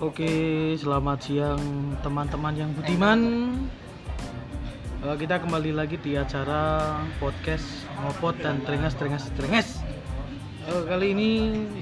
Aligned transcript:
Oke, 0.00 0.32
selamat 0.80 1.28
siang 1.28 1.60
teman-teman 2.00 2.56
yang 2.56 2.72
budiman. 2.72 3.20
Eh, 5.04 5.16
kita 5.20 5.44
kembali 5.44 5.76
lagi 5.76 6.00
di 6.00 6.16
acara 6.16 6.96
podcast 7.20 7.84
ngopot 8.00 8.32
dan 8.40 8.64
trengas 8.64 8.96
trengas 8.96 9.28
trengas. 9.36 9.84
Eh, 10.64 10.82
kali 10.88 11.12
ini 11.12 11.30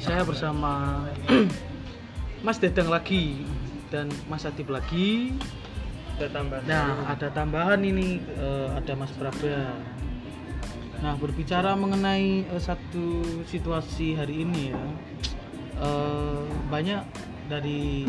saya 0.03 0.27
bersama 0.27 1.07
Mas 2.43 2.59
Dedang 2.59 2.91
lagi 2.91 3.47
dan 3.87 4.11
Mas 4.27 4.43
Adib 4.43 4.67
lagi. 4.75 5.39
Ada 6.19 6.35
tambahan. 6.35 6.67
Nah, 6.67 7.15
ada 7.15 7.31
tambahan 7.31 7.87
ini 7.87 8.19
eh, 8.19 8.69
ada 8.75 8.99
Mas 8.99 9.15
Prabda. 9.15 9.79
Nah, 11.07 11.15
berbicara 11.23 11.79
mengenai 11.79 12.51
eh, 12.51 12.59
satu 12.59 13.23
situasi 13.47 14.19
hari 14.19 14.43
ini 14.43 14.75
ya, 14.75 14.83
eh, 15.87 16.43
banyak 16.67 17.28
dari 17.49 18.07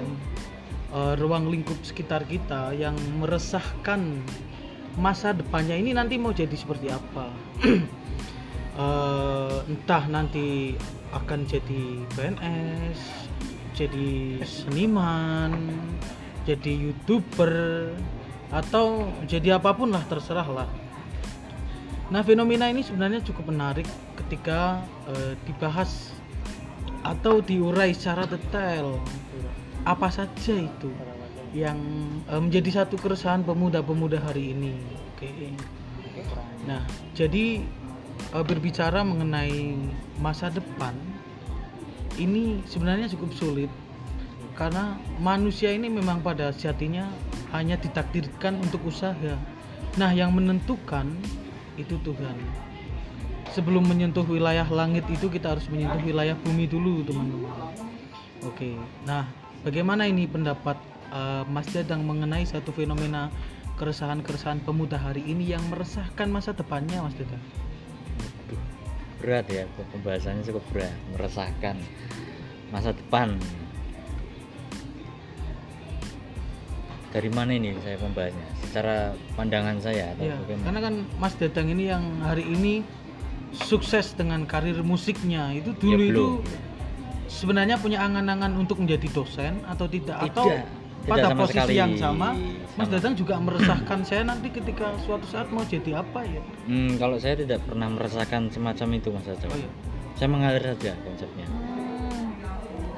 eh, 0.93 1.13
ruang 1.17 1.47
lingkup 1.49 1.79
sekitar 1.81 2.27
kita 2.27 2.75
yang 2.75 2.93
meresahkan 3.17 4.21
masa 4.99 5.31
depannya 5.31 5.79
ini 5.79 5.95
nanti 5.95 6.19
mau 6.19 6.35
jadi 6.35 6.53
seperti 6.53 6.91
apa. 6.91 7.27
Eh, 8.79 9.57
entah 9.67 10.07
nanti 10.07 10.71
akan 11.11 11.43
jadi 11.43 11.99
PNS, 12.15 13.27
jadi 13.75 14.39
seniman, 14.47 15.51
jadi 16.47 16.87
youtuber 16.87 17.91
atau 18.55 19.11
jadi 19.27 19.59
apa 19.59 19.75
pun 19.75 19.91
lah 19.91 19.99
terserah 20.07 20.47
lah. 20.47 20.69
Nah 22.07 22.23
fenomena 22.23 22.71
ini 22.71 22.79
sebenarnya 22.79 23.19
cukup 23.19 23.51
menarik 23.51 23.85
ketika 24.15 24.79
eh, 25.11 25.35
dibahas 25.43 26.15
atau 27.03 27.43
diurai 27.43 27.91
secara 27.91 28.31
detail 28.31 28.95
apa 29.85 30.07
saja 30.11 30.55
itu 30.55 30.91
yang 31.55 31.79
eh, 32.29 32.41
menjadi 32.41 32.83
satu 32.83 32.95
keresahan 32.99 33.43
pemuda-pemuda 33.43 34.21
hari 34.21 34.53
ini. 34.53 34.75
Oke. 35.15 35.53
Nah 36.67 36.83
jadi 37.15 37.63
eh, 38.35 38.45
berbicara 38.45 39.01
mengenai 39.03 39.77
masa 40.19 40.51
depan 40.51 40.93
ini 42.19 42.59
sebenarnya 42.67 43.07
cukup 43.15 43.31
sulit 43.31 43.71
karena 44.59 44.99
manusia 45.23 45.71
ini 45.71 45.87
memang 45.87 46.19
pada 46.19 46.51
sejatinya 46.51 47.07
hanya 47.55 47.79
ditakdirkan 47.79 48.59
untuk 48.59 48.83
usaha. 48.91 49.39
Nah, 49.95 50.11
yang 50.11 50.35
menentukan 50.35 51.07
itu 51.79 51.95
Tuhan. 52.03 52.35
Sebelum 53.55 53.87
menyentuh 53.87 54.27
wilayah 54.27 54.67
langit 54.67 55.07
itu 55.09 55.31
kita 55.31 55.57
harus 55.57 55.65
menyentuh 55.71 56.03
wilayah 56.03 56.35
bumi 56.37 56.67
dulu, 56.67 57.01
teman-teman. 57.07 57.71
Oke. 58.45 58.77
Nah, 59.07 59.25
bagaimana 59.61 60.05
ini 60.05 60.25
pendapat 60.25 60.77
eh, 61.09 61.43
Mas 61.47 61.67
Dadang 61.69 62.03
mengenai 62.03 62.45
satu 62.45 62.71
fenomena 62.71 63.27
keresahan-keresahan 63.79 64.59
pemuda 64.67 64.99
hari 64.99 65.23
ini 65.23 65.55
yang 65.55 65.63
meresahkan 65.71 66.27
masa 66.27 66.51
depannya, 66.51 66.99
Mas 66.99 67.15
Dadang? 67.15 67.43
Berat 69.19 69.47
ya 69.51 69.67
pembahasannya 69.91 70.43
cukup 70.47 70.63
berat. 70.71 70.95
Meresahkan 71.15 71.75
masa 72.71 72.95
depan. 72.95 73.35
Dari 77.09 77.25
mana 77.33 77.57
ini 77.57 77.73
saya 77.81 77.97
membahasnya? 77.97 78.47
Secara 78.69 78.95
pandangan 79.33 79.81
saya 79.81 80.13
atau 80.13 80.29
Iya, 80.29 80.35
bagaimana? 80.45 80.65
karena 80.69 80.79
kan 80.85 80.95
Mas 81.17 81.33
Dadang 81.41 81.67
ini 81.73 81.89
yang 81.89 82.03
hari 82.21 82.45
ini 82.45 82.85
sukses 83.49 84.13
dengan 84.13 84.45
karir 84.45 84.77
musiknya. 84.85 85.49
Itu 85.57 85.73
dulu 85.73 85.97
Ya, 85.97 86.05
itu. 86.05 86.25
Sebenarnya 87.29 87.77
punya 87.77 88.01
angan-angan 88.01 88.57
untuk 88.57 88.81
menjadi 88.81 89.05
dosen 89.13 89.61
atau 89.63 89.85
tidak, 89.85 90.17
atau 90.19 90.49
Tidak, 90.49 90.65
tidak 90.99 91.07
pada 91.07 91.23
sama 91.25 91.39
posisi 91.39 91.55
sekali. 91.55 91.73
yang 91.75 91.93
sama 91.95 92.29
Mas 92.75 92.85
Sama. 92.85 92.95
Dadang 92.95 93.13
juga 93.13 93.35
meresahkan 93.37 93.99
saya 94.01 94.23
nanti 94.23 94.47
ketika 94.49 94.87
suatu 94.99 95.25
saat 95.25 95.47
mau 95.49 95.63
jadi 95.63 95.99
apa 95.99 96.23
ya? 96.23 96.41
Hmm, 96.65 96.95
kalau 96.95 97.15
saya 97.15 97.35
tidak 97.35 97.61
pernah 97.63 97.87
merasakan 97.87 98.49
semacam 98.49 98.87
itu 98.93 99.07
mas 99.09 99.25
Acau 99.25 99.47
oh 99.47 99.55
iya. 99.55 99.69
Saya 100.15 100.27
mengalir 100.27 100.63
saja 100.65 100.91
konsepnya. 100.99 101.47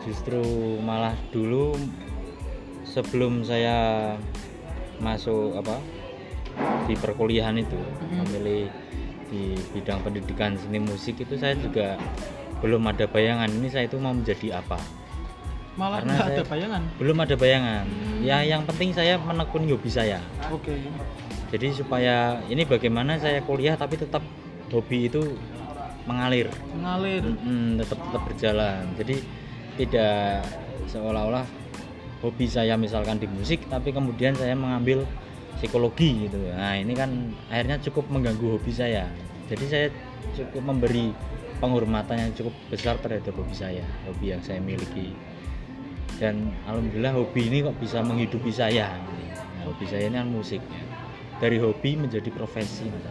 Justru 0.02 0.42
malah 0.82 1.14
dulu 1.30 1.78
sebelum 2.84 3.42
saya 3.42 4.14
masuk 4.98 5.54
apa 5.56 5.78
di 6.86 6.94
perkuliahan 6.94 7.56
itu 7.56 7.78
Mhm. 7.78 8.16
memilih 8.20 8.66
di 9.30 9.42
bidang 9.72 10.02
pendidikan 10.02 10.58
seni 10.58 10.78
musik 10.78 11.16
itu 11.18 11.38
saya 11.38 11.56
juga 11.56 11.96
belum 12.62 12.82
ada 12.86 13.06
bayangan 13.10 13.50
ini 13.50 13.68
saya 13.68 13.90
itu 13.90 13.98
mau 13.98 14.14
menjadi 14.14 14.62
apa? 14.62 14.78
Malah 15.76 16.04
Karena 16.04 16.14
saya- 16.16 16.30
ada 16.38 16.44
bayangan? 16.46 16.82
Belum 17.02 17.18
ada 17.18 17.36
bayangan. 17.36 17.86
Hmm. 17.90 18.20
ya 18.22 18.38
yang 18.46 18.62
penting 18.70 18.94
saya 18.94 19.18
menekuni 19.18 19.74
hobi 19.74 19.90
saya. 19.90 20.22
Oke. 20.54 20.78
Jadi 21.52 21.68
supaya 21.74 22.40
ini 22.48 22.64
bagaimana 22.64 23.18
saya 23.18 23.42
kuliah 23.44 23.74
tapi 23.76 23.98
tetap 23.98 24.22
hobi 24.70 25.10
itu 25.10 25.36
mengalir. 26.06 26.48
Mengalir. 26.78 27.24
Mm, 27.26 27.82
tetap 27.82 27.98
tetap 27.98 28.22
berjalan. 28.30 28.84
Jadi 28.96 29.16
tidak 29.82 30.46
seolah-olah 30.86 31.44
hobi 32.22 32.46
saya 32.46 32.78
misalkan 32.78 33.18
di 33.18 33.26
musik 33.26 33.66
tapi 33.66 33.90
kemudian 33.90 34.38
saya 34.38 34.54
mengambil 34.54 35.04
psikologi 35.58 36.30
gitu. 36.30 36.38
Nah 36.54 36.78
ini 36.78 36.94
kan 36.94 37.10
akhirnya 37.50 37.82
cukup 37.82 38.06
mengganggu 38.12 38.60
hobi 38.60 38.72
saya. 38.72 39.10
Jadi 39.50 39.66
saya 39.68 39.88
cukup 40.38 40.62
memberi 40.64 41.12
penghormatan 41.62 42.18
yang 42.18 42.32
cukup 42.34 42.54
besar 42.74 42.98
terhadap 43.00 43.32
hobi 43.38 43.54
saya 43.54 43.86
hobi 44.10 44.34
yang 44.34 44.42
saya 44.42 44.58
miliki 44.58 45.14
dan 46.18 46.50
alhamdulillah 46.66 47.14
hobi 47.14 47.48
ini 47.48 47.58
kok 47.62 47.78
bisa 47.78 48.02
menghidupi 48.02 48.50
saya 48.50 48.98
nah, 49.58 49.70
hobi 49.70 49.86
saya 49.86 50.10
ini 50.10 50.18
kan 50.18 50.30
musik 50.30 50.62
dari 51.38 51.58
hobi 51.58 51.98
menjadi 51.98 52.30
profesi 52.34 52.90
Mas 52.90 53.06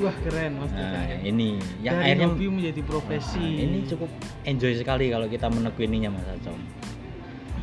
wah 0.00 0.16
keren 0.24 0.56
Mas 0.56 0.72
nah 0.72 1.04
yang 1.04 1.22
ini 1.24 1.60
yang 1.84 1.96
dari 2.00 2.04
akhirnya 2.16 2.28
hobi 2.32 2.46
menjadi 2.48 2.82
profesi 2.84 3.40
Nah, 3.40 3.64
ini 3.68 3.78
cukup 3.84 4.10
enjoy 4.48 4.72
sekali 4.76 5.12
kalau 5.12 5.28
kita 5.28 5.46
menekuninya 5.52 6.08
Mas 6.12 6.24
Acong. 6.28 6.60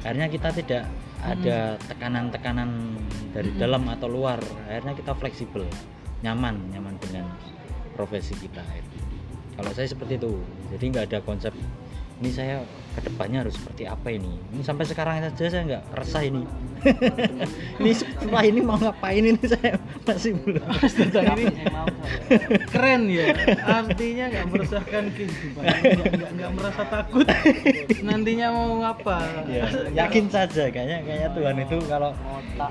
Akhirnya 0.06 0.30
kita 0.30 0.50
tidak 0.54 0.84
ada 1.20 1.76
tekanan-tekanan 1.90 2.96
dari 3.34 3.50
Hmm. 3.52 3.60
dalam 3.60 3.84
atau 3.90 4.08
luar. 4.08 4.40
Akhirnya 4.70 4.94
kita 4.94 5.18
fleksibel, 5.18 5.66
nyaman, 6.22 6.70
nyaman 6.72 6.96
dengan 7.02 7.26
profesi 7.98 8.38
kita. 8.38 8.62
Kalau 9.58 9.72
saya 9.74 9.88
seperti 9.90 10.22
itu, 10.22 10.38
jadi 10.70 10.84
nggak 10.94 11.06
ada 11.10 11.20
konsep 11.26 11.54
ini 12.18 12.34
saya 12.34 12.66
ke 12.98 13.06
depannya 13.06 13.46
harus 13.46 13.54
seperti 13.54 13.86
apa 13.86 14.10
ini. 14.10 14.42
Ini 14.50 14.66
sampai 14.66 14.90
sekarang 14.90 15.22
saja 15.22 15.46
saya 15.54 15.62
nggak 15.70 15.84
resah 15.94 16.24
ini. 16.26 16.44
ini 17.82 17.92
setelah 17.94 18.42
ini 18.42 18.60
mau 18.66 18.78
ngapain 18.82 19.22
ini 19.22 19.38
saya? 19.46 19.78
Masih 20.02 20.34
belum. 20.42 20.66
Ini 21.38 21.46
keren 22.74 23.06
ya. 23.06 23.38
Artinya 23.62 24.26
nggak 24.34 24.46
meresahkan 24.50 25.04
kehidupan 25.14 25.64
nggak 26.38 26.52
merasa 26.58 26.84
takut. 26.90 27.26
Nantinya 28.02 28.48
mau 28.50 28.82
apa 28.82 29.18
ya, 29.46 29.70
yakin 29.94 30.26
saja. 30.34 30.74
Kayaknya 30.74 31.06
kayaknya 31.06 31.30
Tuhan 31.38 31.56
itu 31.70 31.78
kalau 31.86 32.12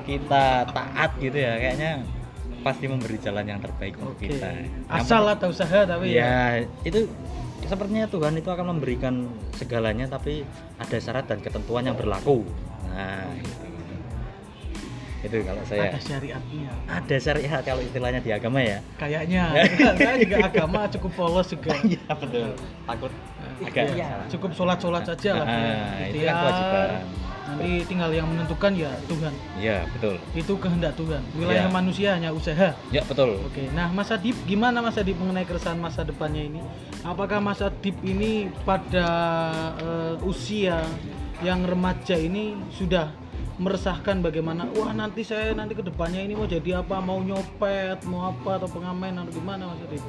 kita 0.07 0.47
taat 0.75 1.11
gitu 1.23 1.39
ya 1.39 1.55
kayaknya 1.61 2.03
pasti 2.67 2.91
memberi 2.91 3.15
jalan 3.23 3.47
yang 3.47 3.63
terbaik 3.63 3.95
untuk 4.03 4.19
Oke. 4.19 4.27
kita. 4.27 4.67
Asal 4.91 5.23
ada 5.23 5.47
usaha 5.47 5.87
tapi 5.87 6.19
ya, 6.19 6.59
ya. 6.59 6.67
itu 6.83 7.07
sepertinya 7.63 8.11
Tuhan 8.11 8.35
itu 8.35 8.51
akan 8.51 8.75
memberikan 8.75 9.31
segalanya 9.55 10.11
tapi 10.11 10.43
ada 10.83 10.99
syarat 10.99 11.31
dan 11.31 11.39
ketentuan 11.39 11.87
yang 11.87 11.95
berlaku. 11.95 12.43
Nah 12.91 13.31
itu 13.39 13.67
itu 15.27 15.43
kalau 15.43 15.63
saya. 15.67 15.91
Ada 15.91 16.01
syariatnya. 16.03 16.71
Ada 16.87 17.17
syariat 17.23 17.63
kalau 17.63 17.83
istilahnya 17.83 18.21
di 18.23 18.31
agama 18.31 18.59
ya. 18.63 18.79
Kayaknya. 18.95 19.43
Saya 19.99 20.17
juga 20.23 20.37
agama 20.47 20.81
cukup 20.87 21.11
polos 21.19 21.47
juga. 21.51 21.75
Iya 21.83 22.03
betul. 22.15 22.55
Takut. 22.87 23.13
Agak 23.57 23.85
Ya, 23.97 24.11
cukup 24.29 24.51
sholat 24.53 24.79
sholat 24.79 25.03
saja 25.09 25.31
lah. 25.41 25.47
Ah, 25.49 25.97
ya. 26.05 26.13
itu 26.13 26.19
kan 26.29 26.35
kewajiban 26.37 26.89
nanti 27.47 27.87
tinggal 27.87 28.11
yang 28.11 28.27
menentukan 28.27 28.75
ya 28.75 28.91
Tuhan 29.07 29.31
iya 29.57 29.87
betul 29.95 30.19
itu 30.35 30.53
kehendak 30.59 30.93
Tuhan 30.95 31.23
wilayah 31.35 31.67
Ya. 31.67 31.73
manusia 31.73 32.09
hanya 32.19 32.31
usaha 32.31 32.75
ya 32.91 33.03
betul 33.07 33.39
Oke, 33.43 33.71
nah 33.71 33.87
Mas 33.89 34.11
Adib, 34.11 34.35
gimana 34.45 34.83
Mas 34.83 34.99
Adib 34.99 35.15
mengenai 35.17 35.47
keresahan 35.47 35.79
masa 35.79 36.03
depannya 36.03 36.43
ini? 36.43 36.61
Apakah 37.03 37.39
Mas 37.39 37.63
Adib 37.63 37.95
ini 38.03 38.51
pada 38.63 39.07
eh, 39.79 40.15
usia 40.23 40.83
yang 41.41 41.63
remaja 41.63 42.17
ini 42.17 42.59
sudah 42.71 43.13
meresahkan 43.57 44.21
bagaimana? 44.21 44.69
Wah 44.75 44.91
nanti 44.91 45.23
saya 45.23 45.55
nanti 45.55 45.73
ke 45.73 45.81
depannya 45.81 46.21
ini 46.21 46.35
mau 46.35 46.45
jadi 46.45 46.83
apa? 46.83 46.99
Mau 46.99 47.23
nyopet, 47.23 48.05
mau 48.05 48.29
apa 48.29 48.59
atau 48.59 48.69
pengamen 48.69 49.17
atau 49.17 49.33
gimana 49.33 49.71
Mas 49.71 49.81
Adib? 49.87 50.03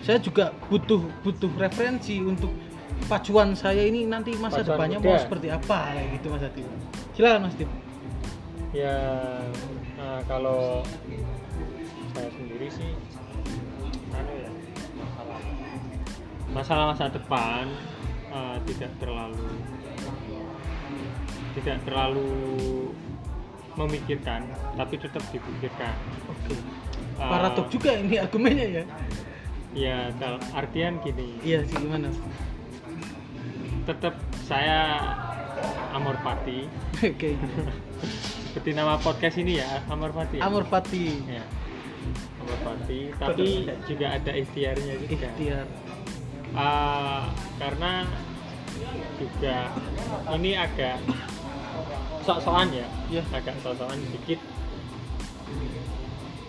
Saya 0.00 0.16
juga 0.16 0.52
butuh 0.68 1.02
butuh 1.20 1.50
referensi 1.56 2.20
untuk 2.20 2.48
pacuan 3.08 3.54
saya 3.54 3.82
ini 3.86 4.04
nanti 4.04 4.34
masa 4.36 4.60
Pacuan 4.60 4.76
depannya 4.76 4.98
muda. 4.98 5.08
mau 5.08 5.18
seperti 5.18 5.48
apa 5.48 5.78
kayak 5.94 6.06
gitu 6.18 6.26
Mas 6.28 6.44
Adib. 6.44 6.66
Silakan 7.14 7.40
Mas 7.46 7.54
Adib. 7.56 7.70
ya 8.70 8.96
nah, 9.98 10.22
kalau 10.30 10.86
saya 12.14 12.30
sendiri 12.38 12.70
sih 12.70 12.90
anu 14.14 14.32
ya 14.38 14.50
masalah 14.94 15.40
masalah 16.54 16.84
masa 16.94 17.04
depan 17.10 17.66
eh, 18.30 18.56
tidak 18.70 18.90
terlalu 19.02 19.50
tidak 21.58 21.78
terlalu 21.82 22.30
memikirkan 23.74 24.46
tapi 24.78 24.94
tetap 24.98 25.22
dipikirkan 25.34 25.94
Oke. 26.30 26.54
Eh, 26.54 26.58
Paradoks 27.18 27.70
juga 27.74 27.90
ini 27.98 28.22
argumennya 28.22 28.66
ya. 28.70 28.84
ya 29.74 29.96
artian 30.54 31.02
gini 31.02 31.42
Iya 31.42 31.66
sih 31.66 31.74
gimana? 31.74 32.10
Tetap 33.90 34.14
saya 34.40 35.02
Amor 35.90 36.14
Pati 36.22 36.70
Oke. 37.10 37.34
seperti 38.46 38.70
nama 38.72 38.94
podcast 38.96 39.36
ini 39.36 39.58
ya 39.58 39.82
Amor 39.86 40.10
Pati 40.10 40.38
ya? 40.38 40.46
Amor 40.46 40.64
Fati. 40.64 41.04
ya 41.26 41.44
Amor 42.40 42.58
Pati 42.62 43.00
tapi 43.14 43.66
juga 43.84 44.06
ada 44.10 44.32
ikhtiarnya 44.32 44.94
juga 45.00 45.28
Ikhtiar. 45.28 45.66
Ah, 46.50 47.30
karena 47.58 48.06
juga 49.16 49.70
ini 50.34 50.54
agak 50.54 50.98
sok-sokan 52.22 52.70
ya 52.72 52.86
Iya. 53.08 53.22
agak 53.30 53.54
sok-sokan 53.60 53.98
dikit 54.08 54.40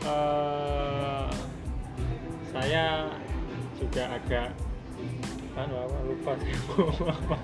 Eh, 0.02 1.30
saya 2.50 3.06
juga 3.78 4.04
agak 4.12 4.50
kan 5.52 5.68
apa 5.68 5.98
lupa 6.08 6.32
sih 6.40 6.54
apa. 7.16 7.38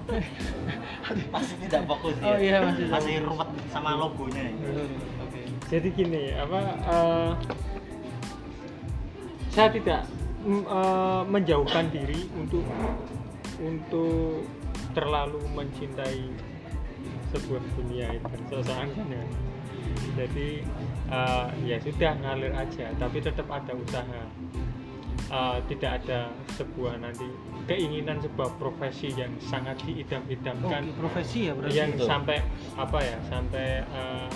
Masih 1.32 1.56
tidak 1.68 1.84
fokus 1.92 2.16
Oh 2.24 2.40
iya, 2.40 2.64
masih 2.64 2.88
Masih 2.88 3.14
ruwet 3.24 3.50
sama 3.68 4.00
logonya. 4.00 4.48
Oke. 5.24 5.42
jadi 5.68 5.88
gini 5.92 6.24
apa 6.40 6.60
eh, 6.88 7.32
saya 9.52 9.70
tidak 9.76 10.02
eh, 10.48 11.22
menjauhkan 11.28 11.92
diri 11.92 12.32
untuk 12.38 12.64
untuk 13.60 14.46
terlalu 14.94 15.42
mencintai 15.58 16.30
sebuah 17.34 17.62
dunia 17.76 18.08
itu 18.16 18.58
kan 18.64 18.88
ya. 18.88 19.24
jadi 20.16 20.50
eh, 21.12 21.48
ya 21.68 21.78
sudah 21.84 22.12
ngalir 22.24 22.54
aja 22.56 22.88
tapi 22.96 23.18
tetap 23.20 23.50
ada 23.52 23.74
usaha 23.76 24.22
Eh, 25.28 25.60
tidak 25.68 25.92
ada 26.04 26.32
sebuah 26.56 27.04
nanti 27.04 27.28
keinginan 27.68 28.16
sebuah 28.24 28.48
profesi 28.56 29.12
yang 29.12 29.36
sangat 29.44 29.76
diidam-idamkan 29.84 30.88
Oke, 30.88 30.96
profesi 31.04 31.52
ya 31.52 31.54
berarti. 31.54 31.76
yang 31.76 31.92
Betul. 32.00 32.08
sampai 32.08 32.38
apa 32.80 33.00
ya 33.04 33.18
sampai 33.28 33.68
eh, 33.84 34.30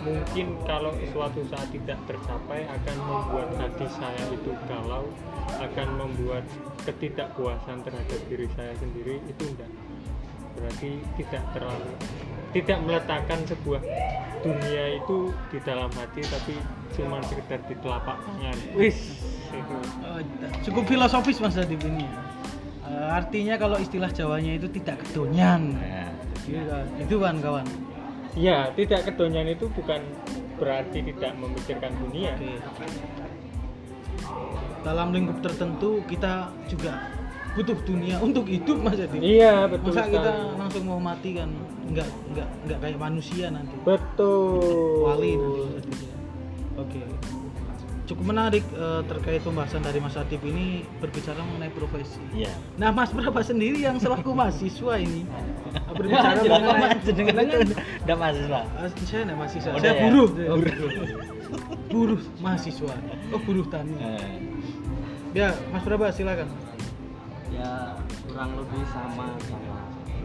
mungkin 0.00 0.56
kalau 0.64 0.96
suatu 1.12 1.44
saat 1.52 1.68
tidak 1.76 2.00
tercapai 2.08 2.64
akan 2.72 2.96
membuat 3.04 3.48
hati 3.60 3.84
saya 3.92 4.24
itu 4.32 4.56
galau 4.64 5.12
akan 5.60 5.88
membuat 6.00 6.44
ketidakpuasan 6.88 7.84
terhadap 7.84 8.20
diri 8.32 8.48
saya 8.56 8.72
sendiri 8.80 9.20
itu 9.28 9.44
enggak 9.44 9.68
berarti 10.56 11.04
tidak 11.20 11.44
terlalu 11.52 11.92
tidak 12.56 12.78
meletakkan 12.80 13.40
sebuah 13.44 13.84
dunia 14.40 14.84
itu 15.04 15.36
di 15.52 15.58
dalam 15.68 15.92
hati 16.00 16.24
tapi 16.24 16.56
cuma 16.96 17.20
sekedar 17.28 17.60
di 17.68 17.76
telapak 17.84 18.16
tangan 18.24 18.56
wis 18.72 19.20
itu 19.20 19.21
Oh, 20.02 20.20
cukup 20.62 20.84
filosofis 20.86 21.38
Mas 21.38 21.56
Adib 21.56 21.82
ini. 21.84 22.04
ya. 22.04 22.12
Eh, 22.82 23.08
artinya 23.12 23.54
kalau 23.56 23.76
istilah 23.76 24.10
Jawanya 24.10 24.56
itu 24.56 24.68
tidak 24.70 25.00
kedonyan. 25.04 25.76
Nah. 25.76 26.10
Itu 26.98 27.16
kan 27.18 27.38
kawan. 27.38 27.66
ya 28.32 28.72
tidak 28.72 29.04
kedonyan 29.06 29.44
itu 29.46 29.68
bukan 29.70 30.00
berarti 30.56 31.04
tidak 31.04 31.36
memikirkan 31.36 31.92
dunia 32.00 32.32
Oke. 32.32 32.56
Dalam 34.82 35.12
lingkup 35.12 35.38
tertentu 35.40 36.00
kita 36.08 36.50
juga 36.66 37.12
butuh 37.52 37.76
dunia 37.84 38.16
untuk 38.18 38.48
hidup 38.48 38.80
Mas 38.80 38.96
Adib. 38.96 39.20
iya 39.20 39.68
betul 39.68 39.92
Masa 39.92 40.08
kita 40.08 40.32
langsung 40.56 40.84
mau 40.88 40.96
mati 40.96 41.36
kan 41.36 41.52
nggak 41.86 42.08
nggak 42.32 42.48
nggak 42.66 42.78
kayak 42.80 42.98
manusia 42.98 43.46
nanti. 43.52 43.74
betul 43.84 45.04
Wali 45.06 45.32
nanti. 45.36 46.06
Oke. 46.74 47.00
Cukup 48.02 48.24
menarik 48.28 48.66
eh, 48.68 49.00
terkait 49.06 49.40
pembahasan 49.40 49.78
dari 49.78 49.96
Mas 49.96 50.18
Adib 50.18 50.42
ini 50.42 50.82
berbicara 50.98 51.38
mengenai 51.38 51.70
profesi. 51.70 52.18
Iya. 52.34 52.50
Nah, 52.74 52.90
Mas 52.90 53.10
Berapa 53.10 53.40
sendiri 53.40 53.78
yang 53.78 53.96
selaku 53.96 54.34
mahasiswa 54.38 54.94
ini 54.98 55.22
berbicara 55.88 56.42
mengenai 56.42 56.98
jenengan 57.00 57.62
udah 58.02 58.16
mahasiswa. 58.18 58.60
Ah, 58.74 58.88
saya 59.00 59.22
enggak 59.22 59.38
mahasiswa, 59.38 59.70
Oh, 59.70 59.78
saya 59.78 59.80
udah 59.80 59.92
ya? 59.94 60.02
buruh. 60.02 60.28
Oh, 60.34 60.58
buruh 61.92 62.20
mahasiswa. 62.38 62.94
Oh, 63.30 63.40
buruh 63.40 63.66
tani. 63.66 63.94
Eh, 63.94 64.30
Ya, 65.32 65.48
Mas 65.72 65.80
Berapa 65.80 66.12
silakan. 66.12 66.44
ya 67.48 67.96
kurang 68.24 68.52
lebih 68.52 68.84
sama 68.88 69.32
sama 69.40 69.72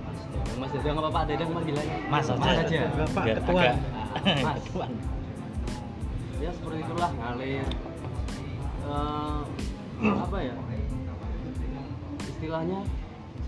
Mas 0.03 0.19
Dedang. 0.25 0.55
Mas 0.57 0.71
Dedang 0.73 0.95
apa 0.97 1.09
Pak 1.11 1.23
Dedang 1.27 1.49
panggilannya? 1.55 1.97
Mas 2.07 2.27
aja. 2.27 2.39
Mas 2.41 2.57
aja. 2.59 2.81
Bapak 2.99 3.23
ketua. 3.39 3.63
Mas. 4.43 4.63
Ya 6.37 6.53
seperti 6.53 6.85
itulah 6.85 7.11
ngalir. 7.17 7.65
Eh, 8.85 9.41
apa 10.05 10.37
ya? 10.37 10.55
Istilahnya 12.21 12.79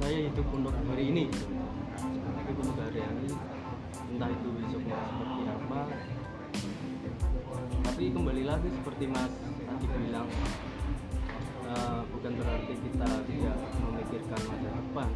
saya 0.01 0.17
hidup 0.25 0.47
untuk 0.49 0.73
hari 0.73 1.03
ini. 1.13 1.25
Hidup 2.49 2.57
untuk 2.65 2.81
hari 2.81 3.01
ini. 3.05 3.29
Entah 4.09 4.29
itu 4.33 4.47
besoknya 4.57 4.97
seperti 5.05 5.41
apa. 5.45 5.81
Tapi 7.85 8.03
kembali 8.09 8.43
lagi 8.49 8.69
seperti 8.73 9.05
Mas 9.05 9.33
tadi 9.37 9.85
bilang 10.09 10.27
eh, 11.69 11.99
bukan 12.09 12.31
berarti 12.41 12.73
kita 12.73 13.07
tidak 13.29 13.57
memikirkan 13.85 14.39
masa 14.49 14.69
depan 14.73 15.09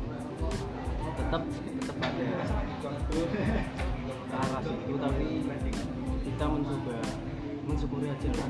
tetap 1.13 1.43
tetap 1.45 1.97
ada 2.01 2.29
ke 3.09 3.21
arah 4.33 4.61
situ 4.65 4.93
tapi 4.97 5.27
kita 6.25 6.45
mencoba 6.49 6.97
mensyukuri 7.63 8.07
aja 8.11 8.29
lah 8.35 8.49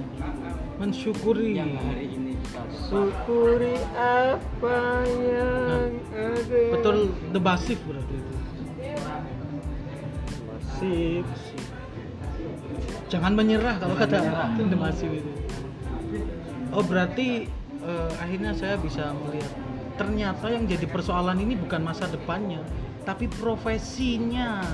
Mensyukuri. 0.82 1.48
yang 1.56 1.72
hari 1.78 2.06
ini 2.18 2.34
kita 2.42 2.62
syukuri 2.90 3.78
apa 3.94 4.80
yang 5.22 5.90
ada 6.12 6.62
Betul 6.74 6.98
the 7.32 7.42
basif 7.42 7.78
berarti 7.86 8.16
itu. 8.18 8.34
sip 10.80 11.26
Jangan 13.14 13.38
menyerah 13.38 13.78
kalau 13.78 13.94
kata 13.94 14.18
the 14.74 14.78
basif 14.78 15.10
itu. 15.14 15.32
Oh, 16.74 16.82
berarti 16.82 17.46
eh, 17.86 18.12
akhirnya 18.18 18.58
saya 18.58 18.82
bisa 18.82 19.14
melihat 19.14 19.54
ternyata 19.94 20.50
yang 20.50 20.66
jadi 20.66 20.90
persoalan 20.90 21.38
ini 21.38 21.54
bukan 21.54 21.86
masa 21.86 22.10
depannya, 22.10 22.66
tapi 23.06 23.30
profesinya 23.30 24.66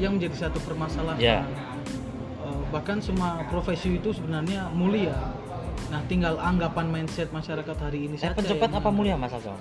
yang 0.00 0.16
menjadi 0.16 0.48
satu 0.48 0.56
permasalahan. 0.64 1.20
Ya. 1.20 1.44
Bahkan 2.66 2.98
semua 2.98 3.42
profesi 3.46 3.94
itu 3.94 4.10
sebenarnya 4.10 4.68
mulia. 4.70 5.14
Nah, 5.86 6.02
tinggal 6.04 6.34
anggapan 6.36 6.90
mindset 6.90 7.30
masyarakat 7.30 7.76
hari 7.76 8.10
ini 8.10 8.14
Eh, 8.14 8.20
saja. 8.20 8.34
pencopet 8.34 8.70
apa 8.70 8.88
mulia 8.90 9.14
Mas 9.14 9.30
Aso? 9.30 9.54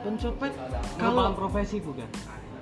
Pencopet 0.00 0.50
kalau 0.96 1.30
profesi 1.32 1.78
bukan 1.78 2.08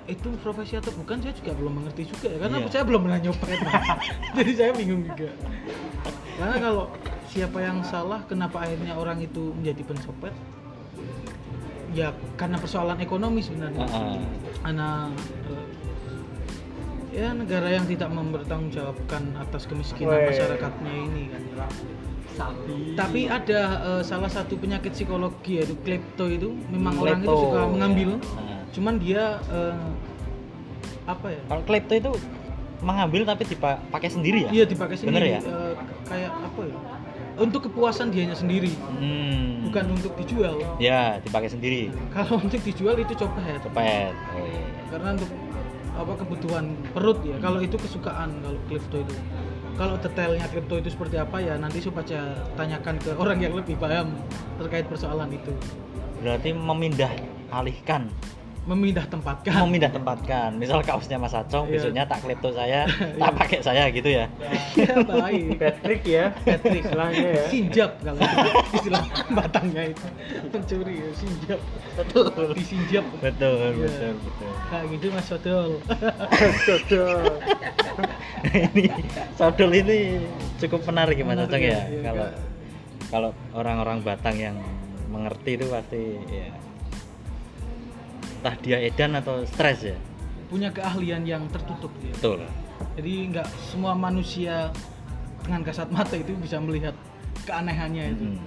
itu 0.05 0.25
profesi 0.41 0.73
atau 0.73 0.89
bukan 0.91 1.21
saya 1.21 1.31
juga 1.31 1.53
belum 1.53 1.73
mengerti 1.75 2.01
juga 2.03 2.27
ya 2.27 2.37
karena 2.39 2.57
Iya. 2.59 2.67
saya 2.67 2.83
belum 2.83 3.01
pernah 3.05 3.19
nyopet 3.21 3.57
Mas. 3.61 3.73
jadi 4.41 4.51
saya 4.51 4.71
bingung 4.73 5.05
juga 5.05 5.29
karena 6.35 6.55
kalau 6.57 6.85
siapa 7.27 7.59
yang 7.61 7.77
salah 7.83 8.25
kenapa 8.25 8.57
akhirnya 8.59 8.97
orang 8.97 9.21
itu 9.21 9.53
menjadi 9.53 9.85
pencopet 9.85 10.33
ya 11.91 12.09
karena 12.35 12.57
persoalan 12.57 12.97
ekonomi 12.97 13.37
sebenarnya 13.39 13.85
Heeh. 13.85 14.17
karena 14.59 15.13
eh, 15.45 15.58
ya 17.19 17.29
negara 17.33 17.67
yang 17.69 17.83
tidak 17.83 18.07
mempertanggungjawabkan 18.09 19.35
atas 19.37 19.63
kemiskinan 19.65 20.15
Weh. 20.15 20.27
masyarakatnya 20.29 20.93
ini 20.95 21.23
kan 21.27 21.41
sapi 22.31 22.95
tapi 22.95 23.21
ada 23.27 23.59
eh, 23.91 24.01
salah 24.01 24.27
satu 24.27 24.55
penyakit 24.55 24.95
psikologi 24.95 25.59
yaitu 25.59 25.75
klepto 25.77 26.25
itu 26.27 26.49
memang 26.69 26.95
orang 26.97 27.19
itu 27.19 27.27
Klepto. 27.27 27.43
suka 27.43 27.61
mengambil 27.67 28.09
Heeh. 28.15 28.59
cuman 28.71 28.93
dia 28.97 29.23
eh, 29.45 29.75
apa 31.05 31.27
ya 31.27 31.41
Kalau 31.43 31.63
klepto 31.65 31.93
itu 31.97 32.11
mengambil 32.79 33.27
tapi 33.27 33.43
dipakai 33.43 34.07
sendiri 34.07 34.39
ya? 34.41 34.49
iya 34.53 34.63
dipakai 34.63 34.95
Bener 34.95 35.19
sendiri 35.19 35.27
ya? 35.29 35.41
eh, 35.41 35.73
kayak 36.05 36.31
apa 36.31 36.61
ya 36.63 36.77
untuk 37.35 37.61
kepuasan 37.65 38.07
dianya 38.09 38.35
sendiri 38.35 38.71
Hmm. 38.95 39.63
bukan 39.63 39.85
untuk 39.91 40.11
dijual 40.15 40.59
Ya, 40.75 41.19
dipakai 41.19 41.47
sendiri. 41.47 41.87
kalau 42.09 42.35
untuk 42.37 42.59
dijual 42.59 42.95
itu 42.95 43.11
copet 43.13 43.59
Cepet. 43.59 44.11
Oh, 44.11 44.43
iya. 44.43 44.63
karena 44.87 45.07
untuk 45.15 45.29
apa 45.99 46.13
kebutuhan 46.23 46.73
perut 46.95 47.19
ya. 47.27 47.35
Kalau 47.43 47.59
itu 47.59 47.75
kesukaan 47.75 48.39
kalau 48.39 48.59
klepto 48.71 48.97
itu. 49.03 49.15
Kalau 49.75 49.95
detailnya 49.99 50.47
klepto 50.51 50.75
itu 50.79 50.89
seperti 50.91 51.15
apa 51.19 51.39
ya 51.39 51.55
nanti 51.55 51.79
supaya 51.79 52.35
tanyakan 52.59 52.99
ke 52.99 53.15
orang 53.15 53.39
yang 53.39 53.55
lebih 53.55 53.75
paham 53.79 54.15
terkait 54.59 54.87
persoalan 54.87 55.31
itu. 55.31 55.51
Berarti 56.19 56.51
memindah 56.51 57.11
alihkan 57.51 58.11
memindah 58.69 59.01
tempatkan 59.03 59.65
memindah 59.65 59.89
tempatkan 59.89 60.53
misal 60.53 60.79
kaosnya 60.79 61.17
Mas 61.17 61.33
Acong 61.33 61.65
Iya. 61.65 61.73
besoknya 61.73 62.03
tak 62.05 62.21
klepto 62.21 62.53
saya 62.53 62.85
tak 63.21 63.31
pakai 63.33 63.59
saya 63.59 63.89
gitu 63.89 64.05
ya. 64.07 64.29
Iya 64.75 64.93
baik 65.09 65.57
Patrick 65.57 66.01
ya. 66.05 66.25
Patrick 66.39 66.85
istilahnya 66.85 67.29
ya 67.33 67.43
sinjap 67.49 67.91
kalau 67.99 68.21
itu 68.21 68.49
istilah 68.77 69.03
batangnya 69.27 69.83
itu. 69.89 70.05
Mencuri 70.47 70.95
ya 70.95 71.09
sinjap. 71.13 71.59
Betul. 71.97 72.25
Disinjap. 72.53 73.05
Betul 73.17 73.57
Iya. 73.57 73.73
betul 73.81 74.13
betul. 74.21 74.51
Kayak 74.69 74.85
gitu 74.93 75.05
mas 75.09 75.25
Sodol. 75.25 75.69
Dodol. 76.63 77.21
ini 78.69 78.85
sodol 79.33 79.71
ini 79.73 79.99
cukup 80.57 80.85
menarik 80.85 81.17
ya 81.17 81.25
Mas 81.25 81.39
Acong 81.39 81.59
ya. 81.59 81.81
iya, 81.83 81.99
kalau 82.05 82.27
kalau 83.09 83.29
orang-orang 83.51 83.99
Batang 83.99 84.37
yang 84.37 84.55
mengerti 85.09 85.57
itu 85.57 85.65
pasti 85.67 86.03
ya 86.29 86.53
entah 88.39 88.55
dia 88.63 88.79
edan 88.79 89.19
atau 89.19 89.43
stres 89.43 89.83
ya. 89.83 89.97
Punya 90.47 90.71
keahlian 90.71 91.27
yang 91.27 91.43
tertutup 91.51 91.91
dia. 91.99 92.15
betul. 92.15 92.47
Jadi 92.95 93.13
nggak 93.35 93.47
semua 93.67 93.91
manusia 93.91 94.71
dengan 95.43 95.61
kasat 95.67 95.91
mata 95.91 96.15
itu 96.15 96.31
bisa 96.39 96.55
melihat 96.63 96.95
keanehannya 97.43 98.15
itu. 98.15 98.25
Hmm. 98.31 98.39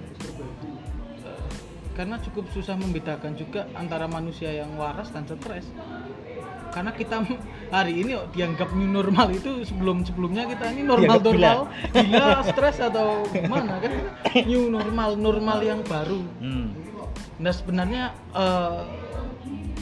Karena 1.93 2.17
cukup 2.25 2.49
susah 2.49 2.73
membedakan 2.73 3.37
juga 3.37 3.69
antara 3.77 4.09
manusia 4.09 4.49
yang 4.49 4.73
waras 4.81 5.13
dan 5.13 5.29
stres. 5.29 5.69
Karena 6.73 6.89
kita 6.89 7.21
hari 7.75 8.01
ini 8.01 8.17
dianggap 8.33 8.73
new 8.73 8.89
normal 8.89 9.29
itu 9.29 9.61
sebelum 9.61 10.01
sebelumnya 10.01 10.49
kita 10.49 10.73
ini 10.73 10.81
normal 10.89 11.21
Dianggap 11.21 11.23
normal. 11.29 11.59
Gila 11.93 12.27
stres 12.49 12.77
atau 12.81 13.29
gimana 13.29 13.77
kan? 13.77 13.93
New 14.41 14.73
normal 14.73 15.13
normal 15.21 15.61
yang 15.61 15.85
baru. 15.85 16.21
Hmm. 16.41 16.73
nah 17.33 17.49
sebenarnya 17.49 18.13
eh, 18.31 18.81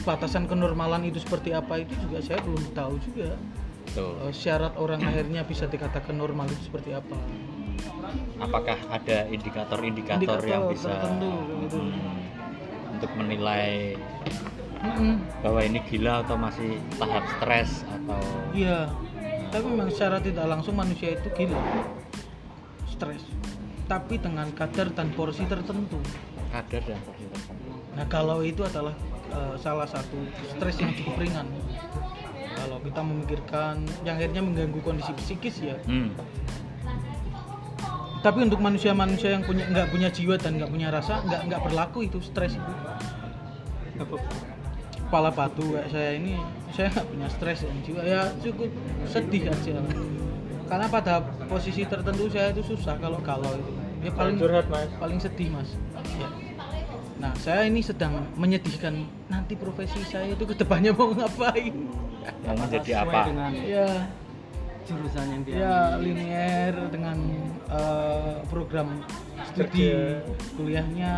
batasan 0.02 0.50
kenormalan 0.50 1.06
itu 1.06 1.22
seperti 1.22 1.54
apa 1.54 1.82
itu 1.82 1.94
juga 2.02 2.18
saya 2.22 2.38
belum 2.42 2.64
tahu 2.74 2.94
juga. 3.10 3.38
Betul. 3.86 4.12
Eh, 4.26 4.34
syarat 4.34 4.74
orang 4.78 5.02
akhirnya 5.02 5.42
bisa 5.46 5.66
dikatakan 5.66 6.14
normal 6.14 6.46
itu 6.50 6.70
seperti 6.70 6.94
apa. 6.94 7.16
Apakah 8.42 8.78
ada 8.90 9.30
indikator-indikator 9.30 10.18
Indikator 10.22 10.44
yang 10.44 10.64
bisa 10.68 10.90
tertentu, 10.90 11.32
gitu. 11.64 11.78
hmm, 11.80 12.94
untuk 12.98 13.10
menilai 13.16 13.96
Mm-mm. 14.82 15.14
bahwa 15.40 15.60
ini 15.62 15.78
gila 15.86 16.26
atau 16.26 16.34
masih 16.34 16.82
tahap 16.98 17.24
stres 17.38 17.86
atau 17.86 18.20
iya. 18.52 18.90
Tapi 19.52 19.68
memang 19.68 19.92
secara 19.92 20.16
tidak 20.18 20.48
langsung 20.48 20.74
manusia 20.74 21.14
itu 21.14 21.28
gila. 21.36 21.60
Stres. 22.88 23.22
Tapi 23.86 24.16
dengan 24.18 24.48
kadar 24.56 24.88
dan 24.96 25.12
porsi 25.12 25.44
tertentu. 25.44 26.00
Kadar 26.50 26.82
dan 26.88 26.98
porsi 27.04 27.24
tertentu. 27.28 27.70
nah 27.92 28.08
kalau 28.08 28.40
itu 28.40 28.64
adalah 28.64 28.96
eh, 29.32 29.54
salah 29.58 29.88
satu 29.88 30.18
stres 30.52 30.76
yang 30.78 30.92
cukup 30.94 31.16
ringan. 31.18 31.48
Kalau 32.52 32.78
kita 32.84 33.00
memikirkan 33.02 33.82
yang 34.06 34.20
akhirnya 34.20 34.42
mengganggu 34.44 34.80
kondisi 34.84 35.12
psikis 35.18 35.56
ya. 35.64 35.76
Hmm. 35.88 36.12
tapi 38.22 38.38
untuk 38.46 38.62
manusia-manusia 38.62 39.34
yang 39.34 39.42
punya 39.42 39.66
nggak 39.66 39.90
punya 39.90 40.06
jiwa 40.06 40.38
dan 40.38 40.54
nggak 40.54 40.70
punya 40.70 40.94
rasa 40.94 41.26
nggak 41.26 41.42
nggak 41.42 41.60
berlaku 41.66 42.06
itu 42.06 42.22
stres 42.22 42.54
itu. 42.54 42.72
Kepala 45.10 45.34
batu 45.34 45.74
kayak 45.74 45.90
saya 45.90 46.10
ini 46.22 46.38
saya 46.70 46.94
nggak 46.94 47.06
punya 47.10 47.26
stres 47.34 47.66
dan 47.66 47.82
jiwa. 47.82 48.00
Ya 48.06 48.30
cukup 48.38 48.70
sedih 49.10 49.50
aja. 49.50 49.74
Karena 50.70 50.86
pada 50.86 51.26
posisi 51.50 51.82
tertentu 51.82 52.30
saya 52.30 52.54
itu 52.54 52.62
susah 52.62 52.94
kalau 53.02 53.18
galau 53.18 53.58
itu. 53.58 53.72
Ya 54.06 54.10
paling 54.14 54.38
curhat 54.38 54.70
mas. 54.70 54.86
paling 55.02 55.18
sedih 55.18 55.50
mas. 55.50 55.74
Ya. 56.14 56.28
Nah 57.22 57.30
saya 57.38 57.62
ini 57.64 57.78
sedang 57.78 58.26
menyedihkan 58.34 58.98
nanti 59.30 59.54
profesi 59.54 60.02
saya 60.02 60.26
itu 60.28 60.42
ke 60.42 60.58
depannya 60.58 60.90
mau 60.90 61.14
ngapain 61.14 61.70
Mau 62.42 62.54
menjadi 62.54 62.98
Sesuai 62.98 63.06
apa? 63.06 63.20
dengan 63.30 63.50
ya 63.56 63.86
jurusan 64.82 65.26
yang 65.30 65.42
dia 65.46 65.54
ya 65.56 65.76
linear 65.96 66.74
dengan 66.90 67.14
eh, 67.70 68.34
program 68.50 68.98
studi 69.46 69.86
Kerja. 69.86 70.18
kuliahnya 70.52 71.14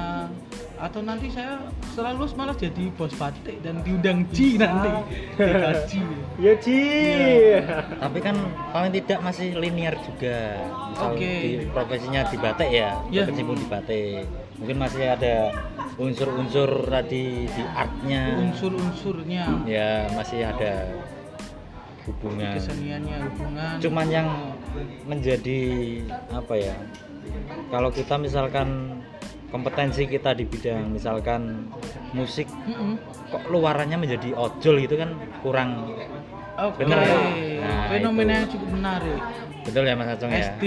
atau 0.74 1.00
nanti 1.00 1.32
saya 1.32 1.64
setelah 1.88 2.12
lulus 2.12 2.34
malah 2.34 2.52
jadi 2.52 2.92
bos 2.92 3.14
batik 3.14 3.62
dan 3.64 3.80
diundang 3.80 4.28
Ji 4.28 4.60
nanti 4.60 4.90
digaji 5.38 6.02
ya 6.36 6.52
Ci 6.58 6.76
Iya. 6.76 7.60
Tapi 7.96 8.18
kan 8.20 8.36
paling 8.68 8.92
tidak 8.92 9.22
masih 9.22 9.54
linear 9.54 9.94
juga. 10.02 10.60
Misal 10.90 11.08
Oke. 11.14 11.30
di 11.40 11.50
profesinya 11.70 12.20
di 12.26 12.36
batik 12.36 12.68
ya, 12.68 12.90
Iya. 13.06 13.22
berkecimpung 13.24 13.56
di 13.56 13.66
batik. 13.66 14.24
Mungkin 14.58 14.76
masih 14.76 15.04
ada 15.08 15.34
unsur-unsur 15.96 16.68
tadi 16.84 17.46
di 17.46 17.62
artnya. 17.66 18.34
unsur-unsurnya 18.36 19.44
Ya 19.64 20.10
masih 20.10 20.42
ada 20.42 20.90
hubungan. 22.04 22.52
keseniannya 22.52 23.16
hubungan 23.24 23.74
Cuman 23.78 24.06
yang 24.08 24.28
menjadi 25.04 25.60
apa 26.30 26.54
ya? 26.54 26.76
Kalau 27.68 27.88
kita 27.88 28.14
misalkan 28.16 29.00
kompetensi 29.48 30.04
kita 30.04 30.34
di 30.34 30.44
bidang 30.44 30.90
misalkan 30.90 31.70
musik 32.10 32.50
Mm-mm. 32.66 32.98
kok 33.30 33.46
luarannya 33.46 33.94
menjadi 33.96 34.34
ojol 34.34 34.82
gitu 34.82 34.98
kan 34.98 35.14
kurang 35.40 35.94
Oke, 36.54 36.82
Bener 36.82 36.98
ya? 37.00 37.14
Nah, 37.58 37.82
fenomena 37.88 38.30
itu. 38.30 38.36
yang 38.36 38.48
cukup 38.48 38.68
menarik. 38.72 39.18
betul 39.64 39.82
ya 39.82 39.94
Mas 39.94 40.08
Acong 40.08 40.30
ya 40.30 40.38
SD, 40.52 40.64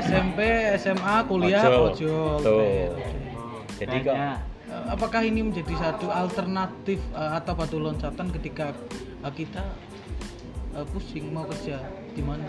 SMP, 0.00 0.38
SMA, 0.78 1.14
kuliah, 1.26 1.64
Ojol. 1.66 1.90
ojol. 1.90 2.36
Tuh. 2.40 2.88
Jadi 3.76 3.96
kok 4.00 4.16
Apakah 4.86 5.20
ini 5.20 5.42
menjadi 5.42 5.74
satu 5.74 6.08
alternatif 6.08 7.02
eh, 7.12 7.30
atau 7.34 7.52
batu 7.52 7.76
loncatan 7.76 8.30
ketika 8.32 8.70
eh, 9.20 9.32
kita 9.32 9.64
eh, 10.72 10.86
pusing 10.88 11.30
mau 11.30 11.42
kerja 11.44 11.82
di 12.12 12.22
mana? 12.22 12.46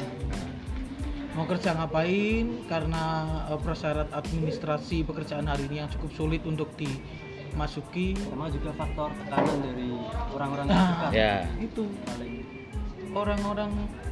Mau 1.34 1.46
kerja 1.46 1.74
ngapain? 1.74 2.66
Karena 2.66 3.04
eh, 3.50 3.58
prasyarat 3.58 4.10
administrasi 4.12 5.02
pekerjaan 5.04 5.46
hari 5.46 5.66
ini 5.66 5.82
yang 5.82 5.90
cukup 5.90 6.12
sulit 6.14 6.42
untuk 6.44 6.70
dimasuki. 6.78 8.14
sama 8.28 8.48
juga 8.48 8.70
faktor 8.72 9.10
tekanan 9.18 9.58
dari 9.64 9.90
orang-orang 10.30 10.66
Nah. 10.68 11.10
ya 11.10 11.42
Itu 11.58 11.90
paling 12.06 12.46
orang-orang 13.14 13.72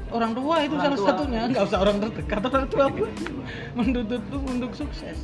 orang 0.10 0.32
tua 0.34 0.56
itu 0.62 0.74
Orang 0.74 0.82
salah 0.82 0.98
tua. 0.98 1.08
satunya 1.14 1.42
nggak 1.46 1.64
usah 1.64 1.80
orang 1.80 1.96
terdekat 2.00 2.42
orang 2.44 2.68
tua 2.68 2.86
pun 2.90 3.10
menuntut 3.78 4.22
tuh 4.26 4.42
untuk 4.42 4.72
sukses 4.74 5.18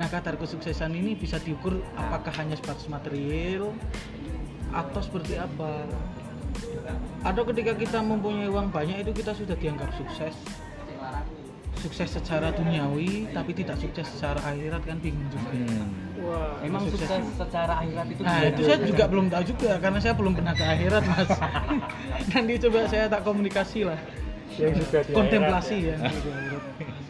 nah 0.00 0.08
kadar 0.08 0.40
kesuksesan 0.40 0.96
ini 0.96 1.12
bisa 1.12 1.36
diukur 1.44 1.76
apakah 1.92 2.32
hanya 2.40 2.56
sebatas 2.56 2.88
material 2.88 3.68
atau 4.72 5.00
seperti 5.04 5.36
apa 5.36 5.84
atau 7.20 7.42
ketika 7.52 7.76
kita 7.76 8.00
mempunyai 8.00 8.48
uang 8.48 8.72
banyak 8.72 9.04
itu 9.04 9.12
kita 9.12 9.36
sudah 9.36 9.52
dianggap 9.60 9.92
sukses 10.00 10.32
sukses 11.76 12.08
secara 12.16 12.48
duniawi 12.56 13.28
tapi 13.36 13.52
tidak 13.52 13.76
sukses 13.76 14.08
secara 14.08 14.40
akhirat 14.40 14.80
kan 14.88 14.96
bingung 15.04 15.28
juga 15.28 15.52
hmm. 15.52 15.84
wah 16.24 16.56
emang 16.64 16.88
Sukses. 16.88 17.04
sukses 17.04 17.24
secara 17.36 17.72
akhirat 17.84 18.06
itu 18.08 18.20
Nah 18.24 18.38
itu 18.48 18.60
saya 18.64 18.78
juga 18.80 19.04
belum 19.04 19.26
tahu 19.28 19.42
juga 19.52 19.70
karena 19.80 19.98
saya 20.00 20.14
belum 20.16 20.32
pernah 20.36 20.52
ke 20.52 20.64
akhirat 20.64 21.02
mas. 21.08 21.30
Nanti 22.36 22.52
coba 22.68 22.78
saya 22.84 23.04
tak 23.08 23.24
komunikasi 23.24 23.88
lah, 23.88 23.96
yang 24.60 24.76
juga 24.76 25.00
di 25.00 25.12
kontemplasi 25.16 25.76
akhirat 25.88 26.00
ya. 26.04 27.08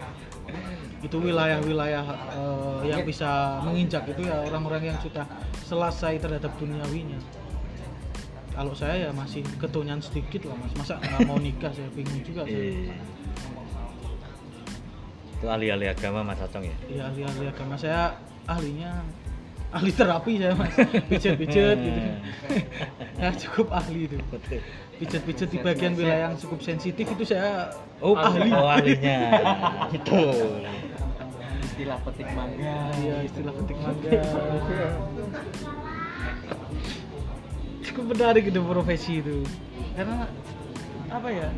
Itu 1.01 1.17
wilayah-wilayah 1.17 2.05
eh, 2.37 2.81
yang 2.93 3.03
bisa 3.09 3.61
menginjak 3.65 4.05
itu 4.13 4.29
ya 4.29 4.45
orang-orang 4.45 4.93
yang 4.93 4.99
sudah 5.01 5.25
selesai 5.65 6.21
terhadap 6.21 6.53
duniawinya. 6.61 7.17
Kalau 8.51 8.77
saya 8.77 9.09
ya 9.09 9.11
masih 9.17 9.41
ketunyan 9.57 10.05
sedikit 10.05 10.45
lah 10.51 10.57
mas. 10.61 10.73
Masa 10.77 11.01
nggak 11.01 11.21
mau 11.25 11.41
nikah 11.41 11.73
saya 11.73 11.89
bingung 11.97 12.21
juga. 12.21 12.45
Saya. 12.45 12.61
Iya. 12.61 12.97
itu 15.41 15.49
ahli-ahli 15.49 15.89
agama 15.89 16.21
Mas 16.21 16.37
Acong 16.37 16.69
ya 16.69 16.77
Ya 16.93 17.09
ahli-ahli 17.09 17.49
agama 17.49 17.73
saya 17.81 18.13
ahlinya 18.45 18.93
ahli 19.71 19.91
terapi 19.95 20.33
saya 20.43 20.55
mas 20.59 20.75
pijet-pijet 21.07 21.79
gitu 21.87 22.01
ya 23.23 23.31
cukup 23.39 23.71
ahli 23.71 24.11
itu 24.11 24.19
betul 24.29 24.61
pijet-pijet 24.99 25.49
di 25.55 25.59
bagian 25.63 25.95
wilayah 25.95 26.29
yang 26.31 26.35
cukup 26.35 26.59
sensitif 26.59 27.07
itu 27.07 27.23
saya 27.23 27.71
oh 28.03 28.19
ahli 28.19 28.51
oh 28.51 28.67
ahlinya 28.67 29.19
betul 29.95 30.67
istilah 31.81 31.97
petik 32.05 32.29
mangga. 32.37 32.77
Iya 33.01 33.17
istilah 33.25 33.55
petik 33.57 33.79
mangga. 33.81 34.21
Cukup 37.81 38.05
menarik 38.13 38.45
itu 38.53 38.61
profesi 38.61 39.25
itu. 39.25 39.41
Karena 39.97 40.29
apa 41.09 41.29
ya? 41.33 41.49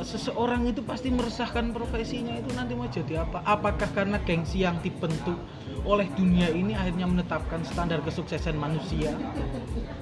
Seseorang 0.00 0.64
itu 0.64 0.80
pasti 0.80 1.12
meresahkan 1.12 1.76
profesinya 1.76 2.32
itu 2.40 2.48
nanti 2.56 2.72
mau 2.72 2.88
jadi 2.88 3.20
apa? 3.20 3.44
Apakah 3.44 3.92
karena 3.92 4.16
gengsi 4.24 4.64
yang 4.64 4.80
dibentuk 4.80 5.36
oleh 5.84 6.08
dunia 6.16 6.48
ini 6.48 6.72
akhirnya 6.72 7.04
menetapkan 7.04 7.60
standar 7.68 8.00
kesuksesan 8.00 8.56
manusia? 8.56 9.12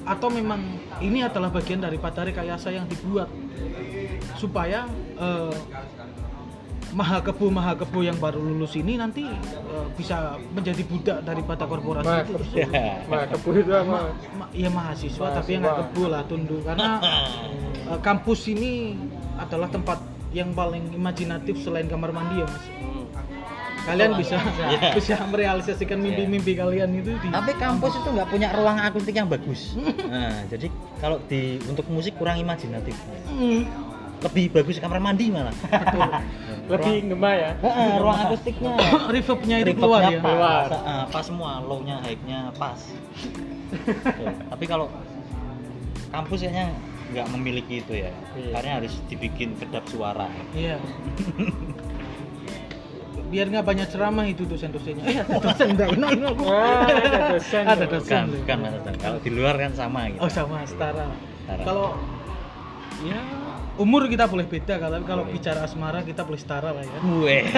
Atau 0.07 0.31
memang 0.31 0.63
ini 1.03 1.27
adalah 1.27 1.51
bagian 1.51 1.83
daripada 1.83 2.23
rekayasa 2.23 2.71
yang 2.71 2.87
dibuat 2.87 3.27
supaya 4.39 4.87
eh, 5.19 5.55
maha 6.91 7.19
kebu 7.21 7.47
maha 7.49 7.73
kebu 7.77 8.03
yang 8.03 8.17
baru 8.17 8.39
lulus 8.39 8.75
ini 8.75 8.95
nanti 8.95 9.23
eh, 9.25 9.87
bisa 9.95 10.17
menjadi 10.51 10.83
budak 10.83 11.19
daripada 11.23 11.63
korporasi 11.63 12.03
Mah, 12.05 12.21
itu 12.21 12.35
kebu. 12.35 12.57
Mah, 13.07 13.23
kebu 13.29 13.49
itu 13.55 13.71
apa? 13.71 13.87
Ma- 13.87 14.11
ma- 14.37 14.51
iya 14.51 14.69
mahasiswa 14.69 15.27
tapi 15.31 15.51
yang 15.53 15.63
nggak 15.63 15.77
Mahasiswa. 15.77 15.93
kebu 15.93 16.03
lah 16.07 16.23
tunduk 16.25 16.61
karena 16.63 16.91
eh, 17.91 18.01
kampus 18.01 18.41
ini 18.49 18.99
adalah 19.37 19.69
tempat 19.69 19.99
yang 20.31 20.51
paling 20.51 20.91
imajinatif 20.91 21.59
selain 21.59 21.87
kamar 21.87 22.11
mandi 22.11 22.39
ya 22.39 22.47
mas 22.47 22.65
Hmm. 22.71 23.07
kalian 23.89 24.13
bisa 24.15 24.37
Iya. 24.69 24.91
bisa 24.99 25.15
merealisasikan 25.25 25.97
mimpi-mimpi 25.97 26.53
kalian 26.53 26.91
itu 26.93 27.17
di 27.17 27.27
tapi 27.29 27.55
kampus 27.55 27.97
itu 27.97 28.09
nggak 28.09 28.29
punya 28.29 28.49
ruang 28.53 28.77
akustik 28.79 29.13
yang 29.13 29.27
bagus 29.27 29.73
nah 30.05 30.43
jadi 30.47 30.69
kalau 30.97 31.17
di 31.25 31.41
untuk 31.65 31.87
musik 31.87 32.15
kurang 32.15 32.37
imajinatif 32.37 32.93
Hmm, 33.27 33.65
lebih 34.21 34.53
bagus 34.53 34.77
kamar 34.77 34.99
mandi 34.99 35.29
malah 35.29 35.55
Lebih 36.71 36.95
ngema 37.07 37.31
ya. 37.35 37.51
Heeh, 37.59 37.91
ruang 37.99 38.19
akustiknya. 38.21 38.75
Reverbnya 39.15 39.57
itu 39.59 39.73
keluar 39.75 40.03
ya? 40.07 40.19
pas, 40.19 40.31
Keluar. 40.31 40.67
Heeh, 40.71 41.03
pas 41.11 41.25
semua 41.27 41.51
low-nya 41.61 41.97
high-nya 42.01 42.55
pas. 42.55 42.79
Tapi 44.55 44.65
kalau 44.65 44.87
kampus 46.11 46.43
kayaknya 46.43 46.67
nggak 47.11 47.27
memiliki 47.35 47.83
itu 47.83 47.95
ya. 47.97 48.15
Iya. 48.35 48.51
karena 48.55 48.71
harus 48.79 48.95
dibikin 49.07 49.59
kedap 49.59 49.83
suara. 49.87 50.31
Iya. 50.55 50.79
Biar 53.31 53.47
nggak 53.47 53.63
banyak 53.63 53.87
ceramah 53.91 54.27
itu 54.27 54.43
dosen-dosennya. 54.43 55.05
Eh 55.07 55.19
ada 55.23 55.39
dosen 55.39 55.67
enggak 55.71 55.89
enak 55.95 56.11
ini 56.19 56.25
aku 56.27 56.45
Ah, 56.51 56.83
ada 56.87 57.19
dosen. 57.31 57.63
ada 57.63 57.87
dosen 57.87 58.23
bukan 58.35 58.59
kalau 58.99 59.19
di 59.23 59.31
luar 59.31 59.55
kan 59.55 59.71
sama 59.75 60.11
gitu. 60.11 60.19
Oh 60.19 60.31
sama 60.31 60.67
setara. 60.67 61.07
Setara. 61.47 61.63
kalau 61.63 61.95
ya 63.07 63.23
umur 63.77 64.07
kita 64.07 64.25
boleh 64.25 64.45
beda 64.45 64.75
kalau 64.77 64.99
kalau 65.03 65.25
bicara 65.25 65.63
asmara 65.63 66.01
kita 66.01 66.23
boleh 66.23 66.37
setara 66.37 66.71
lah 66.71 66.83
ya 66.83 66.99
gue 66.99 67.37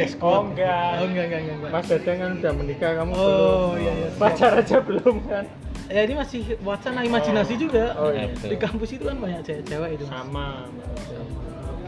Oh, 0.00 0.16
quote. 0.16 0.56
enggak. 0.56 0.90
oh 0.96 1.06
enggak 1.06 1.24
enggak 1.28 1.40
enggak, 1.40 1.56
enggak. 1.60 1.70
Mas 1.74 1.84
Dadang 1.84 2.16
kan 2.16 2.30
udah 2.38 2.52
menikah, 2.54 2.90
kamu 2.94 3.10
Oh, 3.12 3.20
belum. 3.20 3.70
iya, 3.76 3.92
iya. 3.92 4.08
Pacar 4.16 4.52
aja 4.56 4.76
belum 4.80 5.16
kan? 5.26 5.44
ya 5.90 6.00
ini 6.06 6.14
masih 6.14 6.40
wacana 6.62 7.00
imajinasi 7.02 7.54
juga 7.58 7.84
Oh, 7.98 8.08
iya. 8.08 8.30
di 8.30 8.56
kampus 8.56 8.94
itu 8.94 9.04
kan 9.04 9.18
banyak 9.18 9.42
cewek-cewek 9.42 9.90
itu 9.98 10.04
Mas. 10.06 10.14
Sama. 10.14 10.48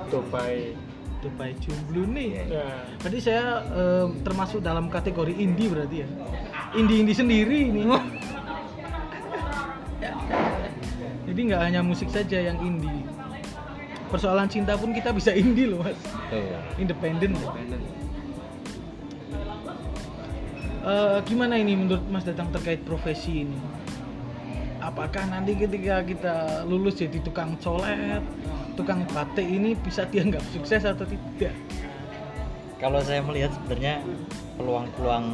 Dubai. 0.09 0.75
Dubai 1.23 1.55
jomblo 1.57 2.03
nih. 2.05 2.51
Ya. 2.51 2.67
Berarti 2.99 3.19
saya 3.23 3.63
em, 3.71 4.19
termasuk 4.21 4.59
dalam 4.59 4.91
kategori 4.91 5.33
indie 5.33 5.71
berarti 5.71 5.97
ya. 6.03 6.09
Indie-indie 6.75 7.15
sendiri 7.15 7.71
ini. 7.71 7.87
Jadi 11.33 11.49
nggak 11.49 11.63
hanya 11.65 11.81
musik 11.81 12.13
saja 12.13 12.45
yang 12.45 12.61
indie. 12.61 13.09
Persoalan 14.13 14.53
cinta 14.53 14.77
pun 14.77 14.93
kita 14.93 15.17
bisa 15.17 15.33
indie 15.33 15.65
loh 15.65 15.81
mas. 15.81 15.97
Independen. 16.77 17.33
Independen. 17.33 17.81
Eh, 20.85 21.19
gimana 21.25 21.57
ini 21.57 21.73
menurut 21.73 22.05
Mas 22.13 22.29
Datang 22.29 22.53
terkait 22.53 22.85
profesi 22.85 23.49
ini? 23.49 23.57
Apakah 24.85 25.25
nanti 25.25 25.57
ketika 25.57 26.05
kita 26.05 26.69
lulus 26.69 27.01
jadi 27.01 27.17
tukang 27.25 27.57
colet, 27.65 28.21
tukang 28.77 29.09
batik 29.09 29.47
ini 29.49 29.73
bisa 29.73 30.05
dianggap 30.05 30.45
sukses 30.53 30.85
atau 30.85 31.09
tidak? 31.09 31.57
kalau 32.83 32.99
saya 32.99 33.23
melihat 33.23 33.55
sebenarnya 33.55 34.03
peluang-peluang 34.59 35.27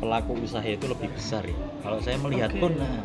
pelaku 0.00 0.40
usaha 0.40 0.64
itu 0.64 0.88
lebih 0.88 1.12
besar 1.12 1.44
ya 1.44 1.52
kalau 1.84 2.00
saya 2.00 2.16
melihat 2.24 2.48
Oke. 2.48 2.64
pun 2.64 2.72
nah, 2.80 3.04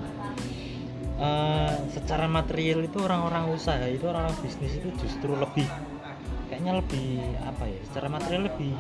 eh, 1.17 1.73
secara 1.89 2.25
material 2.25 2.81
itu 2.81 2.97
orang-orang 2.99 3.49
usaha 3.49 3.83
itu 3.83 4.03
orang-orang 4.03 4.37
bisnis 4.39 4.73
itu 4.73 4.89
justru 4.97 5.33
lebih 5.33 5.65
kayaknya 6.47 6.73
lebih 6.75 7.07
apa 7.41 7.63
ya 7.65 7.79
secara 7.83 8.07
material 8.09 8.43
lebih 8.45 8.73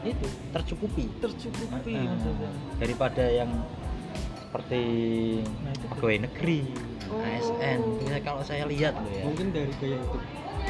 itu 0.00 0.24
tercukupi 0.50 1.04
Tercukupi 1.18 1.92
maksudnya. 1.94 2.50
daripada 2.76 3.24
yang 3.26 3.50
seperti 4.40 4.82
Nah, 5.60 5.70
itu 5.70 5.86
pegawai 5.88 6.18
negeri 6.24 6.60
Oh. 7.06 7.18
ASN 7.20 7.80
ya, 8.06 8.22
kalau 8.22 8.38
saya 8.40 8.62
lihat 8.64 8.94
loh 8.94 9.10
ya 9.10 9.26
Mungkin 9.26 9.50
dari 9.50 9.74
gaya 9.76 9.98
hidup. 9.98 10.22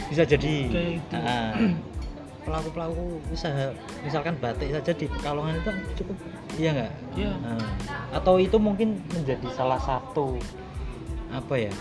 bisa 0.08 0.22
jadi 0.24 0.54
itu. 0.96 1.14
ah, 1.14 1.52
pelaku-pelaku 2.40 3.04
usaha 3.28 3.76
misalkan 4.00 4.34
batik 4.34 4.72
saja 4.72 4.88
di 4.90 5.04
Pekalongan 5.06 5.60
itu 5.60 5.70
cukup 5.96 6.16
iya 6.56 6.70
nggak 6.72 6.92
Iya. 7.14 7.32
Ah, 7.44 7.68
atau 8.10 8.34
itu 8.36 8.56
mungkin 8.56 9.04
menjadi 9.06 9.46
salah 9.52 9.76
satu 9.78 10.40
apa 11.30 11.54
ya 11.56 11.72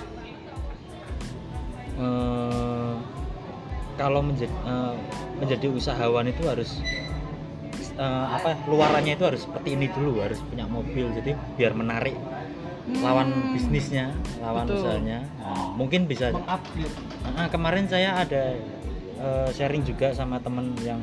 eh, 1.99 2.93
kalau 3.99 4.21
menjadi 4.23 4.53
menjadi 5.39 5.67
usahawan 5.71 6.27
itu 6.31 6.43
harus 6.47 6.79
eh, 7.99 8.25
apa 8.31 8.55
luarannya 8.67 9.19
itu 9.19 9.25
harus 9.27 9.43
seperti 9.43 9.75
ini 9.75 9.91
dulu 9.91 10.23
harus 10.23 10.39
punya 10.47 10.65
mobil 10.65 11.11
jadi 11.11 11.35
biar 11.59 11.73
menarik 11.75 12.15
lawan 12.89 13.29
Hmm. 13.29 13.53
bisnisnya 13.53 14.09
lawan 14.41 14.65
Betul. 14.65 14.81
usahanya 14.81 15.21
Nah, 15.37 15.77
mungkin 15.77 16.09
bisa 16.09 16.33
Mengupgrade. 16.33 16.93
Ah, 17.37 17.45
kemarin 17.45 17.85
saya 17.85 18.17
ada 18.17 18.57
eh, 19.19 19.49
sharing 19.53 19.85
juga 19.85 20.09
sama 20.09 20.41
temen 20.41 20.73
yang 20.81 20.97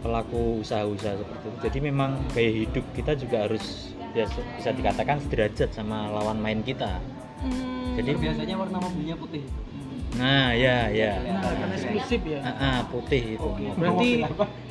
pelaku 0.00 0.58
usaha-usaha 0.64 1.20
seperti 1.20 1.44
itu. 1.46 1.58
Jadi 1.70 1.78
memang 1.84 2.18
gaya 2.32 2.50
hidup 2.66 2.82
kita 2.96 3.14
juga 3.14 3.46
harus 3.46 3.92
biasa 4.10 4.38
bisa 4.54 4.70
dikatakan 4.72 5.16
sederajat 5.20 5.70
sama 5.70 6.10
lawan 6.10 6.38
main 6.38 6.60
kita. 6.60 6.98
Hmm. 7.40 7.96
Jadi 7.96 8.10
biasanya 8.16 8.54
warna 8.54 8.78
mobilnya 8.78 9.16
putih. 9.16 9.42
nah 10.10 10.50
ya 10.50 10.90
ya. 10.90 11.22
Nah, 11.22 11.70
eksklusif 11.70 12.20
ya. 12.26 12.42
Ah, 12.42 12.50
ah, 12.50 12.78
putih 12.84 13.38
itu. 13.38 13.46
Oke. 13.46 13.70
Berarti 13.72 14.10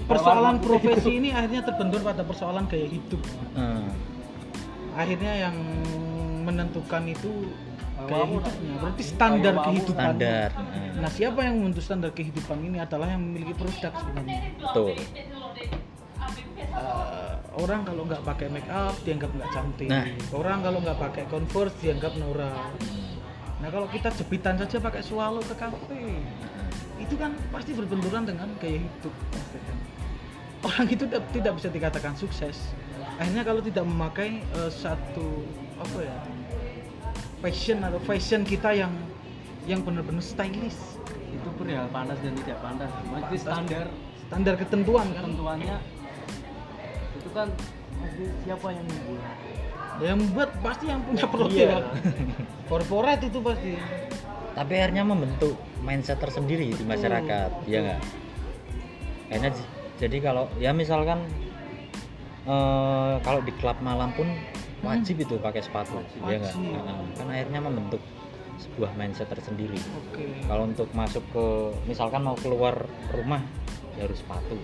persoalan 0.03 0.59
profesi 0.59 1.11
ini 1.15 1.31
akhirnya 1.31 1.63
terbentur 1.63 2.03
pada 2.03 2.21
persoalan 2.21 2.67
gaya 2.67 2.85
hidup. 2.85 3.21
Ah, 3.55 3.87
Akhirnya 4.95 5.47
yang 5.47 5.55
menentukan 6.43 7.07
itu 7.07 7.47
gaya 8.01 8.27
hidupnya. 8.27 8.73
Berarti 8.77 9.03
standar 9.05 9.53
kehidupan. 9.63 9.95
standar. 9.95 10.49
Ah, 10.53 10.77
Nah, 10.99 11.07
siapa 11.07 11.39
yang 11.41 11.55
membentuk 11.55 11.79
standar 11.79 12.11
kehidupan 12.11 12.59
ini 12.59 12.77
adalah 12.77 13.07
yang 13.07 13.23
memiliki 13.23 13.55
produk 13.55 13.95
sebenarnya. 13.95 14.39
betul. 14.59 14.91
Eh, 16.59 17.33
orang 17.57 17.81
kalau 17.87 18.03
nggak 18.05 18.23
pakai 18.23 18.47
make 18.51 18.69
up 18.69 18.95
dianggap 19.03 19.31
nggak 19.31 19.49
cantik. 19.51 19.89
Nah. 19.89 20.05
Orang 20.35 20.59
kalau 20.61 20.79
nggak 20.83 20.99
pakai 20.99 21.23
Converse 21.31 21.75
dianggap 21.81 22.13
norak. 22.19 22.71
Nah, 23.59 23.67
kalau 23.67 23.87
kita 23.91 24.07
jepitan 24.15 24.55
saja 24.55 24.79
pakai 24.79 25.03
swallow 25.03 25.43
ke 25.43 25.55
kafe, 25.59 26.23
itu 26.95 27.15
kan 27.19 27.35
pasti 27.51 27.75
berbenturan 27.75 28.23
dengan 28.23 28.47
gaya 28.59 28.79
hidup. 28.79 29.15
Orang 30.63 30.87
itu 30.91 31.03
tidak, 31.07 31.53
bisa 31.59 31.67
dikatakan 31.71 32.15
sukses. 32.15 32.71
Akhirnya 33.19 33.43
kalau 33.43 33.59
tidak 33.59 33.83
memakai 33.83 34.43
eh, 34.43 34.71
satu 34.71 35.43
apa 35.79 35.99
ya 36.03 36.17
fashion 37.39 37.79
atau 37.83 37.99
fashion 38.03 38.43
kita 38.43 38.75
yang 38.75 38.91
yang 39.67 39.83
benar-benar 39.83 40.23
stylish, 40.23 40.99
Itu 41.29 41.51
perihal 41.55 41.87
panas 41.91 42.19
dan 42.23 42.35
tidak 42.43 42.59
panas. 42.63 42.91
Masih 43.11 43.39
standar 43.43 43.87
standar 44.29 44.55
ketentuan 44.55 45.07
kan. 45.11 45.25
ketentuannya 45.25 45.98
itu 47.29 47.37
kan 47.37 47.49
siapa 48.41 48.67
yang 48.73 48.85
membuat? 48.89 49.35
Yang 50.01 50.17
membuat 50.25 50.49
pasti 50.65 50.85
yang 50.89 50.99
punya 51.05 51.25
produk. 51.29 51.53
Iya. 51.53 51.77
Corporate 52.65 53.23
itu 53.29 53.39
pasti. 53.45 53.71
Tapi 54.57 54.73
akhirnya 54.73 55.03
membentuk 55.05 55.53
mindset 55.85 56.17
tersendiri 56.17 56.73
di 56.73 56.83
masyarakat, 56.83 57.69
ya 57.69 57.79
nggak? 57.85 58.01
Akhirnya 59.29 59.51
jadi 60.01 60.17
kalau 60.25 60.49
ya 60.57 60.73
misalkan 60.73 61.21
eh, 62.49 63.13
kalau 63.21 63.45
di 63.45 63.53
klub 63.61 63.77
malam 63.85 64.09
pun 64.17 64.25
wajib 64.81 65.21
itu 65.21 65.37
pakai 65.37 65.61
sepatu, 65.61 66.01
ya 66.25 66.41
nggak? 66.41 66.55
Wajib. 66.57 66.73
Heeh. 66.73 66.99
Kan 67.13 67.27
akhirnya 67.29 67.61
membentuk 67.61 68.01
sebuah 68.59 68.91
mindset 68.97 69.29
tersendiri. 69.29 69.77
Oke. 69.77 70.33
Kalau 70.49 70.65
untuk 70.65 70.89
masuk 70.97 71.23
ke 71.29 71.45
misalkan 71.85 72.25
mau 72.25 72.35
keluar 72.41 72.89
rumah 73.13 73.45
ya 73.95 74.09
harus 74.09 74.17
sepatu. 74.19 74.57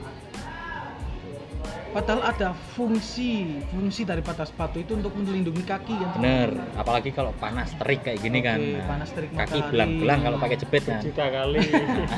Padahal 1.96 2.28
ada 2.28 2.52
fungsi 2.76 3.64
fungsi 3.72 4.04
daripada 4.04 4.44
sepatu 4.44 4.84
itu 4.84 5.00
untuk 5.00 5.16
melindungi 5.16 5.64
kaki 5.64 5.96
kan. 5.96 6.20
Bener, 6.20 6.52
apalagi 6.76 7.16
kalau 7.16 7.32
panas 7.40 7.72
terik 7.80 8.04
kayak 8.04 8.20
gini 8.20 8.44
kan. 8.44 8.60
Oke, 8.60 8.76
Nah, 8.76 8.84
panas 8.84 9.10
terik 9.16 9.32
kaki 9.32 9.60
belang-belang 9.72 10.20
kalau 10.28 10.38
pakai 10.44 10.58
jepit 10.60 10.84
kan. 10.84 11.00
Juta 11.00 11.26
kali 11.32 11.64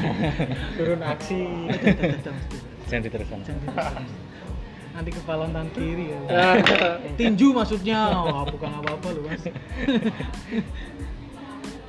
turun 0.81 1.01
aksi. 1.05 1.41
Jangan 2.89 3.01
diteruskan. 3.05 3.39
Jangan 3.45 3.59
diteruskan. 3.61 4.05
Nanti 4.97 5.13
kepala 5.13 5.45
tangan 5.53 5.69
kiri 5.77 6.05
ya. 6.09 6.19
Ah, 6.25 6.57
Tinju 7.21 7.53
maksudnya. 7.53 8.17
Oh, 8.17 8.49
bukan 8.49 8.81
apa-apa 8.81 9.07
loh, 9.13 9.29
Mas. 9.29 9.45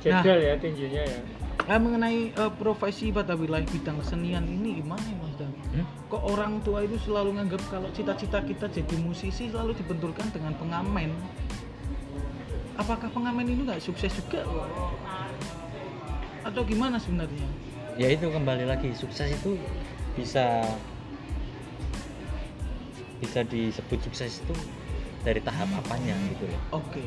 Jedal 0.05 0.39
ya 0.39 0.53
tinjunya 0.61 1.03
ya. 1.03 1.19
Nah, 1.65 1.77
mengenai 1.77 2.31
eh, 2.31 2.51
profesi 2.55 3.09
pada 3.09 3.33
wilayah 3.33 3.65
bidang 3.65 3.97
kesenian 4.01 4.45
ini 4.45 4.81
gimana 4.81 5.01
ya, 5.01 5.15
Mas? 5.19 5.28
Hmm? 5.69 5.85
Kok 6.09 6.23
orang 6.33 6.61
tua 6.65 6.81
itu 6.81 6.97
selalu 7.01 7.37
nganggap 7.37 7.61
kalau 7.69 7.89
cita-cita 7.93 8.41
kita 8.41 8.65
jadi 8.69 8.95
musisi 9.01 9.53
selalu 9.53 9.77
dibenturkan 9.77 10.29
dengan 10.33 10.57
pengamen? 10.57 11.13
Apakah 12.79 13.11
pengamen 13.11 13.45
itu 13.45 13.61
nggak 13.67 13.83
sukses 13.83 14.13
juga? 14.17 14.47
Atau 16.47 16.65
gimana 16.65 16.97
sebenarnya? 16.97 17.69
ya 17.99 18.07
itu 18.15 18.31
kembali 18.31 18.63
lagi 18.63 18.95
sukses 18.95 19.27
itu 19.27 19.59
bisa 20.15 20.63
bisa 23.19 23.43
disebut 23.43 23.99
sukses 24.07 24.39
itu 24.39 24.55
dari 25.27 25.43
tahap 25.43 25.67
apanya 25.75 26.15
gitu 26.31 26.47
loh 26.47 26.79
oke 26.79 27.03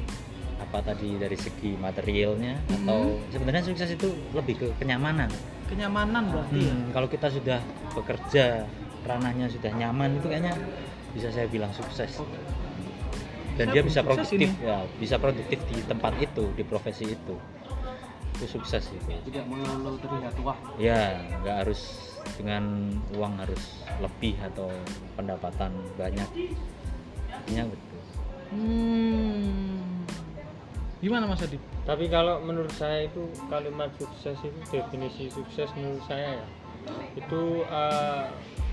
apa 0.60 0.84
tadi 0.84 1.16
dari 1.16 1.32
segi 1.32 1.80
materialnya 1.80 2.60
atau 2.68 3.16
sebenarnya 3.32 3.64
sukses 3.72 3.88
itu 3.96 4.12
lebih 4.36 4.60
ke 4.60 4.68
kenyamanan 4.76 5.32
kenyamanan 5.68 6.30
berarti 6.30 6.58
ya? 6.58 6.72
Hmm, 6.72 6.90
kalau 6.94 7.08
kita 7.10 7.28
sudah 7.28 7.58
bekerja 7.92 8.66
ranahnya 9.02 9.46
sudah 9.50 9.70
nyaman 9.74 10.18
itu 10.18 10.26
kayaknya 10.30 10.54
bisa 11.12 11.28
saya 11.28 11.46
bilang 11.50 11.70
sukses. 11.74 12.22
Dan 13.52 13.68
Saya 13.68 13.74
dia 13.76 13.82
bisa 13.84 14.00
produktif 14.00 14.38
ini. 14.40 14.48
ya 14.64 14.80
bisa 14.96 15.16
produktif 15.20 15.58
di 15.68 15.84
tempat 15.84 16.16
itu 16.16 16.44
di 16.56 16.64
profesi 16.64 17.04
itu. 17.12 17.36
Itu 18.40 18.46
sukses 18.48 18.88
sih 18.88 18.98
kayaknya. 19.04 19.22
tidak 19.28 19.44
melulu 19.44 20.00
terlihat 20.00 20.34
wah. 20.40 20.56
Ya 20.80 21.20
nggak 21.44 21.56
harus 21.68 21.80
dengan 22.40 22.96
uang 23.12 23.34
harus 23.44 23.84
lebih 24.00 24.40
atau 24.40 24.72
pendapatan 25.20 25.68
banyak. 26.00 26.28
Intinya 27.44 27.68
betul. 27.68 28.00
Hmm. 28.56 29.91
Gimana 31.02 31.26
mas 31.26 31.42
Adib 31.42 31.58
Tapi 31.82 32.06
kalau 32.06 32.38
menurut 32.46 32.70
saya 32.78 33.10
itu 33.10 33.26
kalimat 33.50 33.90
sukses 33.98 34.38
itu 34.38 34.58
definisi 34.70 35.26
sukses 35.34 35.66
menurut 35.74 36.02
saya 36.06 36.38
ya 36.38 36.46
itu 37.14 37.62
eh, 37.62 38.26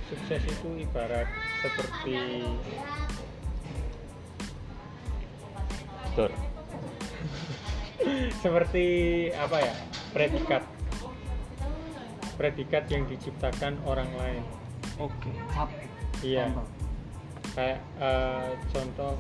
sukses 0.09 0.41
itu 0.45 0.69
ibarat 0.85 1.29
seperti 1.61 2.17
betul 6.09 6.31
seperti 8.43 8.85
apa 9.35 9.57
ya? 9.59 9.73
Predikat. 10.15 10.63
Predikat 12.39 12.87
yang 12.87 13.03
diciptakan 13.05 13.75
orang 13.83 14.07
lain. 14.15 14.43
Oke 14.97 15.31
iya. 16.23 16.47
Kayak 17.53 17.81
eh, 17.99 18.49
contoh 18.71 19.13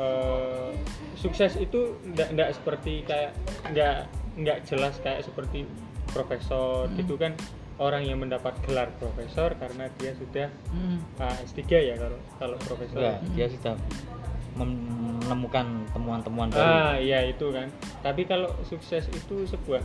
eh, 0.00 0.70
sukses 1.14 1.52
itu 1.54 2.00
ndak 2.08 2.56
seperti 2.56 3.04
kayak 3.04 3.36
nggak 3.68 4.08
nggak 4.40 4.58
jelas 4.64 4.96
kayak 4.98 5.20
seperti 5.20 5.68
profesor 6.08 6.88
Hmm. 6.88 6.96
gitu 6.96 7.14
kan. 7.14 7.36
Orang 7.76 8.04
yang 8.04 8.20
mendapat 8.20 8.52
gelar 8.64 8.92
profesor 8.96 9.56
karena 9.56 9.88
dia 9.96 10.12
sudah 10.12 10.48
Hmm. 10.68 11.00
ah, 11.16 11.32
S3 11.40 11.60
ya 11.80 11.94
kalau 11.96 12.16
kalau 12.36 12.56
profesor. 12.58 12.96
Enggak, 12.96 13.18
dia 13.32 13.46
sudah 13.48 13.74
menemukan 14.52 15.66
temuan-temuan 15.90 16.48
baru. 16.50 16.64
Ah 16.64 16.94
iya 16.96 17.24
itu 17.24 17.48
kan. 17.48 17.68
Tapi 18.02 18.24
kalau 18.24 18.50
sukses 18.64 19.08
itu 19.08 19.46
sebuah 19.46 19.80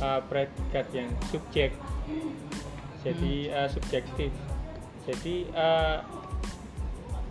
ah, 0.00 0.20
predikat 0.22 0.86
yang 0.92 1.08
subjek. 1.28 1.72
Jadi 3.04 3.50
ah, 3.50 3.68
subjektif. 3.68 4.32
Jadi 5.04 5.48
ah, 5.52 6.00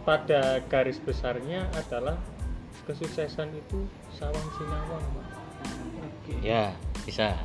pada 0.07 0.63
garis 0.65 0.95
besarnya 0.97 1.67
adalah 1.75 2.15
kesuksesan 2.87 3.51
itu 3.51 3.83
sawang 4.09 4.47
sinawang 4.55 5.03
Pak. 5.03 5.25
oke. 5.99 6.33
Ya 6.39 6.71
bisa. 7.03 7.35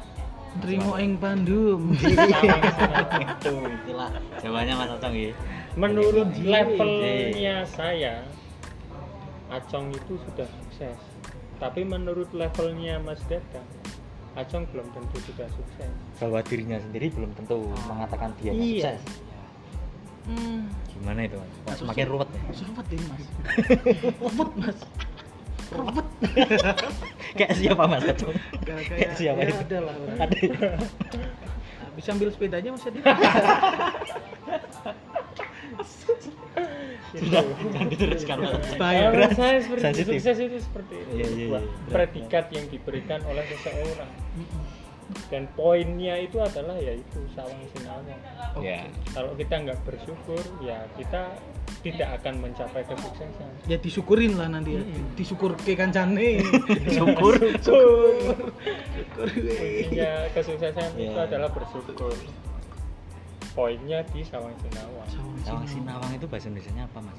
Terima 0.63 1.01
ing 1.01 1.19
sinawang. 1.99 2.63
itu 3.19 3.53
itulah 3.83 4.11
jawabannya 4.39 4.75
mas 4.79 4.91
Acong 4.95 5.15
ya. 5.19 5.33
Menurut 5.75 6.29
Iya. 6.39 6.63
levelnya 6.63 7.57
saya 7.67 8.15
Acong 9.51 9.91
itu 9.91 10.15
sudah 10.23 10.47
sukses. 10.47 10.99
Tapi 11.59 11.83
menurut 11.83 12.31
levelnya 12.31 12.99
Mas 12.99 13.19
Dadang 13.27 13.67
Acong 14.33 14.65
belum 14.71 14.87
tentu 14.93 15.19
sudah 15.25 15.51
sukses. 15.51 15.93
Bahwa 16.17 16.39
dirinya 16.41 16.79
sendiri 16.79 17.11
belum 17.11 17.35
tentu 17.35 17.59
mengatakan 17.85 18.31
dia 18.39 18.55
Iya. 18.55 18.95
sukses 18.95 19.03
hmm. 20.29 20.61
gimana 20.95 21.21
itu 21.27 21.37
mas? 21.39 21.51
Kok 21.51 21.67
Mas, 21.67 21.79
semakin 21.83 22.07
ruwet 22.11 22.29
ya? 22.31 22.41
Ruwet 22.63 22.87
ini 22.95 23.05
mas. 23.11 23.25
Ruwet 24.23 24.51
mas. 24.59 24.79
Ruwet. 25.73 26.07
Kayak 27.39 27.53
siapa 27.57 27.83
mas? 27.89 28.03
Kayak, 28.05 28.19
kayak 28.93 29.13
siapa 29.17 29.41
ya 29.41 29.49
itu? 29.49 29.57
ada 29.65 29.79
lah 29.89 29.95
ada 30.21 30.37
Bisa 31.93 32.09
ambil 32.17 32.29
sepedanya 32.33 32.71
mas 32.73 32.85
Adib 32.89 33.05
sudah 37.13 37.45
jangan 37.45 37.89
diteruskan. 37.93 38.37
Bahaya. 38.81 39.13
Saya 39.37 39.61
seperti 39.61 39.85
Sensitif. 39.85 40.13
sukses 40.17 40.37
itu 40.41 40.59
seperti 40.65 40.95
itu. 40.97 41.13
Iya, 41.13 41.27
iya, 41.29 41.47
iya. 41.61 41.61
predikat 41.93 42.45
yang 42.57 42.65
diberikan 42.73 43.21
oleh 43.29 43.45
seseorang 43.53 44.11
dan 45.29 45.49
poinnya 45.53 46.17
itu 46.17 46.37
adalah 46.37 46.77
yaitu 46.77 47.21
sawang 47.31 47.57
sinawang 47.71 48.07
ya 48.59 48.85
kalau 49.11 49.33
kita 49.35 49.55
nggak 49.59 49.79
bersyukur 49.83 50.39
ya 50.61 50.85
kita 50.95 51.33
tidak 51.83 52.15
akan 52.21 52.35
mencapai 52.41 52.83
kesuksesan 52.85 53.51
Ya 53.67 53.75
disyukurin 53.75 54.39
lah 54.39 54.47
nanti 54.47 54.77
ya 54.77 54.83
Mm-mm. 54.83 55.19
Disyukur 55.19 55.57
ke 55.57 55.75
kancane 55.75 56.39
syukur 56.97 57.35
Syukur 57.59 58.39
Syukur 59.03 59.27
Intinya 59.27 60.11
kesuksesan 60.31 60.89
itu 60.95 61.11
Iya. 61.11 61.27
adalah 61.27 61.51
bersyukur. 61.51 62.15
Poinnya 63.53 64.01
di 64.09 64.23
sawang 64.23 64.55
sinawang. 64.59 65.09
Sawang 65.43 65.67
Sinawang 65.67 66.11
itu 66.15 66.25
bahasa 66.25 66.49
Indonesia 66.49 66.73
apa 66.79 66.99
mas? 67.03 67.19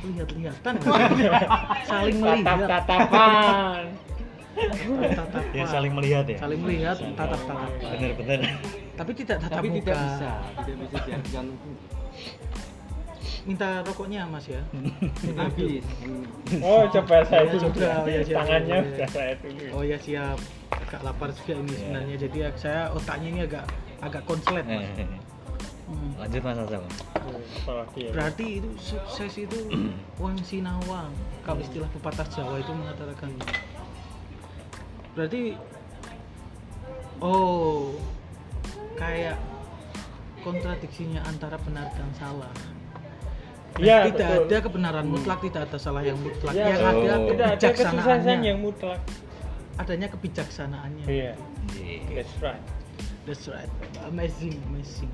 Lihat-lihatan 0.00 0.74
Saling 1.90 2.16
melihat 2.18 2.40
Tatap-tatapan. 2.42 3.82
Tatap-tatapan. 4.50 5.54
Ya 5.54 5.64
saling 5.64 5.92
melihat 5.92 6.24
ya. 6.26 6.36
Saling 6.38 6.60
melihat 6.60 6.96
tatap-tatapan 7.14 7.90
Bener-bener. 7.94 8.38
Tapi 8.94 9.10
tidak 9.14 9.36
tatap 9.40 9.56
tapi 9.56 9.68
muka 9.70 9.80
tidak 9.80 9.96
bisa 9.96 10.30
tidak 10.60 10.76
bisa 10.82 10.96
diartikan 11.06 11.44
Minta 13.40 13.80
rokoknya 13.80 14.28
mas 14.28 14.44
ya 14.44 14.60
habis 15.40 15.80
Oh, 16.60 16.84
coba 16.86 17.16
saya 17.24 17.48
Oh, 17.48 17.56
dulu. 17.56 17.72
coba. 17.72 17.88
Oh, 17.96 18.06
ya, 18.06 18.20
siap, 18.20 18.36
Tangannya 18.44 18.76
sudah 18.84 18.96
siap. 18.98 19.10
saya 19.10 19.32
dulu. 19.40 19.64
Oh 19.72 19.82
ya 19.82 19.96
siap 19.96 20.38
Agak 20.70 21.00
lapar 21.00 21.28
juga 21.32 21.52
ini 21.56 21.70
Iya. 21.70 21.78
sebenarnya 21.78 22.16
Jadi 22.20 22.36
ya, 22.36 22.48
saya 22.54 22.80
otaknya 22.92 23.28
ini 23.30 23.40
agak 23.42 23.64
agak 24.00 24.22
konslet 24.24 24.64
mas 24.64 24.84
Eh, 24.96 25.08
Hmm. 25.90 26.14
Lanjut 26.22 26.42
mas 26.44 26.58
Apalagi 26.60 27.98
ya. 27.98 28.10
Berarti 28.14 28.46
itu 28.62 28.70
sukses 28.78 29.32
itu 29.34 29.58
wang 30.22 30.38
sinawang. 30.38 31.10
Kalau 31.42 31.58
istilah 31.58 31.90
pepatah 31.90 32.28
Jawa 32.30 32.62
itu 32.62 32.70
mengatakan. 32.70 33.30
Berarti 35.14 35.58
oh 37.20 37.94
kayak 38.96 39.36
kontradiksinya 40.40 41.20
antara 41.28 41.56
benar 41.60 41.88
dan 41.92 42.10
salah. 42.16 42.52
Iya, 43.80 44.12
tidak 44.12 44.28
betul. 44.28 44.44
ada 44.50 44.56
kebenaran 44.66 45.06
mutlak, 45.08 45.38
tidak 45.46 45.62
ada 45.70 45.78
salah 45.80 46.02
yang 46.04 46.18
mutlak. 46.20 46.52
Ya, 46.52 46.74
yang 46.74 46.82
ada 46.84 47.16
kebijaksanaannya. 47.56 48.36
yang 48.44 48.58
mutlak. 48.60 49.00
Adanya 49.80 50.08
kebijaksanaannya. 50.12 51.04
Iya, 51.08 51.32
Iya. 51.80 52.20
that's 52.20 52.34
right. 52.44 52.64
That's 53.24 53.46
right. 53.48 53.70
Amazing, 54.04 54.60
amazing. 54.68 55.12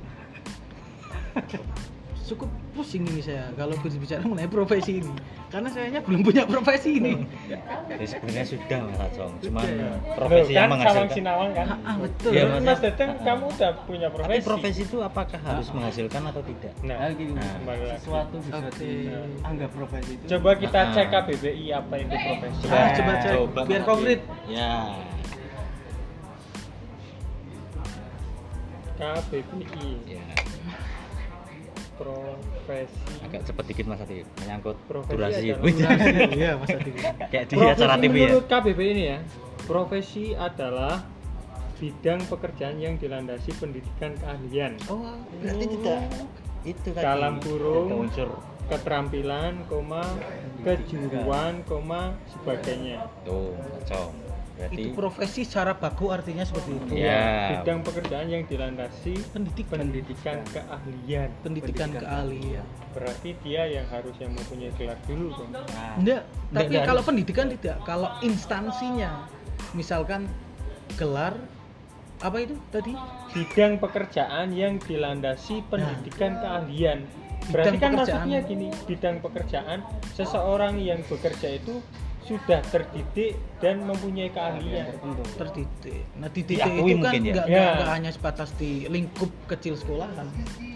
Cukup 2.27 2.51
pusing 2.75 3.07
ini 3.07 3.23
saya 3.23 3.55
kalau 3.55 3.79
berbicara 3.79 4.19
mengenai 4.21 4.51
profesi 4.51 4.99
ini. 4.99 5.15
Karena 5.47 5.71
sayanya 5.71 6.03
belum 6.03 6.21
punya 6.21 6.43
profesi 6.43 6.99
ini. 6.99 7.23
Jadi 7.87 8.03
sebenarnya 8.05 8.43
sudah 8.45 8.79
mas 8.83 8.99
Acong. 9.01 9.33
Cuman 9.39 9.63
Sudah. 9.63 9.95
profesi 10.13 10.51
Loh, 10.51 10.59
yang 10.59 10.67
kan 10.67 10.75
sawang 10.75 10.81
menghasilkan. 10.83 11.15
sinawang 11.15 11.51
kan. 11.55 11.67
Ah, 11.69 11.79
ah, 11.87 11.97
betul. 11.97 12.31
Iya, 12.35 12.45
Mas, 12.49 12.63
Mas. 12.67 12.79
Datang, 12.83 13.11
kamu 13.17 13.45
udah 13.49 13.71
punya 13.87 14.09
Tapi 14.09 14.17
profesi. 14.19 14.43
profesi 14.43 14.81
itu 14.83 14.97
apakah 15.01 15.39
harus 15.41 15.69
menghasilkan 15.71 16.23
atau 16.27 16.43
tidak? 16.43 16.73
Nah, 16.83 16.97
nah, 16.99 17.11
gini, 17.15 17.33
Nah, 17.33 17.55
sesuatu 17.95 18.37
bisa 18.37 18.59
Oke. 18.59 18.75
dianggap 18.83 19.71
profesi 19.71 20.11
itu 20.13 20.25
Coba 20.27 20.51
kita 20.57 20.79
Ah. 20.81 20.93
cek 20.93 21.07
KBBI 21.09 21.67
apa 21.73 21.95
itu 21.97 22.11
profesi. 22.13 22.61
Ah, 22.67 22.89
coba 22.91 23.13
cek, 23.17 23.35
biar 23.65 23.81
Mas 23.81 23.87
konkret. 23.87 24.21
Ya. 24.47 24.71
KBBI 28.97 29.89
Ya. 30.09 30.27
Profesi 31.97 33.13
Agak 33.25 33.41
cepat 33.49 33.65
dikit 33.73 33.85
mas 33.89 34.01
Ati 34.05 34.23
menyangkut 34.45 34.77
Profesi 34.85 35.17
durasi. 35.17 35.47
Iya, 36.39 36.51
Mas 36.61 36.71
Adi. 36.71 36.91
Kayak 37.33 37.45
di 37.49 37.55
Profesi 37.57 37.81
acara 37.81 37.95
TV 37.99 38.15
ya. 38.17 38.29
KBBI 38.45 38.91
ini 38.93 39.05
ya 39.05 39.19
profesi 39.67 40.25
adalah 40.33 41.03
bidang 41.77 42.23
pekerjaan 42.31 42.79
yang 42.81 42.95
dilandasi 42.97 43.53
pendidikan 43.59 44.15
keahlian 44.17 44.79
Oh, 44.89 45.03
Berarti 45.43 45.67
tidak 45.77 46.01
itu 46.67 46.89
tadi. 46.95 47.05
Dalam 47.05 47.35
kurung. 47.43 48.09
Unsur 48.09 48.31
keterampilan 48.67 49.63
koma 49.71 50.03
kejuruan 50.67 51.63
koma 51.71 52.19
sebagainya 52.35 53.07
tuh 53.23 53.55
Acong. 53.79 54.11
Berarti 54.57 54.81
itu 54.81 54.89
profesi 54.91 55.45
secara 55.45 55.73
baku 55.73 56.09
artinya 56.09 56.41
seperti 56.41 56.71
itu. 56.75 56.93
Ya. 56.97 57.61
bidang 57.61 57.81
pekerjaan 57.83 58.27
yang 58.27 58.43
dilandasi 58.43 59.13
Pendidikan. 59.29 59.77
pendidikan 59.79 60.39
keahlian 60.49 61.29
Pendidikan 61.41 61.89
keahlian. 61.93 62.65
berarti 62.91 63.37
dia 63.41 63.69
yang 63.69 63.85
harus 63.87 64.17
yang 64.17 64.33
mempunyai 64.33 64.73
gelar 64.73 64.97
dulu 65.05 65.29
dong 65.35 65.51
Nah, 65.53 65.95
Enggak, 65.95 66.23
tapi 66.51 66.73
kalau 66.81 66.89
harus. 66.97 67.05
pendidikan 67.07 67.47
tidak. 67.51 67.77
Kalau 67.83 68.09
instansinya, 68.21 69.29
misalkan 69.73 70.25
gelar 70.95 71.37
apa 72.17 72.37
itu 72.41 72.57
tadi 72.71 72.97
bidang 73.31 73.77
pekerjaan 73.77 74.49
yang 74.51 74.81
dilandasi 74.81 75.61
pendidikan 75.69 76.33
keahlian. 76.35 77.05
Berarti 77.47 77.69
Bidang 77.69 77.79
kan 77.79 77.91
pekerjaan. 77.93 78.17
maksudnya 78.25 78.41
gini, 78.43 78.69
bidang 78.87 79.17
pekerjaan 79.21 79.79
seseorang 80.11 80.81
yang 80.81 81.05
bekerja 81.05 81.55
itu 81.55 81.79
sudah 82.27 82.61
terdidik 82.65 83.33
dan 83.57 83.81
mempunyai 83.81 84.29
keahlian. 84.29 84.91
terdidik 85.35 86.03
nah 86.13 86.27
dididik 86.27 86.59
Diakui 86.59 86.75
itu 86.75 86.99
kan 86.99 87.03
mungkin 87.07 87.23
ya? 87.23 87.33
nggak 87.33 87.47
Ya. 87.47 87.67
nggak 87.77 87.91
hanya 87.93 88.11
sebatas 88.11 88.51
di 88.53 88.71
lingkup 88.87 89.31
kecil 89.47 89.75
sekolahan 89.75 90.27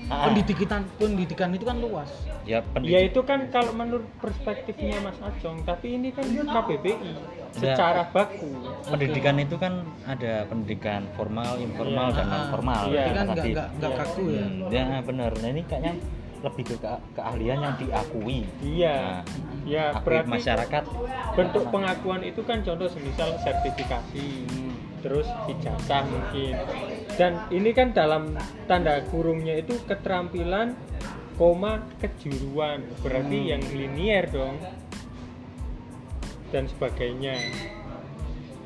Ah. 0.07 0.27
pendidikan 0.27 0.83
pendidikan 0.97 1.51
itu 1.51 1.63
kan 1.63 1.79
luas 1.79 2.11
ya 2.43 2.59
Ya 2.59 2.67
pendidik 2.67 3.11
itu 3.11 3.21
kan 3.23 3.47
kalau 3.49 3.71
menurut 3.73 4.07
perspektifnya 4.19 4.99
Mas 4.99 5.15
Acong, 5.19 5.63
tapi 5.63 5.95
ini 5.95 6.11
kan 6.11 6.27
KBBI 6.27 7.15
Ya. 7.53 7.75
secara 7.75 8.03
baku. 8.09 8.51
pendidikan 8.85 9.37
itu 9.37 9.55
kan 9.55 9.73
ada 10.05 10.47
pendidikan 10.47 11.07
formal, 11.15 11.59
informal, 11.59 12.09
Iya. 12.09 12.17
dan 12.17 12.27
non 12.27 12.43
formal. 12.49 12.83
Iya. 12.89 13.03
Kan 13.09 13.27
nggak 13.29 13.47
nggak 13.77 13.93
kaku 13.97 14.23
ya 14.29 14.45
Hmm, 14.45 14.67
ya 14.69 14.99
benar. 15.01 15.31
Nah 15.33 15.49
ini 15.49 15.63
kayaknya 15.65 15.93
lebih 16.41 16.65
ke 16.65 16.77
ke- 16.81 17.03
keahlian 17.21 17.59
yang 17.61 17.75
diakui. 17.77 18.49
Iya. 18.65 19.25
Nah, 19.25 19.69
Ya 19.69 19.93
berarti 20.01 20.41
masyarakat. 20.41 20.85
bentuk 21.37 21.69
pengakuan 21.69 22.25
itu 22.25 22.41
kan 22.43 22.65
contoh 22.65 22.89
semisal 22.89 23.37
sertifikasi, 23.45 24.29
Hmm. 24.49 24.73
terus 25.05 25.29
ijazah 25.47 26.03
mungkin. 26.09 26.57
Dan 27.21 27.45
ini 27.53 27.71
kan 27.77 27.93
dalam 27.93 28.35
tanda 28.65 29.05
kurungnya 29.13 29.61
itu 29.61 29.77
keterampilan, 29.85 30.73
koma 31.37 31.85
kejuruan. 32.01 32.85
Berarti 33.05 33.37
Hmm. 33.37 33.51
yang 33.57 33.63
linier 33.69 34.25
dong. 34.33 34.57
Dan 36.51 36.67
sebagainya. 36.67 37.37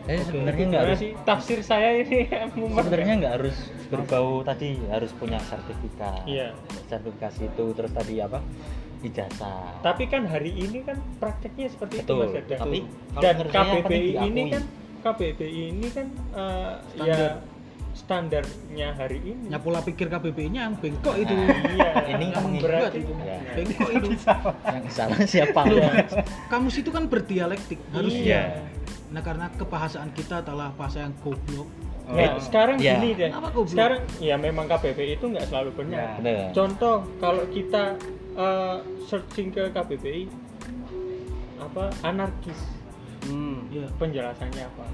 Eh 0.05 0.15
Oke, 0.15 0.25
sebenarnya 0.29 0.53
Itu 0.59 0.71
nggak 0.71 0.85
harus. 0.85 0.99
sih 0.99 1.11
tafsir 1.23 1.59
saya 1.61 1.89
ini. 1.97 2.29
Sebenarnya 2.77 3.15
nggak 3.17 3.35
harus 3.35 3.57
berbau 3.89 4.41
tadi 4.41 4.77
harus 4.87 5.11
punya 5.13 5.41
sertifikat. 5.41 6.25
Iya. 6.25 6.53
Sertifikasi 6.87 7.43
itu 7.47 7.65
terus 7.73 7.89
tadi 7.91 8.21
apa? 8.21 8.45
Ijazah. 9.01 9.81
Tapi 9.81 10.05
kan 10.07 10.25
hari 10.25 10.49
ini 10.51 10.81
kan 10.81 10.97
prakteknya 11.19 11.69
seperti 11.69 12.01
Betul. 12.01 12.21
itu 12.21 12.21
Mas 12.23 12.33
Dadang. 12.39 12.61
Tapi 12.61 12.79
Dan 13.17 13.37
KBBI 13.47 13.97
ini 14.23 14.43
diakui. 14.43 14.45
kan 14.51 14.63
KBBI 15.03 15.63
ini 15.71 15.89
kan 15.89 16.07
eh, 16.33 16.73
Standar. 16.91 17.09
ya 17.09 17.29
standarnya 17.95 18.89
hari 18.93 19.23
ini. 19.23 19.47
ya 19.49 19.59
pola 19.59 19.79
pikir 19.79 20.09
KBBI-nya 20.09 20.61
yang 20.63 20.75
bengkok 20.75 21.15
itu 21.17 21.31
Iya. 21.31 21.91
Ini 22.11 22.27
yang 22.29 22.45
berarti 22.59 22.99
itu 23.01 23.13
Ya. 23.17 23.39
bengkok 23.55 23.91
itu 23.95 24.09
Yang 24.67 24.85
salah 24.91 25.19
siapa? 25.25 25.61
Iya. 25.65 25.91
kamus 26.49 26.77
itu 26.77 26.91
kan 26.91 27.07
berdialektik 27.07 27.79
harus 27.89 28.13
Iya. 28.13 28.67
Nah 29.15 29.23
karena 29.23 29.47
kebahasaan 29.49 30.11
kita 30.11 30.43
adalah 30.43 30.75
bahasa 30.75 31.01
yang 31.01 31.15
goblok 31.23 31.71
Nah, 32.05 32.37
sekarang 32.37 32.77
Iya. 32.77 33.01
gini 33.01 33.17
deh. 33.17 33.33
Kenapa 33.33 33.49
goblok? 33.49 33.73
Sekarang 33.73 34.01
ya 34.21 34.37
memang 34.37 34.69
KBBI 34.69 35.17
itu 35.17 35.25
nggak 35.25 35.49
selalu 35.49 35.71
benar. 35.73 36.21
Benar. 36.21 36.53
Contoh 36.53 37.01
kalau 37.17 37.49
kita 37.49 37.97
eh, 38.37 38.77
searching 39.09 39.49
ke 39.49 39.73
KBBI 39.73 40.29
apa 41.57 41.89
anarkis 42.03 42.61
Hmm. 43.25 43.73
ya 43.73 43.89
penjelasannya 43.97 44.69
apa. 44.69 44.85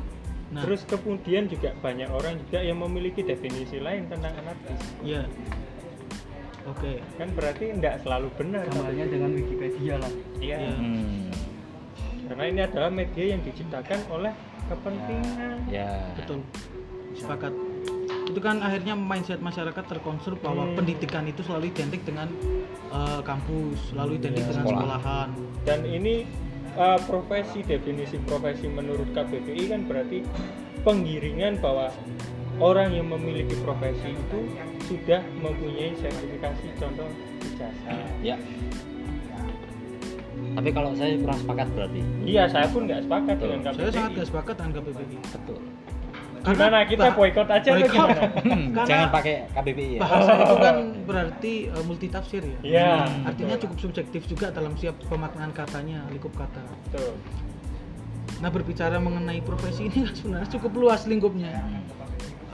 Nah. 0.51 0.63
Terus 0.63 0.87
kemudian 0.87 1.51
juga 1.51 1.75
banyak 1.77 2.07
orang 2.07 2.39
juga 2.39 2.63
yang 2.63 2.79
memiliki 2.79 3.27
definisi 3.27 3.83
lain 3.83 4.07
tentang 4.07 4.31
anarkis. 4.37 4.79
ya 5.03 5.27
oke 6.63 7.03
Kan 7.17 7.29
berarti 7.35 7.75
tidak 7.75 8.07
selalu 8.07 8.31
benar. 8.39 8.71
Gambarnya 8.71 9.07
dengan 9.09 9.31
Wikipedia 9.35 9.99
lah. 9.99 10.13
Iya. 10.39 10.57
Iya. 10.63 10.75
Hmm. 10.79 11.27
Karena 12.31 12.45
ini 12.47 12.61
adalah 12.63 12.89
media 12.89 13.25
yang 13.27 13.43
diciptakan 13.43 13.99
oleh 14.09 14.31
kepentingan. 14.71 15.67
Ya. 15.67 16.15
betul 16.15 16.47
sepakat 17.11 17.51
itu 18.25 18.39
kan 18.39 18.63
akhirnya 18.63 18.95
mindset 18.95 19.43
masyarakat 19.43 19.83
terkonstruk 19.83 20.39
bahwa 20.39 20.63
Hmm. 20.63 20.79
pendidikan 20.79 21.27
itu 21.27 21.43
selalu 21.43 21.75
identik 21.75 22.07
dengan 22.07 22.31
eh, 22.89 23.21
kampus 23.21 23.91
selalu 23.91 24.17
identik 24.17 24.41
Iya, 24.41 24.49
dengan 24.49 24.63
sekolah. 24.63 24.79
sekolahan 24.79 25.29
Dan 25.61 25.81
ini 25.85 26.15
uh, 26.73 26.99
profesi 27.03 27.61
definisi 27.61 28.17
profesi 28.21 28.67
menurut 28.67 29.11
KBBI 29.11 29.65
kan 29.69 29.81
berarti 29.85 30.23
penggiringan 30.81 31.59
bahwa 31.59 31.91
orang 32.59 32.91
yang 32.91 33.07
memiliki 33.07 33.59
profesi 33.61 34.11
itu 34.11 34.41
sudah 34.87 35.21
mempunyai 35.37 35.95
sertifikasi 35.95 36.67
contoh 36.79 37.11
ijazah. 37.45 38.07
Ya. 38.23 38.39
Tapi 40.51 40.69
kalau 40.71 40.91
saya 40.93 41.15
kurang 41.17 41.39
sepakat 41.39 41.69
berarti. 41.71 42.01
Iya, 42.23 42.45
saya 42.47 42.67
pun 42.67 42.81
nggak 42.85 43.01
sepakat 43.03 43.35
Betul. 43.35 43.47
dengan 43.47 43.61
KBBI. 43.63 43.79
saya 43.79 43.91
sangat 43.93 44.11
gak 44.13 44.27
sepakat 44.27 44.55
dengan 44.57 44.73
KBBI 44.75 45.17
Betul. 45.31 45.61
Gimana 46.41 46.79
kita 46.83 47.07
boykot 47.13 47.49
aja 47.49 47.69
atau 47.69 47.77
boykot. 47.77 47.93
gimana? 47.93 48.23
Karena- 48.75 48.89
Jangan 48.89 49.09
pakai 49.11 49.35
KBBI 49.51 49.91
ya. 49.91 50.01
bahasa 50.01 50.33
itu 50.35 50.55
kan 50.59 50.77
berarti 51.05 51.53
eh, 51.69 51.85
multitafsir 51.85 52.43
ya 52.43 52.59
Iya. 52.63 52.91
artinya 53.25 53.55
betul. 53.55 53.63
cukup 53.63 53.79
subjektif 53.83 54.23
juga 54.25 54.47
dalam 54.49 54.73
siap 54.75 54.97
pemaknaan 55.05 55.53
katanya 55.53 56.01
lingkup 56.09 56.33
kata 56.33 56.65
Betul. 56.87 57.13
nah 58.39 58.49
berbicara 58.49 58.97
mengenai 58.97 59.39
profesi 59.41 59.85
ini 59.85 60.01
kan 60.01 60.15
sebenarnya 60.15 60.49
cukup 60.51 60.73
luas 60.75 61.05
lingkupnya 61.05 61.61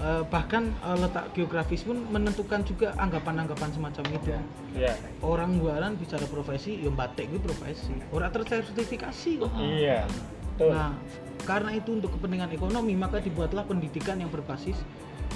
Eh, 0.07 0.23
bahkan 0.31 0.71
eh, 0.71 0.97
letak 1.03 1.35
geografis 1.35 1.83
pun 1.83 1.99
menentukan 2.14 2.62
juga 2.62 2.95
anggapan-anggapan 2.95 3.71
semacam 3.75 4.05
itu 4.14 4.38
Iya. 4.79 4.95
orang 5.19 5.59
luaran 5.59 5.99
bicara 5.99 6.23
profesi 6.31 6.79
ya 6.79 6.95
batik 6.95 7.27
gue 7.27 7.42
profesi 7.42 7.90
orang 8.14 8.31
tersertifikasi 8.31 9.31
kok 9.42 9.51
Iya. 9.59 10.07
Betul. 10.07 10.71
nah 10.71 10.95
karena 11.42 11.75
itu 11.75 11.99
untuk 11.99 12.14
kepentingan 12.14 12.55
ekonomi 12.55 12.95
maka 12.95 13.19
dibuatlah 13.19 13.66
pendidikan 13.66 14.23
yang 14.23 14.31
berbasis 14.31 14.79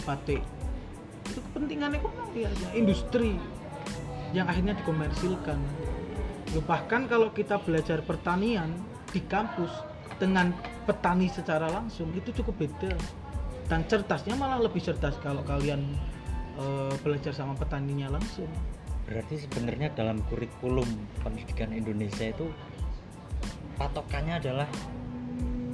batik 0.06 0.38
itu 1.26 1.40
kepentingan 1.50 1.98
ekonomi 1.98 2.46
aja 2.46 2.68
industri 2.70 3.42
yang 4.30 4.46
akhirnya 4.46 4.78
dikomersilkan 4.78 5.58
Loh, 6.54 6.62
bahkan 6.66 7.10
kalau 7.10 7.34
kita 7.34 7.58
belajar 7.58 8.06
pertanian 8.06 8.70
di 9.10 9.18
kampus 9.26 9.70
dengan 10.22 10.54
petani 10.86 11.26
secara 11.26 11.66
langsung 11.66 12.14
itu 12.14 12.30
cukup 12.38 12.66
beda 12.66 12.94
dan 13.70 13.86
certasnya 13.86 14.34
malah 14.34 14.58
lebih 14.58 14.82
cerdas 14.82 15.14
kalau 15.22 15.46
kalian 15.46 15.94
eh, 16.58 16.92
belajar 17.06 17.30
sama 17.30 17.54
petaninya 17.54 18.10
langsung 18.10 18.50
Berarti 19.10 19.42
sebenarnya 19.42 19.90
dalam 19.90 20.22
kurikulum 20.30 20.86
pendidikan 21.26 21.74
Indonesia 21.74 22.30
itu 22.30 22.46
patokannya 23.74 24.38
adalah 24.38 24.68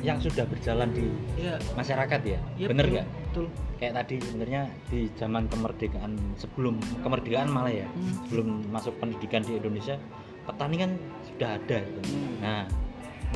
yang 0.01 0.17
sudah 0.23 0.47
berjalan 0.49 0.89
di 0.95 1.05
ya 1.37 1.57
masyarakat 1.77 2.21
ya. 2.25 2.41
ya 2.57 2.67
Bener 2.71 2.87
nggak? 2.87 3.07
betul 3.29 3.47
Kayak 3.77 3.93
tadi 4.05 4.17
sebenarnya 4.25 4.63
di 4.89 5.01
zaman 5.21 5.53
kemerdekaan 5.53 6.17
sebelum 6.41 6.81
kemerdekaan 7.05 7.53
malah 7.53 7.85
ya, 7.85 7.89
Hmm. 7.93 8.25
sebelum 8.25 8.49
masuk 8.73 8.97
pendidikan 8.97 9.45
di 9.45 9.61
Indonesia, 9.61 10.01
petani 10.49 10.77
kan 10.81 10.91
sudah 11.29 11.61
ada. 11.61 11.79
gitu. 11.85 12.01
Hmm. 12.09 12.37
Nah, 12.41 12.63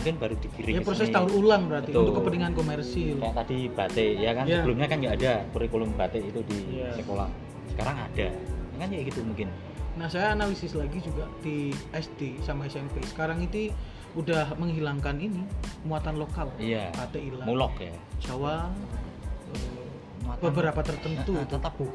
mungkin 0.00 0.14
baru 0.16 0.34
digiring 0.34 0.74
ya 0.74 0.82
proses 0.82 1.08
tahun 1.08 1.30
ulang 1.30 1.62
berarti 1.68 1.92
Betul. 1.92 2.02
untuk 2.02 2.14
kepentingan 2.18 2.52
komersil 2.56 3.14
kayak 3.20 3.36
tadi 3.36 3.58
batik 3.68 4.12
ya 4.16 4.30
kan 4.32 4.44
Ya. 4.44 4.56
sebelumnya 4.58 4.86
kan 4.86 4.96
nggak 4.98 5.14
ada 5.20 5.32
kurikulum 5.52 5.90
batik 5.94 6.24
itu 6.24 6.40
di 6.42 6.80
Iya. 6.80 6.96
sekolah 6.96 7.28
sekarang 7.70 7.96
ada 8.00 8.28
kan 8.74 8.88
ya 8.88 9.00
gitu 9.02 9.20
mungkin 9.22 9.48
Nah, 9.90 10.06
saya 10.06 10.32
analisis 10.32 10.72
lagi 10.72 11.02
juga 11.02 11.26
di 11.42 11.74
SD 11.90 12.40
sama 12.40 12.64
SMP. 12.64 13.02
Sekarang 13.04 13.42
itu 13.42 13.74
udah 14.14 14.54
menghilangkan 14.54 15.18
ini 15.18 15.42
muatan 15.84 16.14
lokal. 16.16 16.46
iya 16.56 16.88
Batik 16.94 17.20
hilang. 17.20 17.44
mulok 17.44 17.74
ya 17.76 17.92
Jawa 18.22 18.70
beberapa 20.40 20.80
tertentu. 20.80 21.32
Nah, 21.32 21.44
tetap 21.44 21.72
yuk 21.76 21.94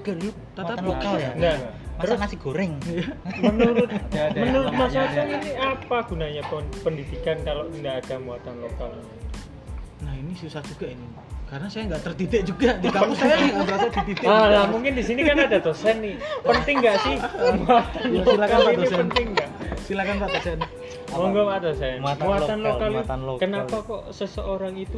Tetap 0.53 0.77
lokal 0.79 1.13
ya 1.17 1.31
Nah, 1.33 1.55
masa 1.95 2.01
terus 2.05 2.17
nasi 2.19 2.35
goreng 2.37 2.73
menurut 3.43 3.89
Ada, 3.89 4.21
ada. 4.29 4.39
menurut 4.39 4.71
Mas. 4.71 4.93
Acong 4.93 5.29
ini 5.31 5.51
apa 5.55 5.97
gunanya 6.05 6.43
pen- 6.45 6.73
pendidikan 6.81 7.37
kalau 7.41 7.65
tidak 7.69 7.93
ada 8.01 8.15
muatan 8.17 8.55
lokal? 8.61 8.91
Nah, 10.01 10.13
ini 10.13 10.33
susah 10.33 10.61
juga 10.63 10.87
ini. 10.87 11.07
Karena 11.45 11.69
saya 11.69 11.83
nggak 11.87 12.03
terdidik 12.03 12.41
juga 12.43 12.73
di 12.75 12.89
kampus 12.89 13.17
saya 13.17 13.37
nggak 13.37 13.63
merasa 13.63 13.87
dididik. 13.93 14.25
Ah, 14.25 14.45
lah, 14.47 14.65
mungkin 14.65 14.91
di 14.93 15.03
sini 15.03 15.21
kan 15.21 15.37
ada 15.39 15.57
dosen 15.57 15.95
nih. 16.01 16.15
Penting 16.41 16.75
nggak 16.81 16.97
sih 17.01 17.15
muatan 17.59 18.01
Ya, 18.15 18.21
silakan, 18.23 18.57
Pak 18.59 18.73
dosen. 18.75 18.97
penting 18.99 19.25
nggak? 19.31 19.49
Silakan 19.79 20.15
Pak 20.17 20.29
dosen. 20.33 20.57
Monggo 21.07 21.41
Pak 21.45 21.57
dosen. 21.61 21.95
Muatan 22.01 22.25
Muatan, 22.25 22.57
lokal, 22.59 22.59
lokal, 22.59 22.89
muatan 22.91 23.19
lokal. 23.23 23.41
kenapa 23.41 23.75
kok 23.79 24.01
seseorang 24.11 24.73
itu 24.75 24.97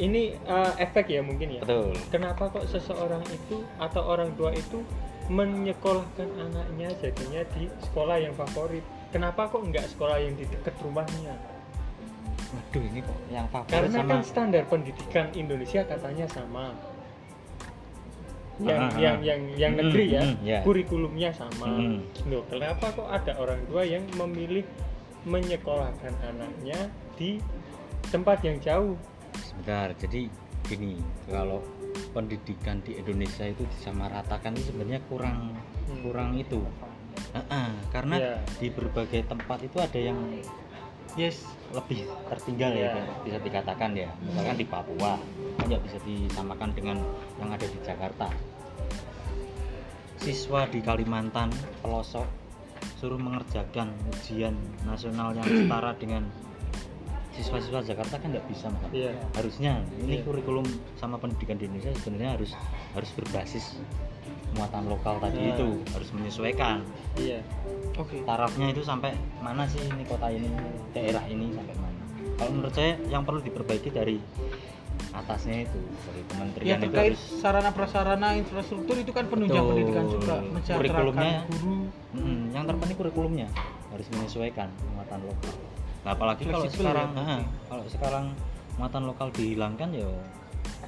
ini 0.00 0.32
eh, 0.34 0.72
efek 0.80 1.06
ya 1.06 1.20
mungkin 1.20 1.54
ya? 1.54 1.60
betul 1.60 1.92
Kenapa 2.08 2.48
kok 2.48 2.64
seseorang 2.64 3.20
itu 3.28 3.60
atau 3.76 4.02
orang 4.02 4.32
tua 4.34 4.50
itu 4.50 4.80
menyekolahkan 5.28 6.26
anaknya 6.40 6.90
jadinya 6.98 7.44
di 7.54 7.68
sekolah 7.84 8.16
yang 8.18 8.34
favorit? 8.34 8.82
Kenapa 9.12 9.46
kok 9.46 9.62
nggak 9.62 9.86
sekolah 9.86 10.18
yang 10.18 10.34
di 10.34 10.48
dekat 10.48 10.74
rumahnya? 10.80 11.36
waduh 12.50 12.82
ini 12.82 12.98
kok 12.98 13.18
yang 13.30 13.46
favorit 13.46 13.70
Karena 13.70 13.98
sama 14.00 14.10
kan 14.10 14.20
standar 14.26 14.62
pendidikan 14.66 15.26
Indonesia 15.32 15.86
katanya 15.86 16.26
sama. 16.26 16.74
Yang 18.60 18.76
Ah, 18.76 18.90
ah, 18.90 18.98
yang 19.00 19.16
yang 19.24 19.40
yang 19.56 19.72
Mm, 19.72 19.80
negeri 19.80 20.04
ya, 20.10 20.22
mm, 20.22 20.36
ya. 20.44 20.58
kurikulumnya 20.60 21.30
sama. 21.32 21.64
Mm. 21.70 21.98
Loh, 22.28 22.42
kenapa 22.44 22.92
kok 22.92 23.08
ada 23.08 23.32
orang 23.38 23.62
tua 23.64 23.82
yang 23.86 24.04
memilih 24.18 24.66
menyekolahkan 25.24 26.12
anaknya 26.26 26.90
di 27.16 27.40
tempat 28.10 28.42
yang 28.42 28.58
jauh? 28.60 28.98
Sebentar 29.38 29.92
jadi 29.96 30.26
gini 30.66 30.98
kalau 31.26 31.62
pendidikan 32.12 32.78
di 32.82 32.98
Indonesia 32.98 33.46
itu 33.46 33.66
disamaratakan 33.78 34.54
itu 34.54 34.70
sebenarnya 34.72 35.00
kurang 35.06 35.54
Hmm. 35.90 36.06
kurang 36.06 36.38
itu 36.38 36.62
Heeh, 37.34 37.68
karena 37.90 38.16
Iya. 38.22 38.34
di 38.62 38.70
berbagai 38.70 39.26
tempat 39.26 39.58
itu 39.60 39.76
ada 39.82 39.98
yang 39.98 40.14
yes 41.18 41.42
lebih 41.74 42.06
tertinggal 42.30 42.70
ya 42.70 42.94
Iya. 42.94 43.02
bisa 43.26 43.38
dikatakan 43.42 43.90
ya 43.98 44.06
misalkan 44.22 44.54
di 44.54 44.66
Papua 44.66 45.18
nggak 45.58 45.82
bisa 45.82 45.98
disamakan 46.06 46.70
dengan 46.70 47.02
yang 47.42 47.50
ada 47.50 47.66
di 47.66 47.78
Jakarta 47.82 48.30
siswa 50.20 50.68
di 50.68 50.78
Kalimantan 50.78 51.50
pelosok 51.80 52.28
suruh 53.00 53.16
mengerjakan 53.16 53.90
ujian 54.12 54.52
nasional 54.84 55.32
yang 55.32 55.46
setara 55.48 55.96
dengan 55.96 56.28
siswa-siswa 57.32 57.80
Jakarta 57.80 58.16
kan 58.16 58.28
nggak 58.28 58.46
bisa. 58.46 58.66
Iya. 58.90 59.14
harusnya 59.32 59.72
ini 59.98 60.18
Iya. 60.18 60.24
kurikulum 60.24 60.66
sama 60.94 61.16
pendidikan 61.16 61.54
di 61.54 61.64
Indonesia 61.64 61.94
sebenarnya 61.96 62.30
harus 62.34 62.50
harus 62.92 63.10
berbasis 63.12 63.78
muatan 64.50 64.86
lokal 64.86 65.16
tadi 65.18 65.38
Nah. 65.40 65.54
itu 65.54 65.66
harus 65.88 66.10
menyesuaikan 66.10 66.82
Iya. 67.14 67.38
oke 67.94 68.22
tarafnya 68.22 68.66
itu 68.68 68.82
sampai 68.82 69.14
mana 69.38 69.62
sih 69.64 69.78
ini 69.80 70.02
kota 70.04 70.26
ini 70.26 70.50
daerah 70.90 71.22
ini 71.24 71.50
sampai 71.50 71.74
mana 71.76 72.02
kalau 72.34 72.50
menurut 72.52 72.72
saya 72.72 72.98
yang 73.06 73.22
perlu 73.22 73.38
diperbaiki 73.38 73.88
dari 73.88 74.18
atasnya 75.10 75.64
itu 75.64 75.80
dari 76.02 76.18
ya 76.18 76.26
kementerian 76.28 76.76
itu 76.76 76.84
terkait 76.88 77.12
harus 77.12 77.22
sarana 77.36 77.70
prasarana 77.70 78.28
infrastruktur 78.32 78.94
itu 78.96 79.10
kan 79.10 79.26
penunjang 79.26 79.58
Betul. 79.60 79.70
pendidikan 79.72 80.04
juga 80.08 80.34
Kurikulumnya. 80.70 81.46
guru 81.46 81.74
Mm, 82.10 82.50
yang 82.50 82.66
terpenting 82.66 82.98
kurikulumnya 82.98 83.46
harus 83.88 84.06
menyesuaikan 84.10 84.66
muatan 84.92 85.22
lokal 85.22 85.54
nah 86.00 86.12
apalagi 86.12 86.42
kalau 86.44 86.64
Fleksibel 86.64 86.84
sekarang 86.88 87.10
ya, 87.12 87.38
kalau 87.68 87.84
sekarang 87.86 88.24
muatan 88.76 89.02
lokal 89.04 89.28
dihilangkan 89.30 89.88
ya 89.92 90.08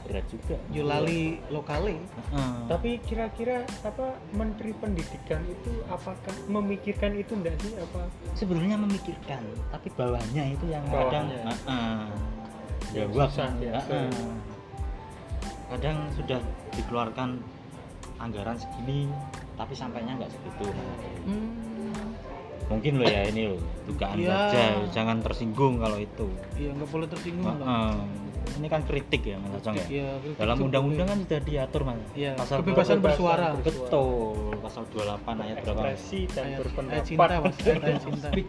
berat 0.03 0.27
juga 0.27 0.57
Yulali 0.75 1.39
lokale 1.49 1.95
Ah. 2.33 2.65
Tapi 2.67 2.97
kira-kira 3.05 3.61
apa 3.85 4.17
Menteri 4.33 4.73
Pendidikan 4.73 5.45
itu 5.45 5.85
apakah 5.87 6.33
memikirkan 6.49 7.13
itu 7.15 7.37
enggak 7.37 7.55
sih 7.61 7.77
apa? 7.77 8.09
sebenarnya 8.33 8.81
memikirkan 8.81 9.45
tapi 9.69 9.93
bawahnya 9.93 10.49
itu 10.49 10.65
yang 10.67 10.81
kadang 10.89 11.29
Bawahnya. 11.29 11.53
ah, 11.69 11.71
ah, 11.71 12.05
Yang 12.97 13.09
jawab 13.13 13.29
susah 13.31 13.51
ya. 13.61 13.73
ah. 13.79 14.09
kadang 15.71 15.97
sudah 16.17 16.41
dikeluarkan 16.73 17.29
anggaran 18.17 18.57
segini 18.57 19.13
tapi 19.55 19.77
sampainya 19.77 20.17
nggak 20.17 20.33
segitu 20.33 20.67
hmm, 21.29 21.49
mungkin 22.65 22.93
lo 22.97 23.05
ya 23.05 23.23
ini 23.25 23.43
lo 23.47 23.59
dugaan 23.85 24.17
Iya. 24.17 24.31
saja 24.49 24.65
jangan 24.93 25.19
tersinggung 25.19 25.79
kalau 25.79 25.97
itu 25.97 26.27
iya 26.55 26.71
nggak 26.71 26.89
boleh 26.89 27.07
tersinggung 27.07 27.45
lah 27.45 27.57
ah. 27.63 27.95
ini 28.53 28.67
kan 28.67 28.83
kritik 28.83 29.23
ya 29.25 29.37
mas 29.37 29.55
Acong 29.57 29.77
ya 29.77 29.87
Iya, 29.89 30.09
kritik 30.19 30.39
dalam 30.39 30.57
undang-undang 30.61 31.07
kan 31.07 31.19
boleh. 31.19 31.29
sudah 31.29 31.41
diatur 31.43 31.83
mas 31.83 31.99
Iya, 32.13 32.31
pasal 32.35 32.57
kebebasan 32.61 32.99
bersuara. 32.99 33.47
betul 33.57 34.55
pasal 34.59 34.83
28 34.89 35.45
ayat 35.45 35.57
berapa? 35.61 35.81
Ekspresi 35.89 36.21
dan 36.27 36.37
ayat, 36.37 36.47
ayat 36.49 36.61
berpendapat 36.61 37.03
cinta 37.05 37.35
mas 37.37 37.57
ayat, 37.59 37.83
ayat 37.83 38.03
cinta 38.03 38.29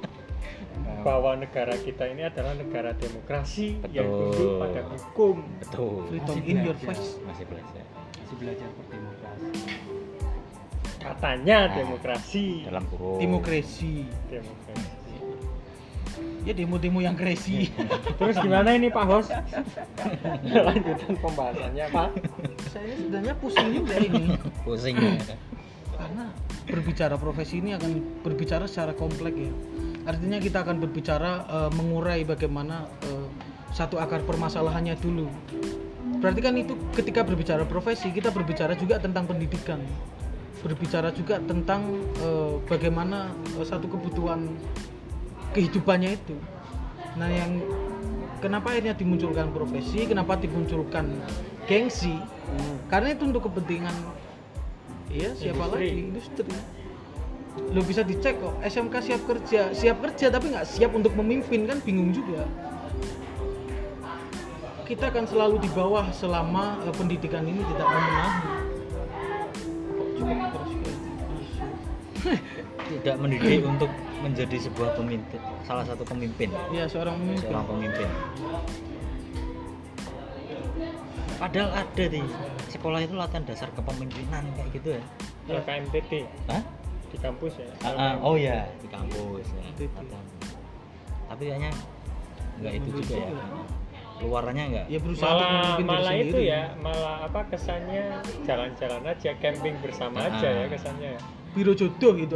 bahwa 1.04 1.36
negara 1.36 1.76
kita 1.78 2.04
ini 2.08 2.24
adalah 2.24 2.54
negara 2.54 2.92
demokrasi 2.94 3.76
yang 3.92 4.08
Betul. 4.08 4.24
tunduk 4.30 4.52
pada 4.58 4.82
hukum. 4.88 5.36
betul 5.60 5.96
freedom 6.08 6.32
Masih 6.34 6.44
in 6.46 6.58
your 6.62 6.78
belajar. 6.78 6.96
face 6.96 7.08
masih 7.22 7.46
belajar 7.46 7.84
masih 8.16 8.36
belajar 8.40 8.68
berdemokrasi 8.74 9.73
Katanya 11.04 11.58
Nah. 11.68 11.76
demokrasi. 11.76 12.64
dalam 12.64 12.84
kurung 12.88 13.20
demokrasi 13.20 14.08
Demokrasi. 14.32 15.16
ya 16.44 16.52
demo-demo 16.52 17.00
yang 17.00 17.16
crazy 17.16 17.72
Terus 18.20 18.36
gimana 18.38 18.76
ini 18.76 18.88
Pak 18.88 19.06
Hos? 19.08 19.28
Lanjutan 20.68 21.16
pembahasannya 21.16 21.86
Pak. 21.88 22.10
saya 22.72 22.92
sebenarnya 22.96 23.34
pusing 23.40 23.70
juga 23.72 23.96
ini 23.98 24.36
pusing 24.64 24.96
ya. 24.98 25.14
karena 25.94 26.26
berbicara 26.66 27.16
profesi 27.16 27.62
ini 27.62 27.72
akan 27.76 27.92
berbicara 28.26 28.66
secara 28.68 28.92
kompleks 28.92 29.38
ya 29.38 29.54
artinya 30.04 30.40
kita 30.40 30.68
akan 30.68 30.84
berbicara 30.84 31.32
eh, 31.48 31.72
mengurai 31.76 32.24
bagaimana 32.24 32.88
eh, 33.04 33.28
satu 33.72 33.96
akar 33.98 34.26
permasalahannya 34.26 35.00
dulu 35.00 35.30
berarti 36.20 36.40
kan 36.40 36.54
itu 36.60 36.74
ketika 36.92 37.24
berbicara 37.24 37.64
profesi 37.64 38.12
kita 38.12 38.32
berbicara 38.32 38.76
juga 38.76 39.00
tentang 39.00 39.28
pendidikan 39.28 39.80
berbicara 40.64 41.12
juga 41.12 41.44
tentang 41.44 42.00
eh, 42.24 42.56
bagaimana 42.72 43.36
eh, 43.60 43.66
satu 43.68 43.92
kebutuhan 43.92 44.48
kehidupannya 45.52 46.16
itu. 46.16 46.36
Nah 47.20 47.30
yang 47.30 47.62
kenapa 48.40 48.74
akhirnya 48.74 48.96
dimunculkan 48.96 49.52
profesi 49.52 50.08
kenapa 50.08 50.40
dimunculkan 50.40 51.12
gengsi? 51.68 52.16
Karena 52.88 53.14
itu 53.14 53.28
untuk 53.28 53.52
kepentingan 53.52 53.94
iya 55.12 55.36
siapa 55.36 55.68
Industri. 55.68 55.84
lagi? 55.84 56.02
Industri. 56.10 56.44
Lo 57.70 57.86
bisa 57.86 58.02
dicek 58.02 58.42
kok 58.42 58.58
SMK 58.66 58.96
siap 59.04 59.22
kerja 59.30 59.62
siap 59.78 60.02
kerja 60.02 60.34
tapi 60.34 60.50
nggak 60.50 60.66
siap 60.66 60.90
untuk 60.96 61.14
memimpin 61.14 61.70
kan 61.70 61.78
bingung 61.84 62.16
juga. 62.16 62.48
Kita 64.84 65.14
akan 65.14 65.26
selalu 65.28 65.62
di 65.62 65.70
bawah 65.76 66.10
selama 66.16 66.82
eh, 66.88 66.94
pendidikan 66.96 67.46
ini 67.46 67.62
tidak 67.62 67.88
memenuhi 67.88 68.63
tidak 72.94 73.16
mendidik 73.20 73.62
untuk 73.68 73.92
menjadi 74.24 74.58
sebuah 74.64 74.96
pemimpin 74.96 75.40
salah 75.68 75.84
satu 75.84 76.08
pemimpin 76.08 76.48
Iya 76.72 76.88
seorang 76.88 77.20
pemimpin 77.20 77.44
seorang 77.44 77.66
pemimpin 77.68 78.08
padahal 81.36 81.70
ada 81.76 82.06
di 82.08 82.22
sekolah 82.72 83.00
itu 83.04 83.14
latihan 83.20 83.44
dasar 83.44 83.68
kepemimpinan 83.76 84.44
kayak 84.56 84.70
gitu 84.72 84.90
ya 84.96 85.04
Ya 85.44 85.60
KMTT 85.60 86.24
Hah? 86.48 86.64
di 87.14 87.18
kampus 87.22 87.62
ya. 87.62 87.70
Ah, 87.86 87.94
ah, 87.94 88.14
oh 88.26 88.34
ya 88.34 88.66
di 88.82 88.88
kampus 88.90 89.46
ya. 89.54 89.64
Latihan. 89.70 90.26
tapi 91.30 91.44
kayaknya 91.50 91.72
nggak 92.62 92.74
itu 92.82 92.90
juga 92.98 93.14
ya 93.14 93.30
juga. 93.30 93.46
Luarannya 94.24 94.64
nggak? 94.66 94.86
Ya 94.88 95.00
berusaha 95.00 95.30
untuk 95.30 95.46
malah 95.46 95.76
malah 95.84 96.14
itu 96.14 96.32
sendiri. 96.32 96.44
ya 96.48 96.62
malah 96.80 97.16
apa 97.22 97.42
kesannya 97.48 98.04
jalan-jalan 98.42 99.02
aja 99.06 99.30
camping 99.38 99.76
bersama 99.78 100.18
Ah. 100.20 100.30
aja 100.30 100.48
ya 100.48 100.66
kesannya 100.68 101.10
ya. 101.14 101.22
biro 101.52 101.72
jodoh 101.72 102.12
gitu. 102.16 102.34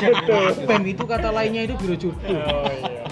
PEM 0.68 0.82
itu 0.86 1.04
kata 1.04 1.28
lainnya 1.28 1.62
itu 1.64 1.74
biro 1.76 1.92
jodoh. 1.94 2.24
Oh 2.24 2.70
iya. 2.72 3.02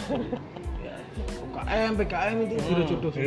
UKM 1.44 1.92
PKM 1.96 2.36
itu 2.42 2.54
biro 2.62 2.80
Hmm. 2.80 2.90
jodoh. 2.90 3.12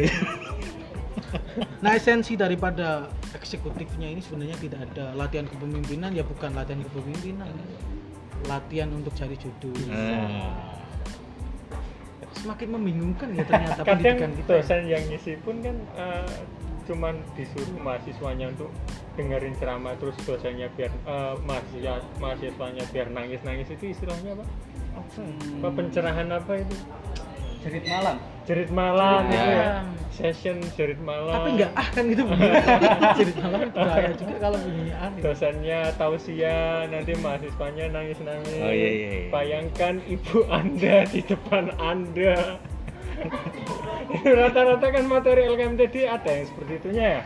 Nah 1.78 1.92
esensi 1.92 2.34
daripada 2.34 3.06
eksekutifnya 3.34 4.08
ini 4.08 4.18
sebenarnya 4.20 4.58
tidak 4.58 4.80
ada. 4.84 5.12
Latihan 5.14 5.46
kepemimpinan 5.46 6.10
ya 6.12 6.24
bukan 6.24 6.54
latihan 6.54 6.80
kepemimpinan. 6.82 7.52
Latihan 8.46 8.90
untuk 8.92 9.12
cari 9.12 9.36
jodoh. 9.36 9.74
Nah, 9.84 10.87
semakin 12.38 12.68
membingungkan 12.78 13.30
ya 13.34 13.44
ternyata 13.44 13.82
kadang 13.90 14.18
kita 14.38 14.50
dosen 14.50 14.82
yang 14.86 15.04
ngisi 15.10 15.34
pun 15.42 15.60
kan 15.62 15.76
eh, 15.98 16.38
cuman 16.88 17.20
disuruh 17.36 17.78
mahasiswanya 17.84 18.48
untuk 18.56 18.72
dengerin 19.20 19.52
ceramah 19.60 19.98
terus 20.00 20.16
dosennya 20.24 20.72
biar 20.78 20.92
eh, 20.94 21.36
mahasiswa 21.44 22.00
mahasiswanya 22.22 22.84
biar 22.94 23.08
nangis 23.12 23.42
nangis 23.44 23.68
itu 23.74 23.92
istilahnya 23.92 24.38
apa? 24.40 24.46
Apa 25.62 25.70
pencerahan 25.74 26.30
apa 26.34 26.54
itu? 26.58 26.76
Jerit 27.64 27.86
malam. 27.86 28.18
Jerit 28.48 28.72
malam 28.72 29.22
Jerit 29.28 29.36
itu 29.36 29.38
ya. 29.38 29.56
malam. 29.60 29.86
Session 30.18 30.58
jerit 30.74 30.98
malam. 30.98 31.36
tapi 31.36 31.50
nggak 31.62 31.72
ah 31.78 31.88
kan 31.94 32.04
gitu. 32.10 32.24
Jadi 33.22 33.32
malam 33.38 33.60
bahaya 33.70 34.12
juga 34.18 34.36
kalau 34.42 34.58
bunyinya 34.58 34.96
aneh 34.98 35.22
dosennya 35.22 35.80
tausiah 35.94 36.90
nanti 36.90 37.12
mahasiswanya 37.22 37.86
nangis 37.92 38.18
nangis 38.26 38.58
Oh, 38.58 38.74
iya, 38.74 38.90
iya, 38.90 39.10
iya. 39.14 39.30
bayangkan 39.30 40.02
ibu 40.10 40.42
anda 40.50 41.06
di 41.14 41.22
depan 41.22 41.70
anda. 41.78 42.58
Rata-rata 44.42 44.88
kan 44.90 45.04
materi 45.06 45.42
LKMTD 45.50 45.96
ada 46.06 46.30
yang 46.30 46.46
seperti 46.48 46.72
itunya 46.82 47.06
ya? 47.20 47.24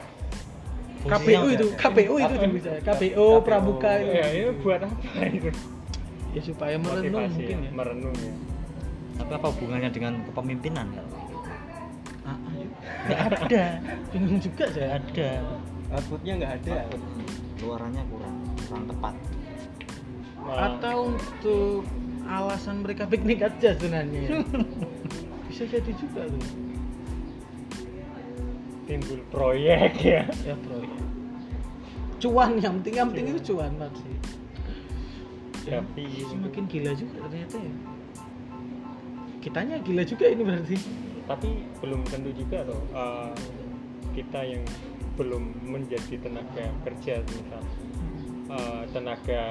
KPU 1.01 1.45
itu 1.49 1.65
KPU 1.75 2.13
itu 2.17 2.35
bisa. 2.53 2.71
KPU 2.83 3.27
pramuka 3.41 3.91
itu. 3.99 4.13
Ya 4.13 4.25
ini 4.35 4.51
buat 4.61 4.81
apa 4.85 5.21
itu? 5.25 5.49
Ya 6.31 6.41
supaya 6.43 6.75
merenung 6.79 7.27
Motivasi 7.27 7.39
mungkin 7.39 7.57
ya, 7.57 7.67
ya. 7.67 7.71
merenung 7.75 8.15
ya 8.19 8.33
tapi 9.17 9.31
apa 9.35 9.47
hubungannya 9.51 9.89
dengan 9.91 10.13
kepemimpinan? 10.27 10.87
Ah, 12.23 12.37
ah, 12.37 12.53
ya. 12.55 12.67
nggak 13.07 13.19
ada. 13.47 13.65
Bingung 14.13 14.39
juga 14.39 14.65
saya. 14.71 14.99
Ada. 14.99 15.29
Outputnya 15.91 16.33
nggak 16.39 16.53
ada. 16.63 16.77
Luarannya 17.63 18.03
kurang. 18.07 18.35
Kurang 18.67 18.83
tepat. 18.87 19.15
Malah 20.41 20.73
atau 20.73 20.97
untuk 21.13 21.85
alasan 22.25 22.81
mereka 22.81 23.05
piknik 23.05 23.45
aja 23.45 23.77
sebenarnya 23.77 24.19
ya. 24.25 24.29
bisa 25.51 25.63
jadi 25.67 25.91
juga 25.97 26.25
tuh. 26.25 26.43
Timbul 28.89 29.19
proyek 29.29 29.93
ya. 30.01 30.23
Ya 30.43 30.55
bro 30.55 31.11
cuan 32.21 32.61
yang 32.61 32.77
penting 32.79 32.95
yang 33.01 33.09
penting 33.09 33.27
itu 33.33 33.41
cuan 33.51 33.73
pasti 33.81 34.13
Ya, 35.61 35.77
tapi 35.77 36.25
semakin 36.25 36.65
gila 36.65 36.89
juga 36.97 37.21
ternyata 37.21 37.61
ya 37.61 37.73
kitanya 39.41 39.81
gila 39.81 40.05
juga 40.05 40.25
ini 40.29 40.43
berarti. 40.45 40.77
Tapi 41.25 41.49
belum 41.81 42.01
tentu 42.07 42.29
juga 42.31 42.63
loh 42.63 42.81
eh, 42.93 43.33
kita 44.13 44.39
yang 44.45 44.63
belum 45.17 45.53
menjadi 45.65 46.15
tenaga 46.21 46.65
kerja 46.85 47.19
misal. 47.25 47.63
Eh, 48.51 48.83
tenaga 48.93 49.43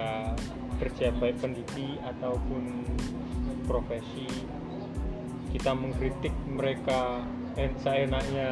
kerja 0.80 1.12
baik 1.20 1.36
pendidik 1.40 2.00
ataupun 2.04 2.84
profesi 3.68 4.26
kita 5.50 5.74
mengkritik 5.76 6.32
mereka 6.46 7.20
en- 7.58 7.76
seenaknya 7.82 8.48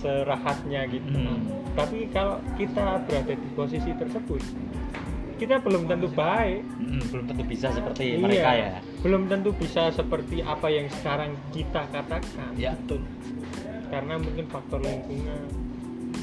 serahatnya 0.00 0.88
gitu. 0.88 1.12
Hmm. 1.12 1.40
tapi 1.78 2.10
kalau 2.10 2.42
kita 2.58 2.98
berada 3.06 3.34
di 3.38 3.48
posisi 3.54 3.94
tersebut 3.94 4.42
kita 5.38 5.62
belum 5.62 5.86
tentu 5.86 6.10
baik. 6.10 6.60
Mm, 6.76 7.02
belum 7.14 7.24
tentu 7.30 7.42
bisa 7.46 7.66
seperti 7.70 8.02
Iya, 8.04 8.18
mereka 8.18 8.50
ya. 8.52 8.70
belum 9.00 9.22
tentu 9.30 9.50
bisa 9.54 9.82
seperti 9.94 10.42
apa 10.42 10.66
yang 10.68 10.86
sekarang 10.90 11.30
kita 11.54 11.86
katakan. 11.94 12.50
Ya. 12.58 12.74
Betul. 12.74 13.06
Karena 13.88 14.18
mungkin 14.18 14.44
faktor 14.50 14.82
lingkungan. 14.82 15.46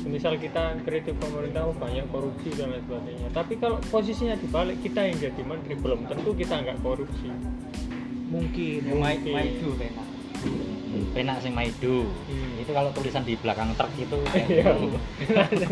Misal 0.05 0.37
kita 0.37 0.77
kritik 0.85 1.17
pemerintah 1.17 1.65
oh 1.65 1.73
banyak 1.73 2.05
korupsi 2.13 2.53
dan 2.53 2.75
lain 2.75 2.83
sebagainya. 2.85 3.27
Tapi 3.33 3.53
kalau 3.57 3.81
posisinya 3.89 4.37
dibalik 4.37 4.77
kita 4.85 5.01
yang 5.01 5.17
jadi 5.17 5.41
menteri 5.41 5.73
belum 5.79 6.05
tentu 6.05 6.35
kita 6.37 6.61
nggak 6.61 6.77
korupsi. 6.85 7.31
Mungkin. 8.29 8.79
Yang 8.85 8.99
main 9.01 9.49
Penak 11.11 11.39
sing 11.39 11.51
maido 11.51 12.07
Hmm. 12.25 12.55
itu 12.57 12.71
kalau 12.71 12.87
tulisan 12.91 13.21
di 13.21 13.35
belakang 13.35 13.71
truk 13.73 13.91
itu 13.95 14.15
Iya. 14.47 14.71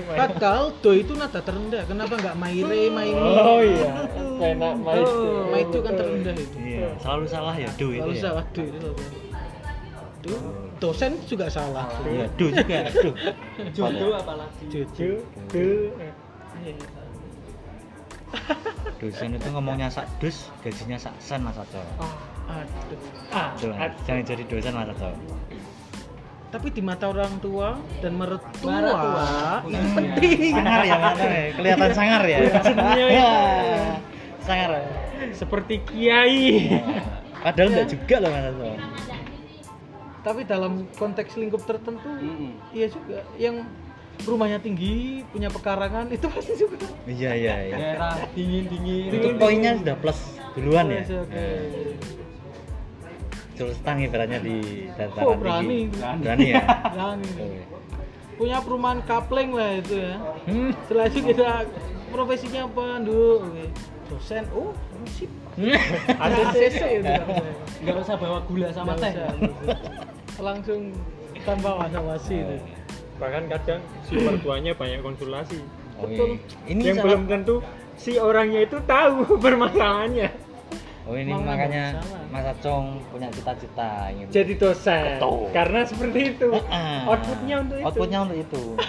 Padahal 0.10 0.72
do 0.78 0.92
itu 0.92 1.14
nada 1.14 1.40
terendah. 1.40 1.84
Kenapa 1.84 2.14
nggak 2.14 2.36
maire, 2.36 2.82
maini? 2.90 3.24
oh 3.34 3.60
iya 3.60 3.94
penak 4.38 4.74
maido 4.78 5.08
Oh, 5.10 5.48
maido 5.48 5.80
kan 5.80 5.94
terendah 5.94 6.34
itu. 6.34 6.58
iya 6.60 6.88
selalu 6.98 7.26
salah 7.26 7.56
ya 7.56 7.70
do 7.74 7.88
itu 7.90 8.04
Lalu 8.04 8.14
ya 8.14 8.22
salah 8.22 8.44
do 8.50 8.62
itu. 8.62 8.90
Do, 10.24 10.34
dosen 10.80 11.20
juga 11.26 11.48
salah. 11.48 11.88
iya 12.06 12.28
do 12.34 12.46
juga 12.48 12.78
do 12.94 13.10
Jodoh 13.76 14.12
apalagi. 14.14 14.64
Jujur. 14.68 15.20
do 15.50 15.66
dosen 19.00 19.30
itu 19.32 19.48
ngomongnya 19.50 19.88
sak 19.88 20.08
dus 20.18 20.50
gajinya 20.62 20.96
sak 20.98 21.14
sen 21.18 21.40
mas 21.40 21.56
Aco 21.56 21.80
Aduh. 22.46 23.00
ah 23.32 23.50
Tuh, 23.56 23.72
ad- 23.72 23.98
jangan 24.04 24.24
jadi 24.26 24.44
dosen 24.44 24.74
mas 24.74 24.90
Aco 24.90 25.10
Tapi 26.50 26.70
di 26.70 26.82
mata 26.82 27.10
orang 27.10 27.34
tua 27.40 27.74
dan 27.98 28.14
mertua, 28.14 28.70
Mertua. 28.70 29.26
ini 29.66 29.88
penting. 29.90 30.54
sangar 30.54 30.82
ya 30.84 30.94
ya? 30.94 31.46
kelihatan 31.52 31.92
sangar 31.92 32.22
ya 32.24 32.38
Maksudnya 32.46 32.94
Ya, 33.10 33.32
sangar 34.46 34.70
ya. 34.72 34.84
seperti 35.32 35.82
kiai 35.84 36.44
padahal 37.44 37.70
enggak 37.70 37.88
juga 37.90 38.16
loh 38.20 38.30
mas 38.30 38.46
Tapi 40.22 40.42
dalam 40.44 40.88
konteks 40.94 41.36
lingkup 41.36 41.64
tertentu, 41.64 42.08
Mm-mm. 42.08 42.56
iya 42.72 42.88
juga. 42.88 43.28
Yang 43.36 43.68
rumahnya 44.24 44.56
tinggi, 44.58 45.20
punya 45.28 45.50
pekarangan, 45.50 46.08
itu 46.08 46.32
pasti 46.32 46.56
juga. 46.56 46.80
iya 47.04 47.36
iya 47.36 47.56
iya 47.62 47.76
Daerah 47.76 48.16
dingin 48.32 48.72
dingin. 48.72 49.12
itu 49.12 49.28
poinnya 49.36 49.76
sudah 49.76 49.96
plus 49.98 50.20
duluan 50.56 50.88
ya 50.88 51.04
Oke, 51.04 51.18
oke. 51.20 51.28
Terus 51.28 52.23
stang 53.72 53.98
ibaratnya 54.00 54.40
di 54.40 54.56
dataran 54.92 55.24
Oh, 55.24 55.36
berani. 55.36 55.68
tinggi. 55.88 55.96
Berani. 55.96 56.20
berani 56.20 56.46
ya 56.50 56.64
Berani. 56.90 57.30
Punya 58.34 58.58
perumahan 58.60 59.00
kapling 59.04 59.52
lah 59.52 59.72
itu 59.74 59.96
ya. 59.96 60.16
Hmm. 60.44 60.72
Setelah 60.82 61.06
itu 61.06 61.20
kita 61.24 61.50
profesinya 62.10 62.62
apa 62.66 62.84
dulu? 63.00 63.34
Dosen, 64.06 64.44
oh, 64.52 64.74
sip. 65.08 65.32
Ada 66.20 66.50
CC 66.52 66.78
itu 66.96 67.06
namanya. 67.06 67.54
Nggak 67.80 67.96
usah 68.00 68.16
bawa 68.16 68.40
gula 68.44 68.70
sama 68.70 68.98
teh. 68.98 69.14
Langsung 70.36 70.92
tanpa 71.40 71.70
wasa-wasi 71.78 72.36
itu. 72.38 72.56
bahkan 73.14 73.46
kadang 73.46 73.80
si 74.04 74.18
mertuanya 74.18 74.74
banyak 74.74 75.00
konsultasi 75.00 75.62
Oh, 75.94 76.10
Betul. 76.10 76.42
Ini 76.66 76.82
yang 76.84 76.98
salah- 76.98 77.06
belum 77.06 77.22
tentu 77.28 77.56
si 77.96 78.18
orangnya 78.18 78.66
itu 78.66 78.82
tahu 78.82 79.16
permasalahannya 79.46 80.28
Oh 81.04 81.14
ini 81.14 81.30
Malah 81.30 81.44
makanya. 81.46 81.86
Mas 82.28 82.48
Acong 82.48 83.04
punya 83.08 83.28
cita-cita 83.28 84.08
ingin 84.10 84.28
jadi 84.30 84.54
dosen 84.56 85.20
Betul. 85.20 85.52
karena 85.52 85.80
seperti 85.84 86.20
itu 86.32 86.50
Ah. 86.68 87.04
outputnya 87.06 87.56
untuk 87.60 87.76
itu 87.76 87.86
Outputnya 87.86 88.20
untuk 88.22 88.38
itu. 88.40 88.62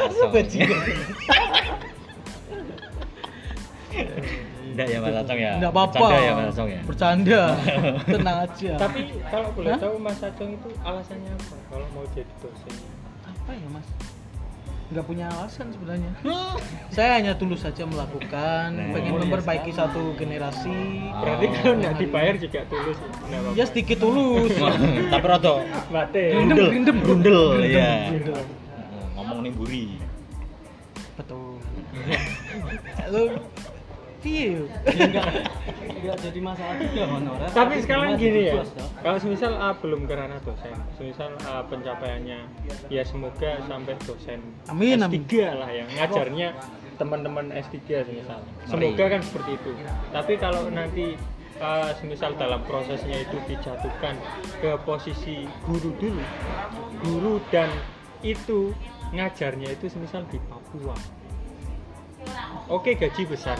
Enggak 4.64 4.86
ya 4.88 4.98
Mas 4.98 5.14
Acong 5.16 5.38
ya. 5.38 5.52
Enggak 5.54 5.70
apa-apa. 5.70 5.94
Bercanda 5.96 6.18
ya 6.20 6.32
Mas 6.34 6.46
Acong 6.50 6.68
ya. 6.68 6.80
Bercanda. 6.82 7.42
Tenang 8.14 8.38
aja. 8.42 8.72
tapi 8.76 9.00
kalau 9.24 9.48
boleh 9.52 9.70
Hah? 9.70 9.78
tahu 9.80 9.94
Mas 9.98 10.20
Acong 10.20 10.50
itu 10.52 10.68
alasannya 10.80 11.30
apa 11.32 11.54
kalau 11.68 11.86
mau 11.90 12.04
jadi 12.10 12.32
dosen 12.38 12.74
apa 13.24 13.50
ya, 13.52 13.68
Mas? 13.70 13.86
Nggak 14.94 15.06
punya 15.10 15.26
alasan 15.26 15.74
sebenarnya. 15.74 16.10
Saya 16.88 17.18
hanya 17.18 17.34
tulus 17.34 17.66
saja 17.66 17.82
melakukan, 17.82 18.70
Nah. 18.70 18.94
pengen 18.94 19.10
Oh, 19.10 19.18
iya, 19.18 19.22
memperbaiki 19.26 19.74
sama. 19.74 19.90
satu 19.90 20.14
generasi. 20.14 20.78
berarti 21.10 21.44
Oh. 21.44 21.52
kalau 21.52 21.74
nggak 21.76 21.94
dibayar 21.98 22.34
juga 22.38 22.60
tulus 22.70 22.98
ya. 23.26 23.38
Ya 23.58 23.64
sedikit 23.66 23.98
tulus. 23.98 24.54
Tapi 25.12 25.26
rada 25.26 25.54
Bate. 25.90 26.24
grundel, 26.30 26.66
Grindem. 26.70 26.96
grundel 27.02 27.42
ya. 27.66 28.14
Ngomong 29.18 29.42
nih 29.42 29.52
buri. 29.52 29.84
Betul. 31.14 31.58
Lu 33.10 33.22
piye? 34.24 34.64
Enggak 36.04 36.20
jadi 36.20 36.40
masalah 36.40 36.76
juga 36.76 37.02
honorer. 37.08 37.48
tapi 37.52 37.74
sekarang 37.80 38.20
gini 38.20 38.52
ya 38.52 38.62
kalau 39.00 39.18
semisal 39.20 39.52
ah, 39.56 39.74
belum 39.80 40.04
ke 40.04 40.14
ranah 40.14 40.40
dosen 40.44 40.76
semisal 41.00 41.32
ah, 41.48 41.64
pencapaiannya 41.64 42.40
ya 42.92 43.02
semoga 43.08 43.60
sampai 43.64 43.94
dosen 44.04 44.40
Amin, 44.68 45.00
S3 45.00 45.08
amin. 45.08 45.54
lah 45.56 45.70
yang 45.72 45.88
ngajarnya 45.96 46.48
teman-teman 47.00 47.46
S3 47.56 48.04
semisal 48.04 48.40
Mari. 48.40 48.68
semoga 48.68 49.04
kan 49.16 49.20
seperti 49.24 49.50
itu 49.56 49.70
tapi 50.12 50.32
kalau 50.36 50.62
nanti 50.68 51.06
ah, 51.60 51.90
semisal 51.96 52.36
dalam 52.36 52.60
prosesnya 52.68 53.24
itu 53.24 53.36
dijatuhkan 53.48 54.20
ke 54.60 54.76
posisi 54.84 55.48
guru 55.64 55.90
dulu 55.96 56.24
guru 57.00 57.34
dan 57.48 57.72
itu 58.24 58.72
ngajarnya 59.12 59.72
itu 59.72 59.88
semisal 59.88 60.24
di 60.28 60.36
Papua 60.48 60.96
Oke 62.68 62.96
gaji 62.96 63.22
besar 63.28 63.56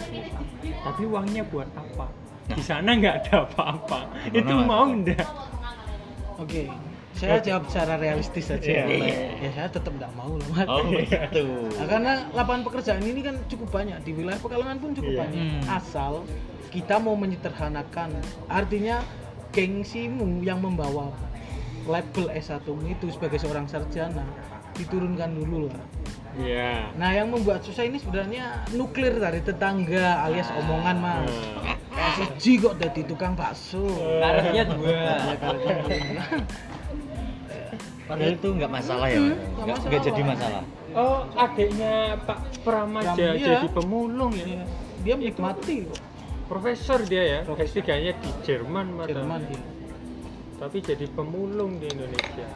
tapi 0.85 1.03
uangnya 1.09 1.43
buat 1.49 1.69
apa? 1.73 2.07
Di 2.45 2.61
sana 2.61 2.93
nggak 2.93 3.15
ada 3.25 3.49
apa-apa. 3.49 4.05
Itu 4.29 4.53
mau 4.65 4.85
ndak? 4.93 5.25
Oke. 6.37 6.69
Saya 7.15 7.39
jawab 7.39 7.71
secara 7.71 7.95
realistis 7.97 8.51
saja. 8.51 8.85
Iya. 8.91 9.39
Ya 9.39 9.51
saya 9.55 9.69
tetap 9.71 9.95
nggak 9.95 10.13
mau 10.19 10.35
lah, 10.35 10.49
Mas. 10.51 10.67
Oh 10.67 10.83
gitu. 10.99 11.47
Nah, 11.79 11.87
karena 11.87 12.13
lapangan 12.35 12.63
pekerjaan 12.67 13.01
ini 13.07 13.23
kan 13.23 13.39
cukup 13.47 13.71
banyak 13.71 14.03
di 14.03 14.13
wilayah 14.13 14.41
Pekalongan 14.43 14.77
pun 14.83 14.91
cukup 14.93 15.13
Iya. 15.15 15.21
banyak. 15.25 15.45
Hmm. 15.47 15.63
Asal 15.79 16.13
kita 16.75 16.99
mau 16.99 17.15
menyederhanakan, 17.15 18.19
artinya 18.51 18.99
gengsimu 19.55 20.43
yang 20.43 20.59
membawa 20.59 21.15
label 21.87 22.35
S1 22.35 22.67
itu 22.67 23.07
sebagai 23.15 23.39
seorang 23.39 23.71
sarjana 23.71 24.27
diturunkan 24.75 25.39
dulu 25.39 25.71
lah. 25.71 25.85
Iya. 26.35 26.91
Nah, 26.99 27.11
yang 27.15 27.31
membuat 27.31 27.63
susah 27.63 27.87
ini 27.87 28.03
sebenarnya 28.03 28.67
nuklir 28.75 29.15
dari 29.23 29.39
tetangga 29.39 30.27
alias 30.27 30.51
omongan 30.51 30.97
mas. 30.99 31.31
Siji 32.19 32.59
kok 32.59 32.75
jadi 32.79 33.01
tukang 33.07 33.39
bakso. 33.39 33.87
Karetnya 34.19 34.65
dua. 34.67 34.91
Ya. 34.91 36.27
Padahal 38.05 38.37
itu 38.37 38.49
nggak 38.53 38.71
masalah 38.71 39.07
ya. 39.09 39.17
Hmm, 39.17 39.37
nggak 39.65 39.77
nggak 39.89 40.03
jadi 40.05 40.23
masalah. 40.27 40.63
Oh, 40.95 41.27
adiknya 41.35 41.95
Pak 42.23 42.39
Pramaja 42.63 43.17
Pram- 43.17 43.39
iya. 43.41 43.47
jadi 43.59 43.69
pemulung 43.73 44.33
ya. 44.37 44.47
Iya, 44.47 44.63
Dia 45.03 45.15
menikmati 45.17 45.89
kok. 45.89 46.01
Profesor 46.45 47.01
dia 47.03 47.23
ya. 47.25 47.41
S3-nya 47.49 48.13
di 48.21 48.31
Jerman. 48.45 49.01
Jerman 49.09 49.41
dia. 49.49 49.63
Tapi 50.61 50.79
jadi 50.85 51.07
pemulung 51.11 51.81
di 51.81 51.89
Indonesia. 51.89 52.47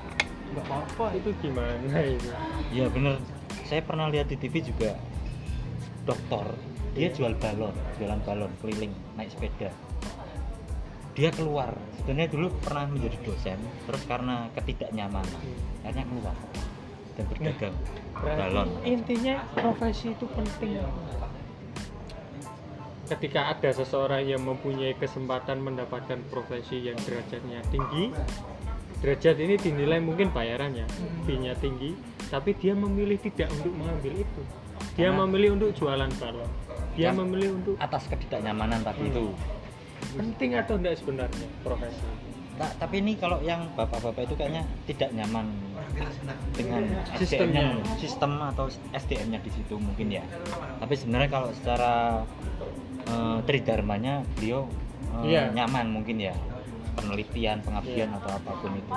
Enggak 0.52 0.64
apa-apa 0.68 1.06
itu. 1.16 1.28
Gimana 1.40 1.98
itu? 2.04 2.30
Iya 2.70 2.86
bener. 2.92 3.16
Saya 3.64 3.84
pernah 3.84 4.08
lihat 4.08 4.28
di 4.28 4.36
TV 4.36 4.60
juga 4.64 4.96
dokter 6.04 6.46
dia 6.96 7.14
jual 7.14 7.30
balon, 7.38 7.74
jualan 8.00 8.20
balon 8.26 8.50
keliling 8.58 8.90
naik 9.14 9.30
sepeda. 9.30 9.70
Dia 11.14 11.30
keluar. 11.30 11.74
Sebenarnya 11.98 12.30
dulu 12.30 12.46
pernah 12.58 12.90
menjadi 12.90 13.18
dosen, 13.22 13.58
terus 13.86 14.02
karena 14.06 14.50
ketidaknyamanan 14.54 15.42
akhirnya 15.82 16.04
keluar 16.10 16.36
dan 17.14 17.24
berdagang 17.30 17.74
Berarti 18.14 18.38
balon. 18.40 18.68
intinya 18.82 19.34
profesi 19.54 20.14
itu 20.14 20.26
penting. 20.30 20.78
Ketika 23.08 23.56
ada 23.56 23.70
seseorang 23.72 24.20
yang 24.20 24.42
mempunyai 24.44 24.92
kesempatan 24.94 25.64
mendapatkan 25.64 26.20
profesi 26.28 26.84
yang 26.84 26.98
derajatnya 27.08 27.64
tinggi, 27.72 28.12
derajat 29.00 29.36
ini 29.40 29.54
dinilai 29.56 29.96
mungkin 30.02 30.28
bayarannya, 30.28 30.84
Hmm. 30.84 31.24
fee-nya 31.24 31.56
tinggi, 31.56 31.96
tapi 32.28 32.52
dia 32.54 32.72
memilih 32.72 33.18
tidak 33.18 33.48
untuk 33.50 33.72
mengambil 33.72 34.12
itu. 34.14 34.42
Dia 34.94 35.08
Karena- 35.08 35.18
memilih 35.24 35.48
untuk 35.54 35.70
jualan 35.74 36.10
balon. 36.16 36.50
Dia 36.92 37.10
memilih 37.10 37.50
untuk 37.54 37.74
Atas 37.78 38.06
ketidaknyamanan 38.06 38.80
tadi 38.82 39.02
Hmm. 39.02 39.10
itu. 39.10 39.24
penting 40.08 40.54
atau 40.54 40.74
enggak 40.74 40.94
sebenarnya 40.94 41.46
profesi. 41.60 42.00
Nah, 42.54 42.70
tapi 42.74 42.98
ini 42.98 43.14
kalau 43.14 43.38
yang 43.40 43.66
bapak-bapak 43.72 44.24
itu 44.24 44.34
kayaknya 44.34 44.62
tidak 44.84 45.10
nyaman 45.12 45.46
dengan 46.52 46.82
Sistemnya. 47.12 47.76
SDM-nya 47.76 47.96
sistem 47.98 48.32
atau 48.40 48.66
SDM-nya 48.90 49.38
di 49.38 49.50
situ 49.50 49.74
mungkin 49.74 50.08
ya 50.08 50.22
tapi 50.78 50.94
sebenarnya 50.94 51.28
kalau 51.28 51.48
secara 51.52 52.22
eh, 53.04 53.38
tridharmanya 53.42 54.22
beliau 54.34 54.66
eh, 55.18 55.28
Iya. 55.28 55.42
nyaman 55.52 55.86
mungkin 55.92 56.18
ya 56.20 56.34
penelitian 56.98 57.58
pengabdian 57.60 58.10
atau 58.12 58.30
apa 58.32 58.50
pun 58.56 58.72
itu 58.72 58.90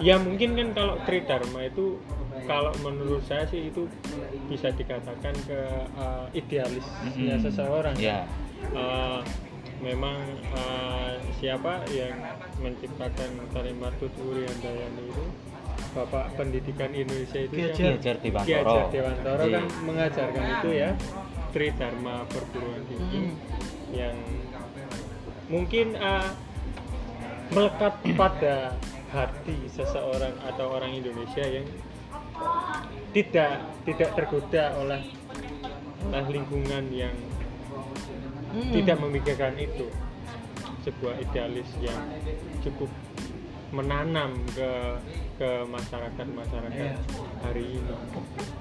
ya 0.00 0.16
mungkin 0.16 0.54
kan 0.54 0.68
kalau 0.72 0.94
tridharma 1.02 1.60
itu 1.62 2.00
kalau 2.42 2.72
menurut 2.80 3.20
saya 3.22 3.44
sih 3.44 3.68
itu 3.68 3.84
bisa 4.46 4.68
dikatakan 4.70 5.36
ke 5.44 5.60
uh, 5.94 6.26
idealisnya 6.32 7.36
Mm-mm. 7.36 7.42
seseorang 7.42 7.96
ya 7.96 8.24
Uh, 8.62 9.18
memang 9.80 10.14
uh, 10.48 11.10
siapa 11.34 11.82
yang 11.90 12.14
menciptakan 12.56 13.26
kalimat 13.50 13.90
Tuturi 13.98 14.46
Handayani 14.46 15.02
itu 15.04 15.24
Bapak 15.90 16.38
Pendidikan 16.38 16.94
Indonesia 16.94 17.42
itu 17.42 17.50
Ki 17.50 17.74
kan- 17.74 17.98
Hajar. 17.98 18.16
Ki 18.16 18.30
Hajar 18.30 18.46
Ki 18.46 18.54
Dewantara. 18.54 18.70
Hajar 18.70 18.86
Dewantara 18.88 19.42
Iya. 19.42 19.54
kan 19.58 19.64
mengajarkan 19.82 20.44
itu 20.54 20.68
ya 20.72 20.90
Tridharma 21.50 22.16
perguruan 22.30 22.82
tinggi 22.86 23.18
Hmm. 23.18 23.34
yang 23.90 24.16
mungkin 25.48 25.86
uh, 25.96 26.30
melekat 27.50 27.94
pada 28.14 28.76
hati 29.10 29.56
seseorang 29.68 30.32
atau 30.46 30.72
orang 30.72 30.94
Indonesia 30.94 31.42
yang 31.42 31.66
tidak 33.10 33.52
tidak 33.84 34.10
tergoda 34.14 34.72
oleh 34.78 35.02
oleh 36.04 36.26
lingkungan 36.30 36.86
yang 36.88 37.14
Hmm. 38.52 38.68
tidak 38.68 39.00
memikirkan 39.00 39.56
itu 39.56 39.88
sebuah 40.84 41.16
idealis 41.16 41.64
yang 41.80 41.96
cukup 42.60 42.92
menanam 43.72 44.36
ke 44.52 44.70
ke 45.40 45.64
masyarakat 45.64 46.26
masyarakat 46.28 46.92
Iya. 46.92 47.00
hari 47.40 47.80
ini 47.80 47.94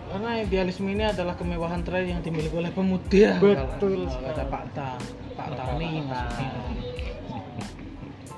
Karena 0.07 0.31
idealisme 0.39 0.87
ini 0.87 1.03
adalah 1.03 1.35
kemewahan 1.35 1.83
terakhir 1.83 2.07
yang 2.07 2.23
dimiliki 2.23 2.55
oleh 2.55 2.71
pemuda. 2.71 3.35
Betul 3.35 4.07
Kalau 4.07 4.23
kata 4.23 4.43
Pak 4.47 4.63
Ta, 4.71 4.89
Pak 5.35 5.47
Tani 5.59 5.91
maksudnya. 6.07 6.49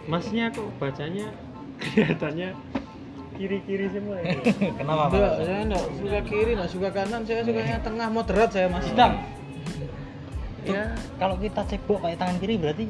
Masnya 0.05 0.45
kok 0.49 0.67
bacanya 0.77 1.27
kelihatannya 1.81 2.49
kiri-kiri 3.33 3.87
semua 3.89 4.17
ya 4.19 4.37
kenapa 4.79 5.03
Enggak, 5.09 5.31
Mas? 5.31 5.41
saya 5.41 5.61
enggak 5.63 5.85
suka 5.91 6.19
kiri, 6.23 6.51
enggak 6.53 6.69
suka 6.69 6.89
kanan, 6.91 7.21
saya 7.23 7.41
sukanya 7.41 7.77
tengah 7.81 8.07
moderat 8.07 8.49
saya 8.49 8.67
Mas. 8.67 8.85
Sedang. 8.85 9.13
Ya, 10.63 10.83
kalau 11.17 11.35
kita 11.35 11.59
cebok 11.65 11.99
pakai 11.99 12.15
tangan 12.15 12.37
kiri 12.37 12.55
berarti 12.55 12.87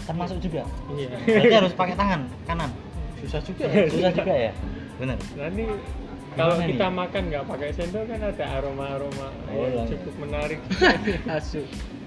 termasuk 0.00 0.38
juga 0.38 0.64
iya 0.90 1.12
berarti 1.18 1.54
harus 1.54 1.72
pakai 1.72 1.94
tangan 1.94 2.20
kanan 2.44 2.70
susah 3.20 3.40
juga. 3.40 3.64
ya. 3.66 3.84
susah 3.88 4.12
juga 4.14 4.34
ya 4.38 4.52
benar 4.94 5.16
nah 5.34 5.48
ini 5.48 5.64
kalau 6.32 6.54
Gimana 6.56 6.68
kita 6.70 6.86
nih? 6.86 6.96
makan 6.96 7.22
nggak 7.28 7.44
pakai 7.46 7.68
sendok 7.72 8.04
kan 8.04 8.20
ada 8.20 8.44
aroma 8.52 8.84
aroma 8.90 9.28
Oh, 9.48 9.64
yang 9.64 9.84
iya. 9.84 9.92
cukup 9.92 10.14
menarik 10.18 10.60
Asu. 11.36 11.60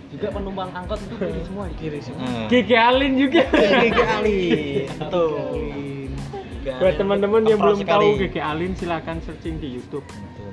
Juga 0.07 0.27
penumpang 0.31 0.71
angkot 0.71 0.99
itu 1.03 1.15
kiri 1.19 1.41
semua 1.43 1.63
Kiri 1.75 1.99
semua. 1.99 2.23
Hmm. 2.23 2.47
Gigi 2.47 2.75
Alin 2.79 3.13
juga 3.19 3.43
Gigi 3.51 4.03
Alin 4.03 4.87
betul 5.03 5.35
buat 6.67 6.99
teman-teman 6.99 7.47
yang 7.47 7.63
belum 7.63 7.79
Kemprot 7.79 7.95
tahu 7.95 8.07
sekali. 8.11 8.23
Gigi 8.27 8.41
Alin 8.43 8.71
silakan 8.75 9.17
searching 9.23 9.55
di 9.57 9.79
YouTube 9.79 10.03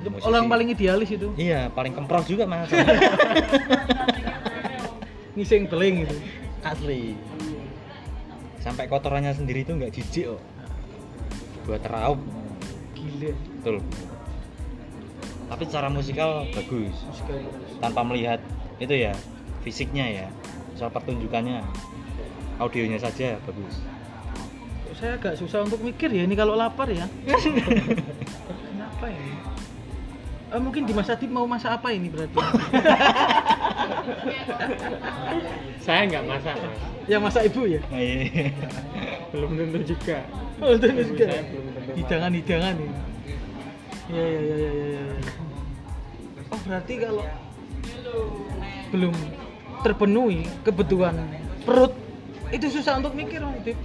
musisi. 0.05 0.23
Orang 0.23 0.47
paling 0.47 0.69
idealis 0.69 1.09
itu. 1.11 1.27
iya 1.35 1.67
paling 1.67 1.91
kemprot 1.91 2.23
juga 2.29 2.45
mas 2.45 2.69
Ngising 5.35 5.67
beling 5.67 6.07
itu. 6.07 6.15
asli 6.63 7.13
sampai 8.57 8.89
kotorannya 8.89 9.33
sendiri 9.33 9.61
itu 9.61 9.77
nggak 9.77 9.93
jijik 9.93 10.33
kok 10.33 10.41
buat 11.69 11.83
raup 11.85 12.17
Gila. 12.97 13.33
betul 13.33 13.77
tapi 15.45 15.63
secara 15.69 15.87
musikal 15.93 16.49
bagus 16.49 16.95
Sekali. 17.13 17.45
tanpa 17.77 18.01
melihat 18.01 18.41
itu 18.81 18.95
ya 18.97 19.13
fisiknya 19.65 20.05
ya 20.05 20.27
soal 20.77 20.93
pertunjukannya 20.93 21.65
audionya 22.61 23.01
saja 23.01 23.41
bagus 23.43 23.81
Saya 24.95 25.19
agak 25.19 25.35
susah 25.35 25.67
untuk 25.67 25.83
mikir 25.83 26.07
ya 26.07 26.23
ini 26.23 26.39
kalau 26.39 26.55
lapar 26.55 26.87
ya. 26.87 27.03
Kenapa 27.27 29.11
ini? 29.11 29.35
Eh, 30.47 30.61
mungkin 30.63 30.87
di 30.87 30.95
masa 30.95 31.19
Adib 31.19 31.35
mau 31.35 31.43
masak 31.43 31.83
apa 31.83 31.91
ini 31.91 32.07
berarti? 32.07 32.39
saya 35.83 36.07
nggak 36.07 36.23
masak 36.23 36.55
mas 36.55 36.79
Yang 37.11 37.21
masak 37.27 37.43
ibu 37.51 37.61
ya? 37.67 37.81
Nah, 37.91 37.99
iya. 37.99 38.55
belum 39.35 39.51
tentu 39.59 39.79
juga 39.83 40.17
Oh, 40.63 40.71
juga. 40.79 40.87
belum 40.87 41.11
tentu 41.11 41.27
masak. 41.75 41.95
Hidangan-hidangan 41.99 42.73
ini. 42.79 42.95
Ya 44.07 44.23
ya 44.23 44.39
ya 44.39 44.55
ya 44.55 44.71
ya. 44.71 44.87
ya. 44.95 45.05
Oh 46.49 46.59
berarti 46.63 46.93
kalau 47.03 47.25
belum 48.95 49.13
terpenuhi 49.85 50.49
kebutuhan 50.65 51.13
perut 51.61 51.93
itu 52.49 52.73
susah 52.73 52.97
untuk 52.97 53.13
mikir 53.13 53.41
Om 53.45 53.61
Dip. 53.61 53.77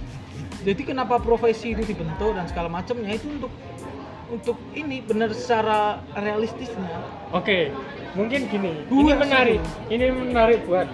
Jadi 0.61 0.81
kenapa 0.85 1.17
profesi 1.17 1.73
itu 1.73 1.81
dibentuk 1.85 2.37
dan 2.37 2.45
segala 2.45 2.69
macamnya 2.69 3.17
itu 3.17 3.29
untuk 3.29 3.53
untuk 4.31 4.57
ini 4.77 5.01
benar 5.03 5.33
secara 5.33 5.99
realistisnya. 6.13 7.01
Oke, 7.33 7.73
mungkin 8.13 8.47
gini. 8.47 8.85
Gua 8.87 9.01
ini 9.01 9.11
sih. 9.11 9.19
menarik. 9.19 9.61
Ini 9.89 10.05
menarik 10.13 10.59
buat 10.69 10.87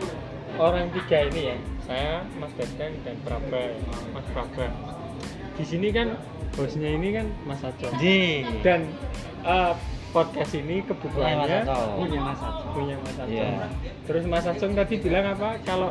orang 0.58 0.90
tiga 0.96 1.28
ini 1.30 1.42
ya. 1.54 1.58
Saya, 1.88 2.14
Mas 2.36 2.52
Dadang 2.60 2.94
dan 3.08 3.16
Praba, 3.24 3.60
ya. 3.60 3.76
Mas 4.12 4.26
Praba. 4.36 4.68
Di 5.56 5.64
sini 5.64 5.92
kan 5.92 6.18
hostnya 6.56 6.90
ini 6.92 7.14
kan 7.14 7.28
Mas. 7.46 7.62
Ji. 8.00 8.48
Dan 8.64 8.90
eh, 9.44 9.74
podcast 10.18 10.54
ini 10.58 10.76
Mas 10.82 10.88
kebutuhannya 10.90 11.58
punya 11.94 12.20
Mas 12.26 12.42
Acong. 12.42 12.74
Punya 12.74 12.96
Mas 12.98 13.18
Acong. 13.22 13.30
Iya. 13.30 13.50
Terus 14.10 14.24
Mas 14.26 14.46
Acong 14.50 14.74
tadi 14.74 14.96
bilang 14.98 15.26
apa? 15.38 15.50
Kalau 15.62 15.90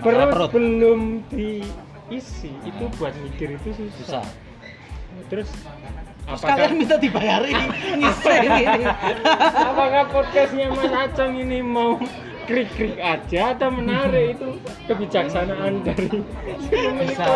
perut, 0.00 0.28
perut. 0.32 0.50
belum 0.56 1.00
diisi, 1.28 2.52
itu 2.64 2.84
buat 2.96 3.12
mikir 3.20 3.60
itu 3.60 3.68
susah. 3.76 4.24
susah 4.24 4.26
Terus 5.28 5.48
apakah 6.24 6.56
kalian 6.56 6.72
minta 6.80 6.96
dibayarin 6.96 7.56
ngiseng 8.00 8.42
ini. 8.48 8.84
apakah 9.52 10.04
podcastnya 10.08 10.72
Mas 10.72 10.92
Acong 10.92 11.36
ini 11.36 11.60
mau 11.60 12.00
krik-krik 12.44 12.98
aja 12.98 13.54
atau 13.54 13.68
menarik 13.70 14.36
itu 14.38 14.48
kebijaksanaan 14.90 15.82
dari 15.86 16.08
Bisa. 17.06 17.26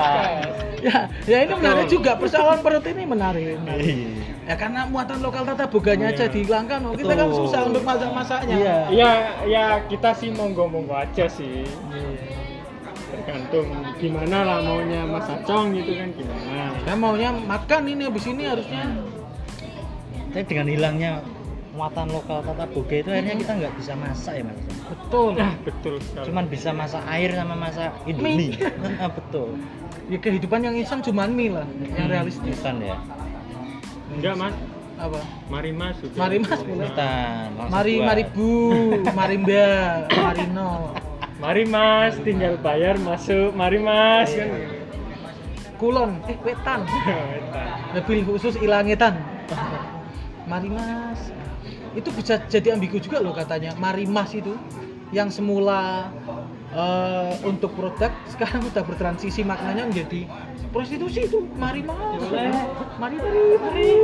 ya, 0.82 0.96
ya 1.24 1.38
ini 1.46 1.52
menarik 1.54 1.86
juga 1.86 2.18
persoalan 2.18 2.61
perut 2.61 2.84
ini 2.86 3.02
menarik. 3.07 3.57
Iya. 3.64 3.74
Ya 4.46 4.54
karena 4.54 4.86
muatan 4.86 5.18
lokal 5.22 5.42
tata 5.42 5.66
boganya 5.66 6.14
aja 6.14 6.26
Iya. 6.26 6.34
dihilangkan, 6.34 6.78
oh, 6.86 6.94
kita 6.94 7.14
kan 7.18 7.28
susah 7.34 7.61
untuk 7.66 7.82
masak-masaknya. 7.82 8.54
Iya. 8.57 8.76
ya 8.90 9.11
ya 9.46 9.64
kita 9.90 10.11
sih 10.14 10.30
monggo-monggo 10.34 10.94
aja 10.94 11.26
sih 11.26 11.66
tergantung 13.07 13.70
gimana 14.02 14.42
lah 14.42 14.59
maunya 14.62 15.07
Mas 15.07 15.26
Acong 15.30 15.74
gitu 15.74 15.94
kan 15.94 16.11
gimana 16.14 16.74
Saya 16.82 16.96
maunya 16.98 17.30
makan 17.34 17.82
ini 17.86 18.02
habis 18.07 18.26
ini 18.26 18.42
harusnya 18.46 18.84
tapi 20.36 20.52
dengan 20.52 20.68
hilangnya 20.68 21.11
muatan 21.76 22.08
lokal 22.08 22.40
tata 22.40 22.64
boga 22.66 22.96
itu 22.96 23.08
akhirnya 23.12 23.36
kita 23.36 23.52
nggak 23.54 23.74
bisa 23.76 23.92
masak 23.94 24.32
ya 24.34 24.42
mas 24.42 24.58
betul. 24.88 25.30
nah 25.36 25.52
betul 25.60 25.94
sekali 26.00 26.24
cuman 26.24 26.44
bisa 26.48 26.70
masak 26.72 27.02
air 27.06 27.30
sama 27.30 27.54
masak 27.54 27.90
indomie 28.04 28.56
Ah, 29.02 29.12
betul 29.12 29.52
Ya 30.06 30.16
kehidupan 30.16 30.62
yang 30.62 30.72
instan 30.72 31.02
cuma 31.02 31.26
mie 31.26 31.50
lah, 31.50 31.66
yang 31.92 32.06
Hmm, 32.06 32.14
realistis. 32.14 32.46
instan 32.48 32.78
ya 32.78 32.96
enggak 34.08 34.34
mas 34.34 34.54
Apa? 34.96 35.20
mari 35.46 35.70
mas 35.70 35.92
juga. 36.00 36.16
Mari, 36.16 36.36
Mas, 36.40 36.60
boleh. 36.64 36.86
instan 36.88 37.46
Mari, 37.68 37.94
buat. 37.94 38.06
mari 38.08 38.24
Bu, 38.32 38.50
mari 39.12 39.36
Mbak, 39.36 39.92
Marino. 40.16 40.70
mari 41.36 41.62
mas 41.68 42.16
tinggal 42.24 42.56
bayar 42.56 42.96
masuk 42.96 43.52
mari 43.52 43.76
mas 43.76 44.32
kan 44.32 44.48
Kulon, 45.76 46.24
eh 46.24 46.40
wetan. 46.40 46.88
Mobil 47.92 48.24
khusus 48.24 48.56
ilangetan. 48.56 49.20
Mari 50.48 50.72
Mas. 50.72 51.20
Itu 51.97 52.12
bisa 52.12 52.38
jadi 52.44 52.76
ambigu 52.76 53.01
juga 53.01 53.18
loh 53.18 53.32
katanya. 53.32 53.72
Mari 53.74 54.05
Mas 54.05 54.30
itu 54.30 54.53
yang 55.11 55.30
semula 55.30 56.12
eh, 56.70 57.32
untuk 57.42 57.72
produk 57.72 58.12
sekarang 58.28 58.66
udah 58.66 58.84
bertransisi 58.84 59.40
maknanya 59.42 59.88
menjadi 59.88 60.28
prostitusi 60.70 61.24
itu. 61.24 61.49
Mari 61.57 61.80
Mas. 61.82 62.20
Mari 63.01 63.16
mari 63.16 63.40
mari. 63.57 63.90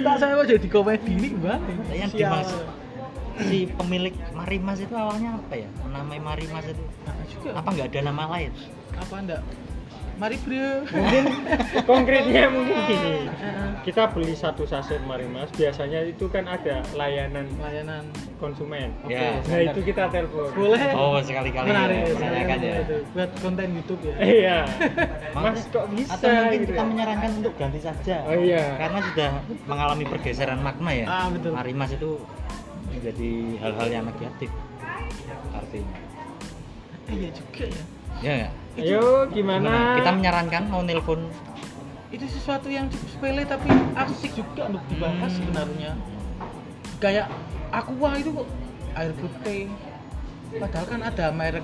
Tak 0.00 0.16
saya 0.16 0.32
mau 0.32 0.46
jadi 0.46 0.64
komedi 0.66 1.12
ini 1.12 1.28
gimana? 1.34 1.60
yang 1.92 2.08
dimaksud 2.08 2.62
si 3.40 3.68
pemilik 3.72 4.12
Marimas 4.32 4.78
itu 4.78 4.92
awalnya 4.92 5.36
apa 5.36 5.54
ya 5.56 5.68
namanya 5.88 6.22
Marimas 6.26 6.64
itu 6.66 6.82
Nah, 7.02 7.14
juga. 7.26 7.48
apa 7.56 7.68
nggak 7.72 7.88
ada 7.88 8.00
nama 8.04 8.24
lain 8.28 8.50
apa 8.94 9.14
enggak 9.16 9.40
Mari 10.20 10.36
bro. 10.38 10.84
mungkin 10.86 11.24
konkretnya 11.90 12.44
mungkin 12.46 12.76
gini 12.84 13.14
Heeh. 13.32 13.68
kita 13.80 14.12
beli 14.12 14.36
satu 14.36 14.62
saset 14.62 15.00
marimas 15.02 15.48
biasanya 15.50 16.04
itu 16.04 16.28
kan 16.28 16.44
ada 16.44 16.84
layanan 16.92 17.48
Layanan. 17.56 18.04
konsumen 18.36 18.92
Ya. 19.04 19.40
nah 19.42 19.60
itu 19.64 19.80
kita 19.80 20.12
telepon 20.12 20.52
Boleh. 20.52 20.92
Oh, 20.92 21.16
sekali-kali 21.18 21.64
Menarik. 21.66 21.96
ya, 21.96 22.04
sekali 22.04 22.16
menanyakan 22.20 22.52
kali 22.52 22.68
ya. 22.68 22.76
itu. 22.78 22.96
Buat 23.10 23.30
konten 23.40 23.66
YouTube 23.72 24.02
ya. 24.04 24.14
iya 24.20 24.58
mas 25.34 25.60
kok 25.66 25.84
bisa 25.88 26.12
Atau 26.12 26.28
mungkin 26.28 26.52
gitu 26.58 26.68
kita 26.68 26.76
ya? 26.76 26.86
menyarankan 26.86 27.30
untuk 27.40 27.54
ganti 27.56 27.80
saja. 27.80 28.16
oh 28.22 28.36
iya 28.36 28.64
Karena 28.76 28.98
sudah 29.02 29.30
mengalami 29.64 30.04
pergeseran 30.04 30.60
makna 30.60 30.92
ya. 30.92 31.06
Ah, 31.08 31.26
betul. 31.32 31.50
Marimas 31.50 31.90
itu 31.90 32.10
menjadi 32.90 33.32
hal-hal 33.58 33.88
yang 33.88 34.04
negatif 34.04 34.50
artinya. 35.50 35.96
Iya 37.08 37.28
juga 37.32 37.64
ya. 37.66 37.82
Ya 38.20 38.32
nggak? 38.36 38.52
Ayo 38.80 39.28
gimana 39.28 40.00
Kita 40.00 40.10
menyarankan 40.12 40.62
mau 40.66 40.80
nelpon 40.80 41.28
Itu 42.10 42.26
sesuatu 42.26 42.66
yang 42.66 42.90
cukup 42.90 43.08
sepele 43.08 43.42
tapi 43.44 43.68
asik 43.94 44.34
juga 44.34 44.66
untuk 44.66 44.82
dibahas 44.88 45.30
Hmm. 45.30 45.38
sebenarnya. 45.38 45.90
Kayak 46.98 47.30
Aqua 47.70 48.18
itu 48.18 48.34
kok 48.34 48.48
air 48.92 49.12
putih. 49.14 49.70
Padahal 50.50 50.86
kan 50.90 51.00
ada 51.06 51.26
merek 51.30 51.62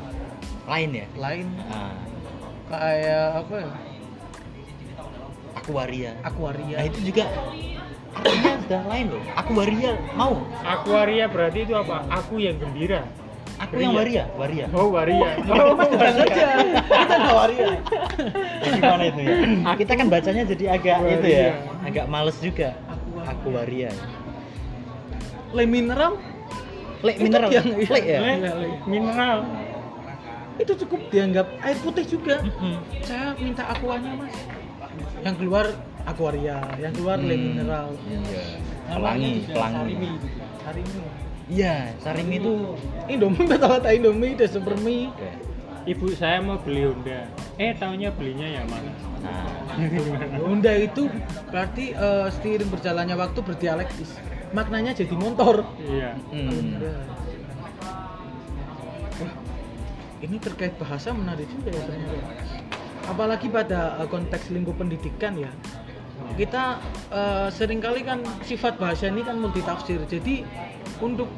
lain 0.65 0.91
ya. 0.95 1.07
lain 1.19 1.47
Nah, 1.67 1.99
kayak 2.71 3.43
apa 3.43 3.55
ya? 3.59 3.71
Aquaria. 5.57 6.13
Aquaria. 6.23 6.77
Nah 6.79 6.87
itu 6.87 7.01
juga 7.03 7.25
artinya 8.15 8.53
sudah 8.63 8.83
lain 8.87 9.07
loh. 9.11 9.23
Aquaria 9.35 9.93
mau. 10.15 10.35
Aquaria 10.63 11.27
berarti 11.27 11.67
itu 11.67 11.75
apa 11.75 12.07
aku 12.07 12.39
yang 12.39 12.55
gembira 12.57 13.03
Aku 13.57 13.73
yang 13.81 13.97
waria, 13.97 14.25
waria. 14.37 14.67
oh 14.71 14.93
waria 14.93 15.41
Oh, 15.49 15.73
Mas 15.73 15.97
aja. 15.97 16.49
Kita 16.77 17.15
nggak 17.17 17.37
waria. 17.37 17.69
Gimana 18.61 19.05
itu 19.07 19.21
ya? 19.25 19.35
Kita 19.75 19.93
kan 19.97 20.07
bacanya 20.07 20.43
jadi 20.45 20.65
agak 20.77 20.97
Waria. 21.01 21.17
itu 21.17 21.27
ya, 21.27 21.47
agak 21.83 22.05
males 22.07 22.37
juga. 22.39 22.69
Aquaria. 23.25 23.89
Aquaria. 23.89 23.91
Le 25.53 25.65
mineral 25.65 26.13
Lek 27.01 27.17
Itu 27.17 27.25
mineral. 27.29 27.49
yang- 27.49 27.71
Lek 27.77 28.05
ya. 28.05 28.19
Eh, 28.21 28.37
mineral 28.85 29.39
itu 30.57 30.73
cukup 30.85 31.01
dianggap 31.13 31.47
air 31.61 31.77
putih 31.81 32.05
juga. 32.07 32.41
Mm-mm. 32.41 32.77
Saya 33.05 33.37
minta 33.37 33.69
aquanya 33.69 34.17
mas. 34.17 34.33
Yang 35.21 35.35
keluar 35.37 35.67
aquaria, 36.05 36.57
yang 36.77 36.93
keluar 36.93 37.21
le 37.21 37.37
Hmm. 37.37 37.45
mineral. 37.53 37.87
Iya. 38.05 38.45
Pelangi, 38.89 39.33
pelangi. 39.49 39.77
Sarimi. 39.77 40.11
Sarimi. 40.65 41.01
Iya, 41.47 41.95
sarimi 42.03 42.43
itu 42.43 42.75
Indomie 43.07 43.47
betul 43.51 43.71
kata 43.71 43.95
Indomie 43.95 44.35
udah 44.35 44.49
super 44.51 44.75
mie. 44.83 45.11
Oke. 45.15 45.31
ibu 45.87 46.11
saya 46.19 46.43
mau 46.43 46.59
beli 46.59 46.83
Honda 46.83 47.31
eh 47.63 47.71
taunya 47.79 48.11
belinya 48.11 48.43
yang 48.43 48.67
mana 48.67 48.91
Nah, 49.27 49.47
Honda 50.47 50.73
itu 50.79 51.11
berarti 51.51 51.91
eh, 51.91 52.27
seiring 52.31 52.71
berjalannya 52.71 53.17
waktu 53.19 53.43
berdialektis. 53.43 54.15
Maknanya 54.55 54.95
jadi 54.95 55.15
motor. 55.19 55.67
iya 55.83 56.15
hmm. 56.31 56.79
Wah, 59.19 59.33
ini 60.23 60.37
terkait 60.39 60.79
bahasa 60.79 61.11
menarik 61.11 61.51
juga 61.51 61.75
ya 61.75 61.83
ternyata. 61.91 62.19
Apalagi 63.11 63.51
pada 63.51 63.99
eh, 63.99 64.09
konteks 64.09 64.55
lingkup 64.55 64.79
pendidikan 64.79 65.35
ya. 65.35 65.51
Kita 66.35 66.83
eh, 67.15 67.49
sering 67.55 67.79
kali 67.79 68.03
kan 68.03 68.21
sifat 68.43 68.77
bahasa 68.83 69.07
ini 69.07 69.23
kan 69.23 69.39
multitafsir. 69.39 70.03
Jadi 70.11 70.43
untuk 70.99 71.31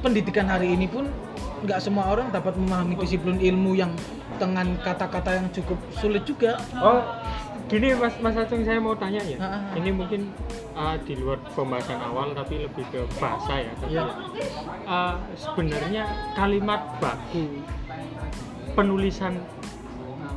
pendidikan 0.00 0.48
hari 0.48 0.72
ini 0.72 0.88
pun 0.88 1.08
nggak 1.64 1.80
semua 1.80 2.12
orang 2.12 2.28
dapat 2.32 2.52
memahami 2.56 3.00
disiplin 3.00 3.40
ilmu 3.40 3.76
yang 3.76 3.92
dengan 4.36 4.76
kata-kata 4.84 5.40
yang 5.40 5.48
cukup 5.52 5.80
sulit 5.96 6.22
juga. 6.28 6.60
oh 6.76 7.00
gini 7.66 7.98
mas 7.98 8.14
mas 8.22 8.36
Acung 8.38 8.62
saya 8.62 8.78
mau 8.78 8.94
tanya 8.94 9.18
ya 9.26 9.42
Ah, 9.42 9.46
ah, 9.48 9.54
ah. 9.58 9.74
ini 9.74 9.90
mungkin 9.90 10.30
uh, 10.78 10.94
di 11.02 11.18
luar 11.18 11.42
pembahasan 11.50 11.98
awal 11.98 12.30
tapi 12.30 12.62
lebih 12.62 12.86
ke 12.94 13.02
bahasa 13.18 13.58
ya 13.58 13.72
tapi 13.82 13.98
Iya. 13.98 14.06
uh, 14.86 15.18
sebenarnya 15.34 16.04
kalimat 16.38 16.86
baku 17.02 17.66
penulisan 18.78 19.42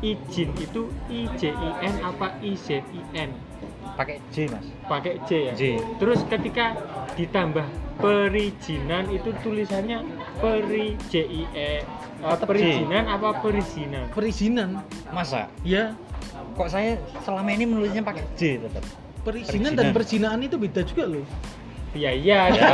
izin 0.01 0.49
itu 0.57 0.89
I 1.11 1.29
J 1.37 1.53
I 1.53 1.69
N 1.85 1.95
apa 2.01 2.33
I 2.41 2.57
Z 2.57 2.81
I 2.81 3.01
N 3.13 3.29
pakai 3.99 4.15
J, 4.31 4.47
Mas. 4.47 4.63
pakai 4.87 5.19
J 5.27 5.31
ya 5.43 5.53
J. 5.53 5.63
terus 5.99 6.23
ketika 6.25 6.71
ditambah 7.13 7.67
perizinan 7.99 9.11
itu 9.11 9.35
tulisannya 9.39 10.07
peri 10.39 10.95
J 11.11 11.13
I 11.19 11.43
E 11.51 11.71
uh, 12.23 12.31
Tetep 12.31 12.39
J. 12.39 12.47
perizinan 12.47 13.03
apa 13.05 13.29
perizinan 13.37 14.07
Perizinan, 14.09 14.69
Masa? 15.11 15.51
ya 15.61 15.91
Kok 16.55 16.67
saya 16.67 16.95
selama 17.21 17.51
ini 17.51 17.67
menulisnya 17.67 17.99
pakai 17.99 18.23
J 18.33 18.63
tetap? 18.63 18.83
perizinan 19.19 19.75
dan 19.75 19.91
Perizinan. 19.91 19.95
perzinaan 20.31 20.39
itu 20.41 20.55
beda 20.55 20.81
juga 20.81 21.03
loh. 21.05 21.25
iya 21.91 22.15
iya 22.15 22.39
ya. 22.55 22.67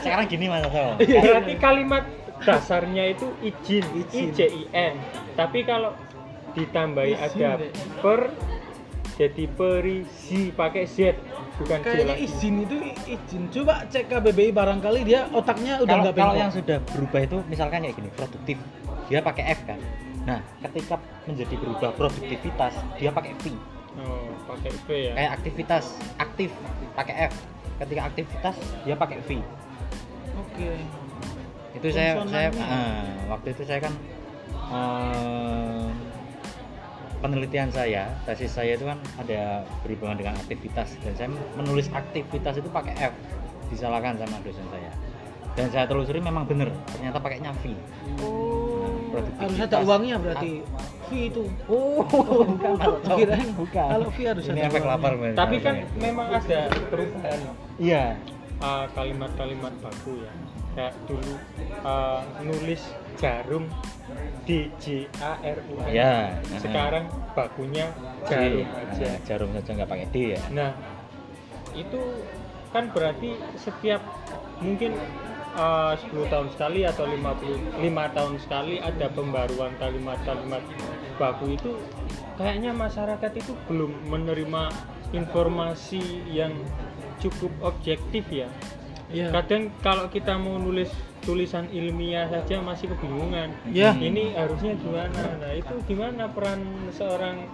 Sekarang 0.00 0.26
gini 0.26 0.48
Mas 0.48 0.64
Asal. 0.64 0.96
berarti 0.96 1.54
kalimat 1.58 2.04
dasarnya 2.38 3.04
itu 3.12 3.26
izin, 3.42 3.84
Izin. 3.96 4.28
I 4.28 4.32
J 4.32 4.40
I 4.48 4.64
N 4.72 4.94
tapi 5.34 5.60
kalau 5.60 5.92
ditambahi 6.56 7.12
Izin, 7.12 7.44
ada 7.44 7.52
per 8.00 8.32
jadi 9.16 9.44
perisi 9.48 10.52
pakai 10.52 10.84
Z 10.84 11.16
bukan 11.56 11.80
Kayaknya 11.80 12.16
izin 12.20 12.68
itu 12.68 12.76
izin. 13.08 13.48
Coba 13.48 13.88
cek 13.88 14.12
KBBI 14.12 14.52
barangkali 14.52 15.00
dia 15.08 15.24
otaknya 15.32 15.80
udah 15.80 15.94
nggak 16.04 16.14
kalau 16.16 16.36
yang 16.36 16.52
sudah 16.52 16.78
berubah 16.92 17.20
itu 17.24 17.36
misalkan 17.48 17.80
kayak 17.88 17.96
gini, 17.96 18.10
produktif. 18.12 18.56
Dia 19.08 19.24
pakai 19.24 19.44
F 19.56 19.60
kan. 19.64 19.80
Nah, 20.26 20.40
ketika 20.68 21.00
menjadi 21.24 21.54
berubah 21.56 21.90
produktivitas, 21.96 22.74
dia 22.98 23.10
pakai 23.14 23.32
V. 23.40 23.54
oh 23.96 24.28
pakai 24.44 24.70
V 24.84 24.88
ya 24.92 25.12
Kayak 25.16 25.32
aktivitas 25.40 25.84
aktif 26.20 26.50
pakai 26.92 27.32
F. 27.32 27.34
Ketika 27.80 28.02
aktivitas 28.12 28.56
dia 28.84 28.94
pakai 28.98 29.18
V. 29.24 29.30
Oke. 30.36 30.70
Itu 31.72 31.88
saya 31.88 32.20
saya 32.28 32.48
ah, 32.60 33.04
waktu 33.32 33.56
itu 33.56 33.62
saya 33.64 33.80
kan 33.80 33.94
eh, 34.76 35.88
penelitian 37.26 37.68
saya, 37.74 38.06
tesis 38.22 38.54
saya 38.54 38.78
itu 38.78 38.86
kan 38.86 38.94
ada 39.18 39.66
berhubungan 39.82 40.14
dengan 40.14 40.38
aktivitas 40.38 40.94
dan 41.02 41.12
saya 41.18 41.28
menulis 41.58 41.90
aktivitas 41.90 42.62
itu 42.62 42.70
pakai 42.70 42.94
F. 43.10 43.14
Disalahkan 43.66 44.14
sama 44.14 44.38
dosen 44.46 44.62
saya. 44.70 44.94
Dan 45.58 45.66
saya 45.74 45.90
telusuri 45.90 46.22
memang 46.22 46.46
benar, 46.46 46.70
ternyata 46.94 47.18
pakainya 47.18 47.50
V. 47.58 47.74
Oh, 48.22 48.86
produktivitas. 49.10 49.42
harus 49.42 49.60
ada 49.66 49.78
uangnya 49.82 50.16
berarti. 50.22 50.62
Fee 51.10 51.30
itu. 51.30 51.50
Oh, 51.66 52.06
bukan 52.06 52.70
Ocok. 52.78 53.16
Kirain 53.18 53.50
bukan. 53.58 53.88
kalau 53.90 54.08
fee 54.14 54.26
harus 54.30 54.44
Ini 54.46 54.62
ada 54.62 54.70
efek 54.70 54.84
lapar 54.86 55.12
tapi 55.34 55.56
kan 55.58 55.74
Rasanya. 55.82 56.02
memang 56.02 56.26
ada 56.30 56.60
perubahan 56.90 57.38
iya. 57.78 58.04
uh, 58.58 58.86
kalimat-kalimat 58.94 59.72
baku 59.82 60.18
ya 60.22 60.32
kayak 60.76 60.94
dulu 61.08 61.34
uh, 61.88 62.20
nulis 62.44 62.84
jarum 63.16 63.64
D 64.46 64.70
J 64.78 65.10
A 65.18 65.40
R 65.42 65.58
U 65.66 65.74
M 65.82 65.88
Iya. 65.90 66.38
sekarang 66.62 67.10
bakunya 67.34 67.90
J. 68.28 68.32
jarum 68.32 68.62
Nah, 68.62 68.82
aja 68.86 69.10
jarum 69.26 69.50
saja 69.56 69.70
nggak 69.74 69.90
pakai 69.90 70.06
D 70.14 70.16
ya. 70.36 70.40
Nah, 70.54 70.70
itu 71.74 72.00
kan 72.70 72.92
berarti 72.92 73.34
setiap 73.56 74.00
mungkin 74.60 74.94
uh, 75.56 75.96
10 75.96 76.32
tahun 76.32 76.48
sekali 76.52 76.84
atau 76.84 77.04
55 77.08 77.80
tahun 78.16 78.34
sekali 78.40 78.74
ada 78.80 79.06
pembaruan 79.12 79.72
kalimat-kalimat 79.80 80.62
baku 81.16 81.56
itu 81.56 81.72
kayaknya 82.36 82.76
masyarakat 82.76 83.32
itu 83.32 83.52
belum 83.68 84.12
menerima 84.12 84.68
informasi 85.16 86.28
yang 86.28 86.52
cukup 87.16 87.52
objektif 87.64 88.28
ya. 88.28 88.48
Iya. 89.08 89.32
Kadang 89.32 89.72
kalau 89.80 90.12
kita 90.12 90.36
mau 90.36 90.60
nulis 90.60 90.92
tulisan 91.26 91.66
ilmiah 91.74 92.30
saja 92.30 92.62
masih 92.62 92.94
kebingungan. 92.94 93.50
Iya. 93.66 93.92
Ini 93.98 94.38
harusnya 94.38 94.78
gimana? 94.78 95.20
Nah, 95.42 95.52
itu 95.52 95.74
gimana 95.90 96.30
peran 96.30 96.62
seorang 96.94 97.50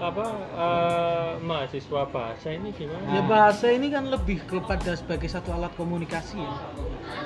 apa 0.00 0.26
eh, 0.56 1.30
mahasiswa 1.44 2.06
bahasa 2.08 2.48
ini 2.54 2.70
gimana? 2.72 3.04
Ya 3.10 3.20
bahasa 3.26 3.66
ini 3.68 3.90
kan 3.90 4.08
lebih 4.08 4.40
kepada 4.46 4.94
sebagai 4.96 5.26
satu 5.26 5.50
alat 5.50 5.74
komunikasi 5.74 6.38
ya. 6.40 6.54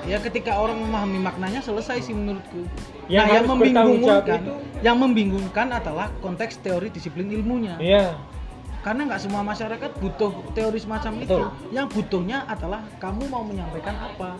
Ya 0.05 0.17
ketika 0.19 0.57
orang 0.57 0.81
memahami 0.81 1.21
maknanya 1.21 1.61
selesai 1.61 2.01
sih 2.03 2.17
menurutku. 2.17 2.65
Yang 3.07 3.25
nah, 3.29 3.35
yang 3.37 3.45
membingungkan, 3.45 4.39
itu- 4.41 4.59
yang 4.81 4.97
membingungkan 4.97 5.67
adalah 5.69 6.09
konteks 6.19 6.59
teori 6.65 6.89
disiplin 6.89 7.29
ilmunya. 7.29 7.77
Iya. 7.77 8.17
Karena 8.81 9.09
nggak 9.09 9.21
semua 9.21 9.41
masyarakat 9.41 9.97
butuh 9.97 10.33
teori 10.53 10.77
semacam 10.77 11.21
Betul. 11.21 11.25
itu. 11.25 11.41
Yang 11.73 11.87
butuhnya 11.95 12.45
adalah 12.45 12.85
kamu 13.01 13.29
mau 13.29 13.41
menyampaikan 13.41 13.97
apa. 13.97 14.37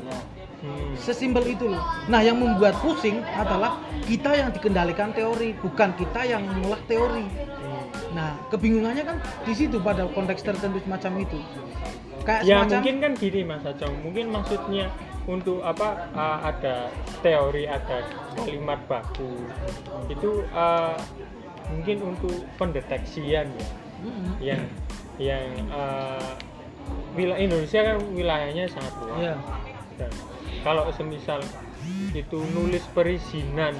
Hmm. 0.65 0.97
Sesimpel 0.97 1.53
itu 1.53 1.69
loh. 1.69 1.83
Nah, 2.09 2.25
yang 2.25 2.41
membuat 2.41 2.73
pusing 2.81 3.21
adalah 3.21 3.77
kita 4.09 4.33
yang 4.33 4.49
dikendalikan 4.49 5.13
teori, 5.13 5.53
bukan 5.61 5.93
kita 5.93 6.25
yang 6.25 6.41
mengolah 6.41 6.81
teori. 6.89 7.25
Hmm. 7.29 7.85
Nah, 8.17 8.33
kebingungannya 8.49 9.05
kan 9.05 9.17
di 9.45 9.53
situ 9.53 9.77
pada 9.77 10.09
konteks 10.09 10.41
tertentu 10.41 10.81
semacam 10.81 11.21
itu. 11.21 11.39
Kayak 12.25 12.41
ya 12.41 12.65
semacam 12.65 12.77
mungkin 12.81 12.95
kan 12.97 13.11
gini 13.13 13.41
mas 13.45 13.61
Acong 13.61 13.95
mungkin 14.01 14.25
maksudnya 14.33 14.89
untuk 15.29 15.61
apa 15.61 16.09
uh, 16.17 16.41
ada 16.41 16.89
teori 17.21 17.69
ada 17.69 18.01
kalimat 18.33 18.81
baku 18.89 19.45
itu 20.09 20.41
uh, 20.49 20.97
mungkin 21.69 22.01
untuk 22.01 22.33
pendeteksian 22.57 23.45
ya 23.45 23.67
Mm-mm. 24.01 24.33
yang 24.41 24.61
yang 25.21 25.45
uh, 25.69 26.33
wilayah 27.13 27.41
Indonesia 27.41 27.79
kan 27.93 27.97
wilayahnya 28.13 28.65
sangat 28.73 28.93
luas. 29.05 29.37
Dan 29.95 30.11
kalau 30.65 30.89
semisal 30.97 31.37
itu 32.17 32.41
nulis 32.57 32.81
perizinan 32.97 33.77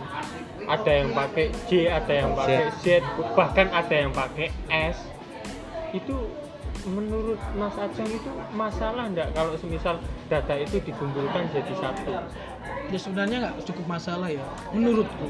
ada 0.70 0.92
yang 0.94 1.10
pakai 1.18 1.50
J 1.66 1.90
ada 1.90 2.14
yang 2.14 2.32
pakai 2.38 2.70
Z 2.86 3.02
bahkan 3.34 3.68
ada 3.74 3.96
yang 3.96 4.14
pakai 4.14 4.54
S 4.70 5.02
itu 5.98 6.14
menurut 6.86 7.42
Mas 7.58 7.74
Aceng 7.82 8.06
itu 8.06 8.30
masalah 8.54 9.10
enggak 9.10 9.34
kalau 9.34 9.58
semisal 9.58 9.98
data 10.30 10.54
itu 10.54 10.78
dikumpulkan 10.86 11.50
jadi 11.50 11.74
satu 11.82 12.14
Ya 12.94 13.02
sebenarnya 13.02 13.38
nggak 13.42 13.66
cukup 13.66 13.98
masalah 13.98 14.30
ya, 14.30 14.46
menurutku. 14.70 15.26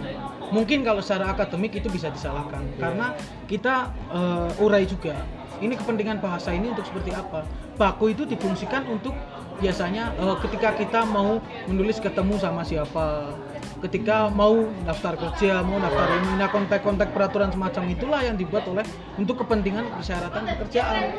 Mungkin 0.51 0.83
kalau 0.83 0.99
secara 0.99 1.31
akademik 1.31 1.71
itu 1.71 1.87
bisa 1.87 2.11
disalahkan, 2.11 2.67
Iya. 2.67 2.79
karena 2.83 3.07
kita 3.47 3.95
eh, 4.11 4.63
urai 4.63 4.83
juga. 4.83 5.15
Ini 5.63 5.71
kepentingan 5.79 6.19
bahasa 6.19 6.51
ini 6.51 6.75
untuk 6.75 6.83
seperti 6.83 7.15
apa? 7.15 7.47
Baku 7.79 8.11
itu 8.11 8.27
difungsikan 8.27 8.83
untuk 8.91 9.15
biasanya 9.57 10.11
eh, 10.15 10.35
ketika 10.43 10.75
kita 10.75 11.01
mau 11.03 11.39
menulis 11.65 11.97
ketemu 11.97 12.35
sama 12.37 12.61
siapa, 12.61 13.31
ketika 13.81 14.27
mau 14.29 14.65
daftar 14.83 15.13
kerja, 15.15 15.61
mau 15.61 15.77
daftar 15.77 16.07
ini, 16.17 16.31
nah 16.41 16.49
kontak-kontak 16.49 17.13
peraturan 17.13 17.53
semacam 17.53 17.83
itulah 17.87 18.21
yang 18.23 18.35
dibuat 18.35 18.65
oleh 18.65 18.81
untuk 19.15 19.45
kepentingan 19.45 19.85
persyaratan 19.93 20.41
pekerjaan. 20.47 21.13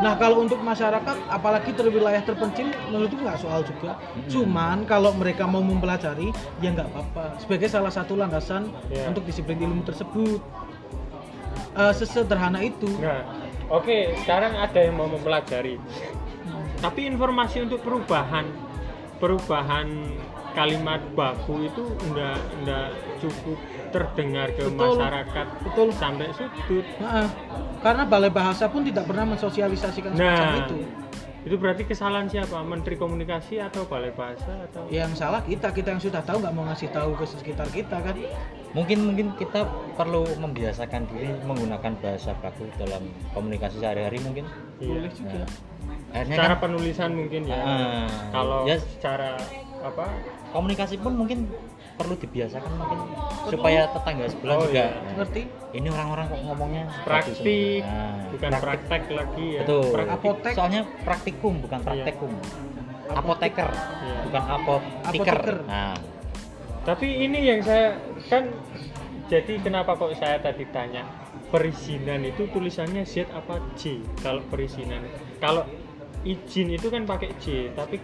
Nah 0.00 0.14
kalau 0.16 0.44
untuk 0.44 0.60
masyarakat, 0.60 1.16
apalagi 1.28 1.74
terwilayah 1.74 2.22
terpencil, 2.22 2.70
menurutku 2.88 3.18
nggak 3.20 3.40
soal 3.40 3.66
juga. 3.66 3.98
Cuman 4.30 4.86
kalau 4.86 5.10
mereka 5.12 5.44
mau 5.44 5.60
mempelajari, 5.60 6.30
ya 6.62 6.70
nggak 6.70 6.88
apa-apa. 6.94 7.40
Sebagai 7.42 7.68
salah 7.68 7.90
satu 7.90 8.14
landasan 8.14 8.70
Ya. 8.92 9.08
untuk 9.08 9.24
disiplin 9.24 9.56
ilmu 9.58 9.82
tersebut. 9.82 10.38
Eh, 11.72 11.92
sesederhana 11.96 12.60
itu. 12.60 12.84
nah 13.00 13.24
oke 13.72 14.12
sekarang 14.20 14.52
ada 14.52 14.76
yang 14.76 14.92
mau 14.92 15.08
mempelajari 15.08 15.80
tapi 16.82 17.06
informasi 17.06 17.62
untuk 17.62 17.78
perubahan 17.80 18.50
perubahan 19.16 19.86
kalimat 20.52 21.00
baku 21.14 21.64
itu 21.64 21.84
enggak 22.04 22.36
enggak 22.60 22.88
cukup 23.22 23.58
terdengar 23.94 24.48
ke 24.52 24.66
Betul. 24.66 24.98
masyarakat 24.98 25.46
Betul. 25.64 25.88
sampai 25.94 26.26
sudut 26.34 26.84
Nah, 26.98 27.28
karena 27.80 28.02
balai 28.04 28.28
bahasa 28.28 28.68
pun 28.68 28.82
tidak 28.82 29.06
pernah 29.06 29.24
mensosialisasikan 29.24 30.12
semacam 30.12 30.44
nah 30.44 30.66
itu. 30.66 30.76
itu 31.42 31.56
berarti 31.58 31.82
kesalahan 31.82 32.28
siapa 32.28 32.60
menteri 32.62 32.94
komunikasi 32.94 33.58
atau 33.58 33.82
balai 33.88 34.12
bahasa 34.12 34.52
atau 34.70 34.86
Yang 34.86 35.18
salah 35.18 35.42
kita, 35.42 35.74
kita 35.74 35.88
yang 35.90 36.02
sudah 36.02 36.22
tahu 36.22 36.38
nggak 36.38 36.54
mau 36.54 36.66
ngasih 36.68 36.90
tahu 36.92 37.16
ke 37.16 37.24
sekitar 37.26 37.66
kita 37.72 37.96
kan. 37.98 38.14
mungkin 38.72 38.98
mungkin 39.04 39.26
kita 39.36 39.68
perlu 39.94 40.24
membiasakan 40.40 41.04
diri 41.08 41.28
menggunakan 41.44 41.92
bahasa 42.00 42.32
baku 42.40 42.64
dalam 42.76 43.04
komunikasi 43.32 43.80
sehari-hari 43.80 44.18
mungkin 44.20 44.44
Iya. 44.78 44.88
Boleh 44.88 45.12
juga. 45.14 45.42
Akhirnya 46.12 46.36
secara 46.36 46.54
kan 46.54 46.60
penulisan 46.60 47.10
mungkin 47.14 47.42
ya 47.44 47.58
Ah, 47.58 48.06
kalau 48.30 48.60
ya. 48.64 48.76
secara 48.78 49.40
apa 49.80 50.04
komunikasi 50.50 50.94
pun 50.96 51.12
mungkin 51.14 51.48
perlu 51.92 52.14
dibiasakan 52.14 52.72
mungkin 52.74 52.98
supaya 53.46 53.84
tetangga 53.86 54.26
sebelah 54.26 54.54
Oh, 54.54 54.64
juga 54.64 54.74
iya. 54.74 54.86
nah, 54.94 55.12
Ngerti? 55.18 55.42
ini 55.72 55.88
orang-orang 55.88 56.24
kok 56.26 56.40
ngomongnya 56.42 56.84
praktik. 57.02 57.82
Nah, 57.82 58.14
bukan 58.28 58.50
praktek 58.54 59.02
lagi 59.08 59.46
ya 59.50 59.60
betul 59.62 59.84
Praktik. 59.90 60.16
Apotek. 60.16 60.52
soalnya 60.52 60.82
praktikum 61.00 61.54
bukan 61.58 61.78
Iya. 61.78 61.86
praktekum 61.86 62.32
apoteker 63.10 63.68
Iya. 63.72 64.18
bukan 64.24 64.42
apoteker 64.46 65.08
Apoteker. 65.36 65.48
nah 65.66 65.94
Tapi 66.82 67.06
ini 67.22 67.38
yang 67.46 67.60
saya 67.60 67.94
kan 68.26 68.50
jadi 69.26 69.54
kenapa 69.58 69.94
kok 69.94 70.12
saya 70.12 70.36
tadi 70.36 70.66
tanya 70.66 71.06
perizinan 71.46 72.22
itu 72.22 72.48
tulisannya 72.48 73.04
Z 73.04 73.30
apa 73.30 73.60
J 73.74 74.02
kalau 74.18 74.42
perizinan 74.44 75.04
kalau 75.38 75.62
izin 76.22 76.74
itu 76.74 76.86
kan 76.88 77.02
pakai 77.04 77.34
J 77.42 77.74
tapi 77.74 77.98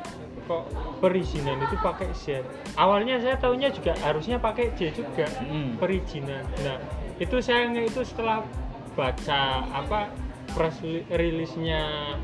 kok 0.49 0.65
perizinan 0.99 1.61
itu 1.61 1.77
pakai 1.79 2.09
Z 2.17 2.43
awalnya 2.75 3.21
saya 3.21 3.37
tahunya 3.37 3.69
juga 3.71 3.93
harusnya 4.03 4.41
pakai 4.41 4.75
J 4.75 4.91
juga 4.97 5.27
Mm. 5.45 5.79
perizinan 5.79 6.43
nah 6.65 6.79
itu 7.19 7.37
saya 7.43 7.69
itu 7.75 8.01
setelah 8.03 8.43
baca 8.99 9.63
apa 9.71 10.11
press 10.55 10.81
li- 10.83 11.07
release-nya 11.13 12.15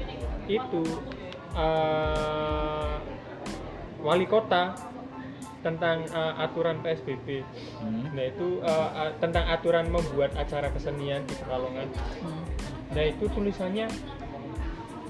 itu 0.50 0.82
eh, 1.54 2.94
wali 4.02 4.26
kota 4.26 4.74
tentang 5.64 6.04
eh, 6.04 6.34
aturan 6.44 6.84
PSBB 6.84 7.40
hmm. 7.80 8.12
Nah 8.12 8.24
itu 8.28 8.60
eh, 8.60 8.90
eh, 9.00 9.10
tentang 9.16 9.48
aturan 9.48 9.88
membuat 9.88 10.36
acara 10.36 10.68
kesenian 10.68 11.24
di 11.24 11.34
Pekalongan. 11.40 11.88
Hmm. 12.20 12.44
Nah 12.92 13.04
itu 13.08 13.24
tulisannya 13.32 13.88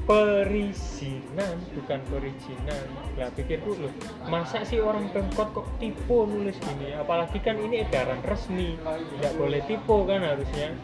perizinan 0.05 1.57
bukan 1.73 2.01
perizinan. 2.13 2.85
Lah 3.17 3.33
pikirku 3.33 3.73
loh, 3.81 3.93
masa 4.29 4.61
sih 4.69 4.81
orang 4.81 5.09
pemkot 5.11 5.49
kok 5.57 5.67
tipe 5.81 6.19
nulis 6.29 6.57
gini? 6.61 6.93
Apalagi 6.97 7.41
kan 7.41 7.57
ini 7.57 7.85
edaran 7.85 8.21
resmi, 8.25 8.77
nggak 9.21 9.35
boleh 9.41 9.61
tipe 9.65 9.97
kan 10.05 10.21
harusnya 10.21 10.77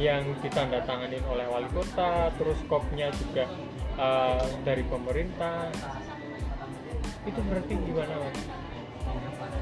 yang 0.00 0.24
ditandatangani 0.40 1.20
oleh 1.28 1.44
wali 1.52 1.68
kota, 1.76 2.32
terus 2.40 2.56
kopnya 2.64 3.12
juga 3.12 3.44
eh, 4.00 4.46
dari 4.64 4.84
pemerintah. 4.88 5.68
Itu 7.28 7.40
berarti 7.44 7.72
gimana 7.76 8.14
mas? 8.18 8.38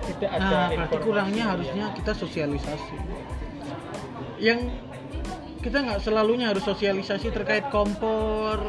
Tidak 0.01 0.31
ada 0.31 0.49
Nah, 0.49 0.69
berarti 0.73 0.97
kurangnya 1.03 1.45
harusnya 1.55 1.85
kita 1.99 2.13
sosialisasi. 2.15 2.97
Yang 4.41 4.73
kita 5.61 5.85
nggak 5.85 6.01
selalunya 6.01 6.51
harus 6.51 6.65
sosialisasi 6.65 7.33
terkait 7.33 7.69
kompor, 7.69 8.61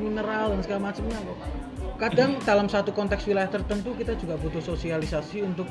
mineral 0.00 0.56
dan 0.56 0.60
segala 0.64 0.80
macamnya 0.90 1.20
kok. 1.20 1.38
Kadang 1.94 2.30
dalam 2.42 2.66
satu 2.66 2.90
konteks 2.90 3.28
wilayah 3.28 3.48
tertentu 3.48 3.94
kita 3.94 4.18
juga 4.18 4.34
butuh 4.40 4.60
sosialisasi 4.60 5.46
untuk 5.46 5.68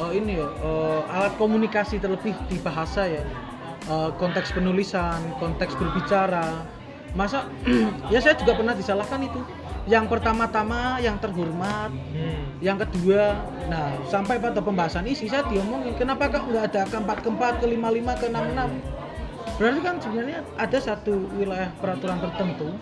eh, 0.00 0.12
ini 0.16 0.40
ya 0.40 0.48
eh, 0.48 1.00
alat 1.12 1.34
komunikasi 1.36 2.00
terlebih 2.00 2.32
di 2.48 2.56
bahasa 2.62 3.04
ya 3.04 3.22
Eh, 3.82 4.10
konteks 4.14 4.54
penulisan, 4.54 5.18
konteks 5.42 5.74
berbicara. 5.74 6.62
Masa 7.18 7.50
ya 8.14 8.22
saya 8.22 8.38
juga 8.38 8.54
pernah 8.54 8.78
disalahkan 8.78 9.18
itu. 9.26 9.42
Yang 9.90 10.14
pertama-tama 10.14 11.02
yang 11.02 11.18
terhormat, 11.18 11.90
Hmm. 12.14 12.46
yang 12.62 12.78
kedua, 12.78 13.34
nah 13.66 13.90
sampai 14.06 14.38
pada 14.38 14.62
pembahasan 14.62 15.02
isi 15.10 15.26
saya 15.26 15.42
diomongin 15.50 15.98
kenapa 15.98 16.30
kok 16.30 16.46
nggak 16.46 16.64
ada 16.70 16.82
keempat 16.86 17.18
keempat 17.26 17.58
ke 17.58 17.66
lima 17.66 17.90
lima 17.90 18.14
ke 18.14 18.30
enam 18.30 18.46
enam. 18.54 18.70
Berarti 19.62 19.78
kan 19.78 19.94
sebenarnya 20.02 20.42
ada 20.58 20.78
satu 20.82 21.30
wilayah 21.38 21.70
peraturan 21.78 22.18
tertentu 22.18 22.74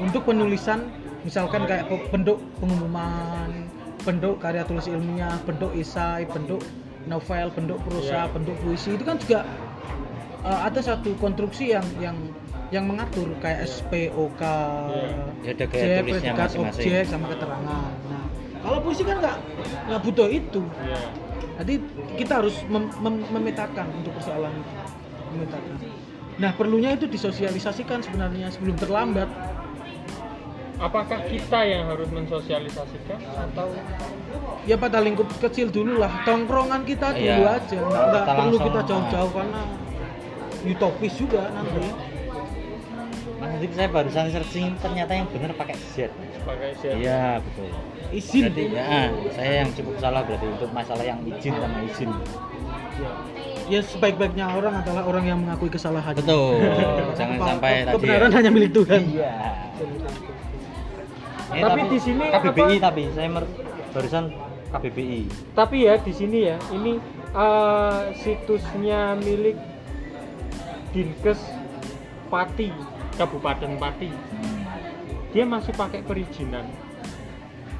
untuk 0.00 0.24
penulisan 0.24 0.88
misalkan 1.28 1.68
kayak 1.68 1.92
bentuk 2.08 2.40
pengumuman, 2.56 3.68
bentuk 4.00 4.40
karya 4.40 4.64
tulis 4.64 4.88
ilmiah, 4.88 5.36
bentuk 5.44 5.76
esai, 5.76 6.24
bentuk 6.24 6.64
novel, 7.04 7.52
bentuk 7.52 7.76
prosa, 7.84 8.24
Iya. 8.24 8.32
bentuk 8.32 8.56
puisi 8.64 8.96
itu 8.96 9.04
kan 9.04 9.20
juga 9.20 9.44
uh, 10.40 10.64
ada 10.64 10.80
satu 10.80 11.12
konstruksi 11.20 11.76
yang 11.76 11.84
yang 12.00 12.16
yang 12.72 12.88
mengatur 12.88 13.28
kayak 13.44 13.68
SPOK, 13.68 14.40
Iya. 14.40 15.12
Ya, 15.44 15.52
ada 15.52 15.66
predikat, 16.00 16.48
objek 16.56 17.04
sama 17.04 17.26
keterangan. 17.28 17.92
Nah, 18.08 18.24
kalau 18.64 18.78
puisi 18.80 19.04
kan 19.04 19.20
nggak 19.20 19.36
nggak 19.84 20.00
butuh 20.00 20.28
itu. 20.32 20.64
Iya. 20.80 21.00
Jadi 21.60 21.74
kita 22.16 22.40
harus 22.40 22.56
mem- 22.72 22.94
mem- 23.04 23.28
memetakan 23.28 23.84
untuk 24.00 24.16
persoalan 24.16 24.48
itu. 24.56 24.72
Memetakan. 25.36 25.76
Nah, 26.40 26.50
perlunya 26.56 26.96
itu 26.96 27.04
disosialisasikan 27.04 28.00
sebenarnya 28.00 28.48
sebelum 28.48 28.76
terlambat. 28.80 29.28
Apakah 30.82 31.22
kita 31.30 31.62
yang 31.62 31.94
harus 31.94 32.10
mensosialisasikan 32.10 33.18
atau 33.22 33.70
Ya 34.62 34.78
pada 34.78 35.02
lingkup 35.02 35.26
kecil 35.42 35.74
dulu 35.74 35.98
lah, 35.98 36.22
tongkrongan 36.22 36.86
kita 36.86 37.14
dulu 37.14 37.42
Iya. 37.46 37.58
aja. 37.58 37.78
Nggak, 37.82 38.24
perlu 38.30 38.56
kita 38.62 38.80
jauh-jauh 38.86 39.30
karena 39.34 39.62
utopis 40.62 41.12
juga 41.18 41.42
nanti. 41.50 42.11
Mas 43.42 43.50
nanti 43.50 43.66
saya 43.72 43.90
barusan 43.90 44.30
searching 44.30 44.78
ternyata 44.78 45.12
yang 45.12 45.26
benar 45.26 45.50
pakai 45.52 45.74
Z 45.90 46.14
pakai 46.40 46.78
siapa? 46.78 46.94
iya 46.96 47.42
betul 47.42 47.66
Izin. 48.12 48.42
berarti 48.46 48.62
ya 48.70 48.86
saya 49.32 49.52
yang 49.58 49.70
cukup 49.72 49.94
salah 49.98 50.22
berarti 50.22 50.46
untuk 50.48 50.70
masalah 50.70 51.02
yang 51.02 51.18
izin 51.24 51.52
sama 51.52 51.78
izin 51.84 52.10
Ya 53.64 53.80
sebaik-baiknya 53.80 54.52
orang 54.52 54.74
adalah 54.76 55.02
orang 55.02 55.24
yang 55.24 55.38
mengakui 55.38 55.66
kesalahan. 55.66 56.12
betul 56.12 56.60
jangan 57.18 57.38
sampai 57.40 57.72
tadi 57.82 57.94
kebenaran 57.96 58.28
ya. 58.28 58.36
hanya 58.36 58.50
milik 58.52 58.70
Tuhan. 58.72 59.00
iya 59.08 59.34
Ini 61.50 61.60
Tapi 61.62 61.80
di 61.84 61.98
sini 61.98 62.24
KBBI 62.28 62.62
apa- 62.72 62.84
tapi 62.84 63.02
saya 63.10 63.28
mer 63.28 63.44
barusan 63.90 64.24
KBBI 64.70 65.22
tapi 65.52 65.76
ya 65.82 65.94
di 65.98 66.12
sini 66.12 66.38
ya 66.44 66.56
ini 66.70 66.96
eh, 67.32 68.00
situsnya 68.14 69.18
milik 69.18 69.56
Dinkes 70.90 71.40
Pati 72.28 72.68
Kabupaten 73.16 73.70
Pati. 73.76 74.10
Dia 75.32 75.44
masih 75.48 75.72
pakai 75.72 76.00
perizinan. 76.04 76.68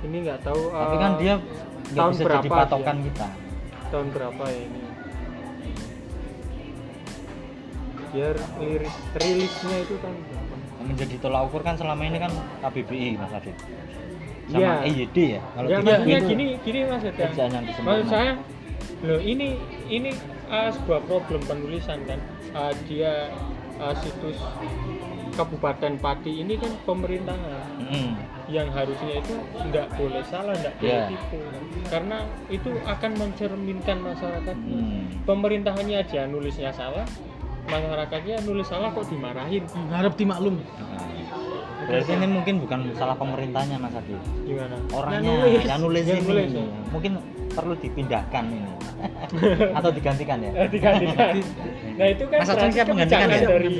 Ini 0.02 0.16
nggak 0.28 0.40
tahu 0.42 0.62
tapi 0.72 0.96
kan 0.98 1.12
dia 1.20 1.34
nggak 1.38 1.94
tahun 1.94 2.12
bisa 2.12 2.22
berapa 2.24 2.42
jadi 2.42 2.48
dia? 2.48 2.60
patokan 2.64 2.96
kita. 3.06 3.28
Tahun 3.92 4.06
berapa 4.10 4.44
ya 4.48 4.60
ini? 4.66 4.80
Biar 8.12 8.36
liris 8.60 8.96
rilisnya 9.16 9.76
itu 9.84 9.94
tahun 10.00 10.16
berapa? 10.28 10.54
Menjadi 10.82 11.14
tolak 11.22 11.42
ukur 11.48 11.62
kan 11.62 11.74
selama 11.78 12.02
ini 12.04 12.18
kan 12.18 12.32
KBBI 12.60 13.20
Mas 13.20 13.32
Adit. 13.32 13.56
Sama 14.50 14.58
Iya. 14.58 14.72
EYD 14.84 15.16
ya? 15.38 15.42
Kalau 15.54 15.68
ya 15.70 15.78
maksudnya 15.80 16.18
itu 16.18 16.28
gini 16.34 16.44
gini 16.66 16.78
mas 16.84 17.02
yang 17.06 17.64
maksud 17.86 18.06
saya 18.10 18.32
loh 19.06 19.20
ini 19.22 19.56
ini 19.86 20.10
uh, 20.50 20.68
sebuah 20.74 21.00
problem 21.06 21.40
penulisan 21.46 22.02
kan. 22.04 22.18
Uh, 22.52 22.74
dia 22.84 23.32
uh, 23.80 23.94
situs 23.96 24.36
Kabupaten 25.32 25.92
Pati 25.96 26.32
ini 26.38 26.54
kan 26.54 26.72
pemerintahan 26.82 27.80
Mm-mm. 27.80 28.08
yang 28.46 28.68
harusnya 28.68 29.18
itu 29.18 29.34
nggak 29.62 29.88
boleh 29.94 30.22
salah 30.22 30.52
nggak 30.54 30.74
boleh 30.76 30.92
Iya. 30.92 31.08
tipu 31.08 31.38
karena 31.86 32.16
itu 32.48 32.70
akan 32.82 33.10
mencerminkan 33.16 33.98
masyarakat 33.98 34.56
Hmm. 34.58 35.08
pemerintahannya 35.24 35.96
aja 35.98 36.24
nulisnya 36.24 36.70
salah 36.70 37.04
masyarakatnya 37.64 38.42
nulis 38.42 38.66
salah 38.66 38.90
kok 38.90 39.06
dimarahin 39.06 39.62
harap 39.88 40.14
dimaklum 40.14 40.58
Nah, 40.58 41.08
berarti 41.92 42.12
ini 42.14 42.26
mungkin 42.26 42.54
bukan 42.58 42.78
salah 42.92 43.14
pemerintahnya 43.14 43.76
Mas 43.76 43.92
Adit 43.92 44.16
gimana 44.42 44.76
orangnya 44.90 45.20
Yang 45.22 45.36
nulis. 45.36 45.62
yang 45.62 45.80
nulis 45.80 46.02
Yang 46.02 46.16
ini 46.16 46.26
nulis, 46.26 46.48
ya. 46.50 46.64
mungkin 46.88 47.12
perlu 47.48 47.74
dipindahkan 47.76 48.44
ini 48.48 48.70
atau 49.78 49.90
digantikan 49.90 50.38
ya 50.38 50.50
Eh, 50.56 50.68
digantikan. 50.68 51.34
Nah 51.98 52.06
itu 52.08 52.24
kan 52.24 52.38
Mas 52.38 52.48
berarti 52.48 52.72
siap 52.72 52.86
menggantikan 52.88 53.28
ya? 53.28 53.38
dari 53.44 53.72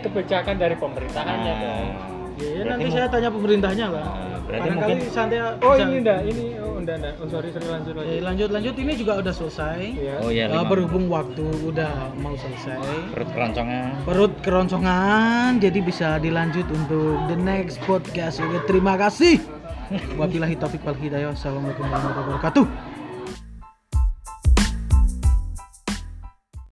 kebijakan 0.00 0.54
dari 0.56 0.74
pemerintahannya 0.74 1.52
Nah. 1.52 2.17
Ya, 2.38 2.48
ya, 2.48 2.62
nanti 2.64 2.84
mu- 2.84 2.92
saya 2.92 3.06
tanya 3.06 3.28
pemerintahnya 3.28 3.86
lah 3.88 4.06
Nah, 4.08 4.38
berarti 4.46 4.64
barangkali 4.64 4.92
mungkin- 4.94 5.12
santai 5.12 5.38
Oh 5.38 5.52
bisa- 5.68 5.84
ini 5.84 5.96
enggak, 5.98 6.20
ini 6.24 6.44
oh 6.56 6.74
enggak 6.74 6.96
enggak. 6.96 7.12
Oh 7.14 7.28
sorry 7.28 7.48
sorry 7.50 7.68
lanjut 7.68 7.92
Ya, 7.92 8.00
lagi. 8.00 8.16
lanjut 8.22 8.48
lanjut. 8.48 8.74
Ini 8.74 8.92
juga 8.96 9.12
udah 9.18 9.34
selesai. 9.34 9.80
Ya. 9.94 10.14
oh 10.18 10.30
iya 10.30 10.44
lima. 10.48 10.64
berhubung 10.64 11.04
waktu 11.06 11.44
udah 11.62 11.92
mau 12.16 12.32
selesai. 12.32 12.80
Perut 13.12 13.28
keroncongan 13.28 13.92
perut 14.02 14.32
keroncongan 14.40 15.58
jadi 15.58 15.78
bisa 15.78 16.16
dilanjut 16.16 16.64
untuk 16.66 17.28
the 17.28 17.36
next 17.36 17.76
podcast. 17.84 18.40
Oke 18.40 18.64
terima 18.64 18.96
kasih. 18.96 19.36
Wabillahi 20.16 20.56
taufiq 20.56 20.80
wal 20.80 20.96
hidayah. 20.96 21.32
Assalamualaikum 21.32 21.84
warahmatullahi 21.84 22.24
wabarakatuh 22.26 22.87